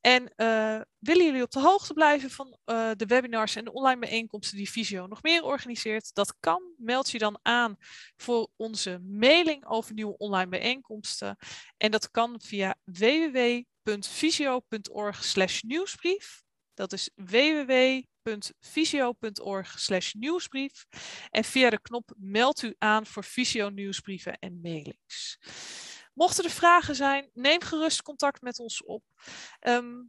En 0.00 0.32
eh, 0.36 0.80
willen 0.98 1.24
jullie 1.24 1.42
op 1.42 1.50
de 1.50 1.60
hoogte 1.60 1.92
blijven 1.92 2.30
van 2.30 2.58
eh, 2.64 2.90
de 2.96 3.06
webinars 3.06 3.56
en 3.56 3.64
de 3.64 3.72
online 3.72 4.00
bijeenkomsten 4.00 4.56
die 4.56 4.70
Visio 4.70 5.06
nog 5.06 5.22
meer 5.22 5.42
organiseert? 5.42 6.14
Dat 6.14 6.36
kan. 6.40 6.62
Meld 6.76 7.10
je 7.10 7.18
dan 7.18 7.38
aan 7.42 7.76
voor 8.16 8.48
onze 8.56 8.98
mailing 8.98 9.66
over 9.66 9.94
nieuwe 9.94 10.16
online 10.16 10.48
bijeenkomsten. 10.48 11.36
En 11.76 11.90
dat 11.90 12.10
kan 12.10 12.40
via 12.44 12.74
www.visio.org 12.84 15.34
nieuwsbrief. 15.62 16.42
Dat 16.74 16.92
is 16.92 17.10
www.visio.org 18.26 20.14
nieuwsbrief. 20.14 20.86
En 21.30 21.44
via 21.44 21.70
de 21.70 21.80
knop 21.80 22.12
meld 22.16 22.62
u 22.62 22.74
aan 22.78 23.06
voor 23.06 23.24
Visio 23.24 23.68
nieuwsbrieven 23.68 24.38
en 24.38 24.60
mailings. 24.60 25.38
Mochten 26.14 26.44
er 26.44 26.50
vragen 26.50 26.94
zijn, 26.94 27.30
neem 27.32 27.60
gerust 27.60 28.02
contact 28.02 28.42
met 28.42 28.58
ons 28.58 28.84
op. 28.84 29.02
Ehm, 29.58 30.02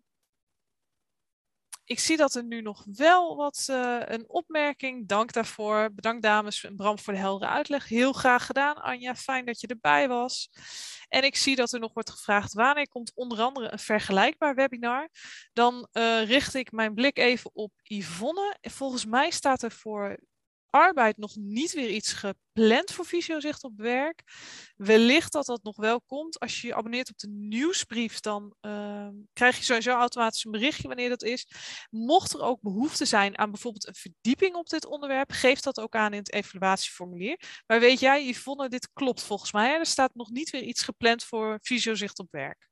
ik 1.87 1.99
zie 1.99 2.17
dat 2.17 2.35
er 2.35 2.43
nu 2.43 2.61
nog 2.61 2.85
wel 2.91 3.35
wat 3.35 3.65
eh, 3.69 3.99
een 3.99 4.29
opmerking. 4.29 5.07
Dank 5.07 5.33
daarvoor. 5.33 5.93
Bedankt 5.93 6.21
dames 6.21 6.63
en 6.63 6.75
Bram 6.75 6.99
voor 6.99 7.13
de 7.13 7.19
heldere 7.19 7.51
uitleg. 7.51 7.87
Heel 7.87 8.13
graag 8.13 8.45
gedaan, 8.45 8.75
Anja. 8.75 9.15
Fijn 9.15 9.45
dat 9.45 9.61
je 9.61 9.67
erbij 9.67 10.07
was. 10.07 10.49
En 11.09 11.23
ik 11.23 11.35
zie 11.35 11.55
dat 11.55 11.71
er 11.71 11.79
nog 11.79 11.93
wordt 11.93 12.09
gevraagd 12.09 12.53
wanneer 12.53 12.87
komt 12.89 13.11
onder 13.15 13.41
andere 13.41 13.71
een 13.71 13.79
vergelijkbaar 13.79 14.55
webinar. 14.55 15.09
Dan 15.53 15.87
eh, 15.91 16.23
richt 16.23 16.53
ik 16.53 16.71
mijn 16.71 16.93
blik 16.93 17.17
even 17.17 17.51
op 17.53 17.71
Yvonne. 17.83 18.57
Volgens 18.61 19.05
mij 19.05 19.29
staat 19.29 19.63
er 19.63 19.71
voor 19.71 20.17
arbeid 20.69 21.17
nog 21.17 21.35
niet 21.35 21.73
weer 21.73 21.89
iets 21.89 22.13
gepland 22.13 22.91
voor 22.91 23.05
Visio-zicht 23.05 23.63
op 23.63 23.73
werk. 23.75 24.23
Wellicht 24.75 25.31
dat 25.31 25.45
dat 25.45 25.63
nog 25.63 25.75
wel 25.75 26.01
komt. 26.01 26.39
Als 26.39 26.61
je 26.61 26.67
je 26.67 26.75
abonneert 26.75 27.09
op 27.09 27.17
de 27.17 27.29
nieuwsbrief, 27.29 28.19
dan 28.19 28.55
uh, 28.61 29.07
krijg 29.33 29.57
je 29.57 29.63
sowieso 29.63 29.91
automatisch 29.91 30.45
een 30.45 30.51
berichtje 30.51 30.87
wanneer 30.87 31.09
dat 31.09 31.23
is. 31.23 31.47
Mocht 31.89 32.33
er 32.33 32.41
ook 32.41 32.61
behoefte 32.61 33.05
zijn 33.05 33.37
aan 33.37 33.51
bijvoorbeeld 33.51 33.87
een 33.87 33.95
verdieping 33.95 34.55
op 34.55 34.67
dit 34.67 34.85
onderwerp, 34.85 35.31
geef 35.31 35.59
dat 35.59 35.79
ook 35.79 35.95
aan 35.95 36.13
in 36.13 36.19
het 36.19 36.33
evaluatieformulier. 36.33 37.39
Maar 37.67 37.79
weet 37.79 37.99
jij, 37.99 38.27
Yvonne, 38.27 38.69
dit 38.69 38.89
klopt 38.93 39.23
volgens 39.23 39.51
mij. 39.51 39.77
Er 39.77 39.85
staat 39.85 40.15
nog 40.15 40.29
niet 40.29 40.49
weer 40.49 40.63
iets 40.63 40.83
gepland 40.83 41.23
voor 41.23 41.57
Visio-zicht 41.61 42.19
op 42.19 42.27
werk. 42.31 42.69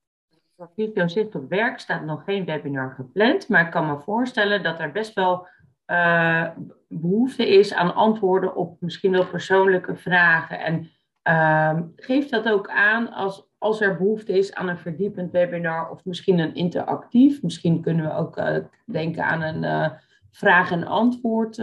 Voor 0.55 0.71
Visio-zicht 0.75 1.35
op 1.35 1.49
werk 1.49 1.79
staat 1.79 2.03
nog 2.03 2.23
geen 2.23 2.45
webinar 2.45 2.93
gepland, 2.95 3.49
maar 3.49 3.65
ik 3.65 3.71
kan 3.71 3.87
me 3.87 3.99
voorstellen 3.99 4.63
dat 4.63 4.79
er 4.79 4.91
best 4.91 5.13
wel 5.13 5.47
uh, 5.87 6.47
behoefte 6.87 7.47
is 7.47 7.73
aan 7.73 7.95
antwoorden 7.95 8.55
op 8.55 8.77
misschien 8.79 9.11
wel 9.11 9.25
persoonlijke 9.25 9.95
vragen. 9.95 10.59
En 10.59 10.89
uh, 11.29 11.81
geef 11.95 12.29
dat 12.29 12.49
ook 12.49 12.69
aan 12.69 13.13
als, 13.13 13.49
als 13.57 13.81
er 13.81 13.97
behoefte 13.97 14.37
is 14.37 14.53
aan 14.53 14.67
een 14.67 14.77
verdiepend 14.77 15.31
webinar 15.31 15.89
of 15.89 16.05
misschien 16.05 16.39
een 16.39 16.55
interactief. 16.55 17.41
Misschien 17.41 17.81
kunnen 17.81 18.05
we 18.05 18.13
ook 18.13 18.37
uh, 18.37 18.57
denken 18.85 19.25
aan 19.25 19.41
een 19.41 19.63
uh, 19.63 19.89
vraag- 20.31 20.71
en 20.71 20.87
antwoord 20.87 21.55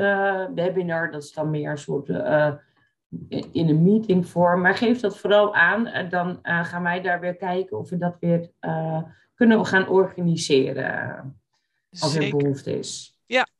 webinar. 0.54 1.10
Dat 1.10 1.22
is 1.22 1.32
dan 1.32 1.50
meer 1.50 1.70
een 1.70 1.78
soort 1.78 2.08
in 3.28 3.68
een 3.68 3.82
meetingvorm. 3.82 4.60
Maar 4.60 4.74
geef 4.74 5.00
dat 5.00 5.18
vooral 5.18 5.54
aan. 5.54 5.86
En 5.86 6.08
dan 6.08 6.38
gaan 6.42 6.82
wij 6.82 7.00
daar 7.00 7.20
weer 7.20 7.36
kijken 7.36 7.78
of 7.78 7.90
we 7.90 7.96
dat 7.96 8.16
weer 8.20 8.50
kunnen 9.34 9.66
gaan 9.66 9.88
organiseren. 9.88 11.40
Als 12.00 12.16
er 12.16 12.36
behoefte 12.36 12.78
is. 12.78 13.11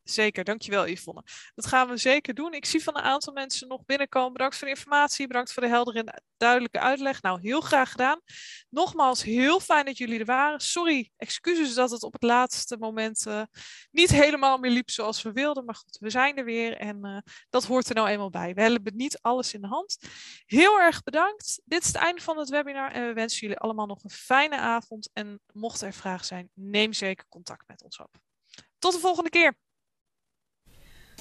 Zeker. 0.05 0.45
Dankjewel 0.45 0.89
Yvonne. 0.89 1.23
Dat 1.55 1.67
gaan 1.67 1.89
we 1.89 1.97
zeker 1.97 2.35
doen. 2.35 2.53
Ik 2.53 2.65
zie 2.65 2.83
van 2.83 2.97
een 2.97 3.03
aantal 3.03 3.33
mensen 3.33 3.69
nog 3.69 3.85
binnenkomen. 3.85 4.33
Bedankt 4.33 4.57
voor 4.57 4.67
de 4.69 4.75
informatie. 4.75 5.27
Bedankt 5.27 5.53
voor 5.53 5.63
de 5.63 5.69
heldere 5.69 5.99
en 5.99 6.23
duidelijke 6.37 6.79
uitleg. 6.79 7.23
Nou, 7.23 7.41
heel 7.41 7.61
graag 7.61 7.91
gedaan. 7.91 8.21
Nogmaals, 8.69 9.23
heel 9.23 9.61
fijn 9.61 9.85
dat 9.85 9.99
jullie 9.99 10.19
er 10.19 10.25
waren. 10.25 10.61
Sorry, 10.61 11.11
excuses 11.17 11.75
dat 11.75 11.91
het 11.91 12.03
op 12.03 12.13
het 12.13 12.23
laatste 12.23 12.77
moment 12.77 13.27
uh, 13.27 13.43
niet 13.91 14.11
helemaal 14.11 14.59
meer 14.59 14.71
liep 14.71 14.91
zoals 14.91 15.23
we 15.23 15.33
wilden. 15.33 15.65
Maar 15.65 15.75
goed, 15.75 15.99
we 16.01 16.11
zijn 16.11 16.37
er 16.37 16.45
weer 16.45 16.77
en 16.77 17.07
uh, 17.07 17.19
dat 17.51 17.65
hoort 17.65 17.89
er 17.89 17.95
nou 17.95 18.09
eenmaal 18.09 18.31
bij. 18.31 18.55
We 18.55 18.63
hebben 18.63 18.97
niet 18.97 19.19
alles 19.21 19.55
in 19.55 19.61
de 19.61 19.67
hand. 19.67 19.99
Heel 20.47 20.81
erg 20.81 21.03
bedankt. 21.03 21.61
Dit 21.65 21.81
is 21.81 21.87
het 21.87 21.97
einde 21.97 22.21
van 22.21 22.39
het 22.39 22.49
webinar 22.49 22.93
en 22.93 23.07
we 23.07 23.13
wensen 23.13 23.41
jullie 23.41 23.59
allemaal 23.59 23.87
nog 23.87 24.05
een 24.05 24.11
fijne 24.11 24.57
avond. 24.57 25.11
En 25.13 25.41
mocht 25.53 25.81
er 25.81 25.93
vragen 25.93 26.27
zijn, 26.27 26.51
neem 26.55 26.93
zeker 26.93 27.25
contact 27.29 27.69
met 27.69 27.83
ons 27.83 27.99
op. 27.99 28.11
Tot 28.79 28.93
de 28.93 28.99
volgende 28.99 29.31
keer. 29.31 29.57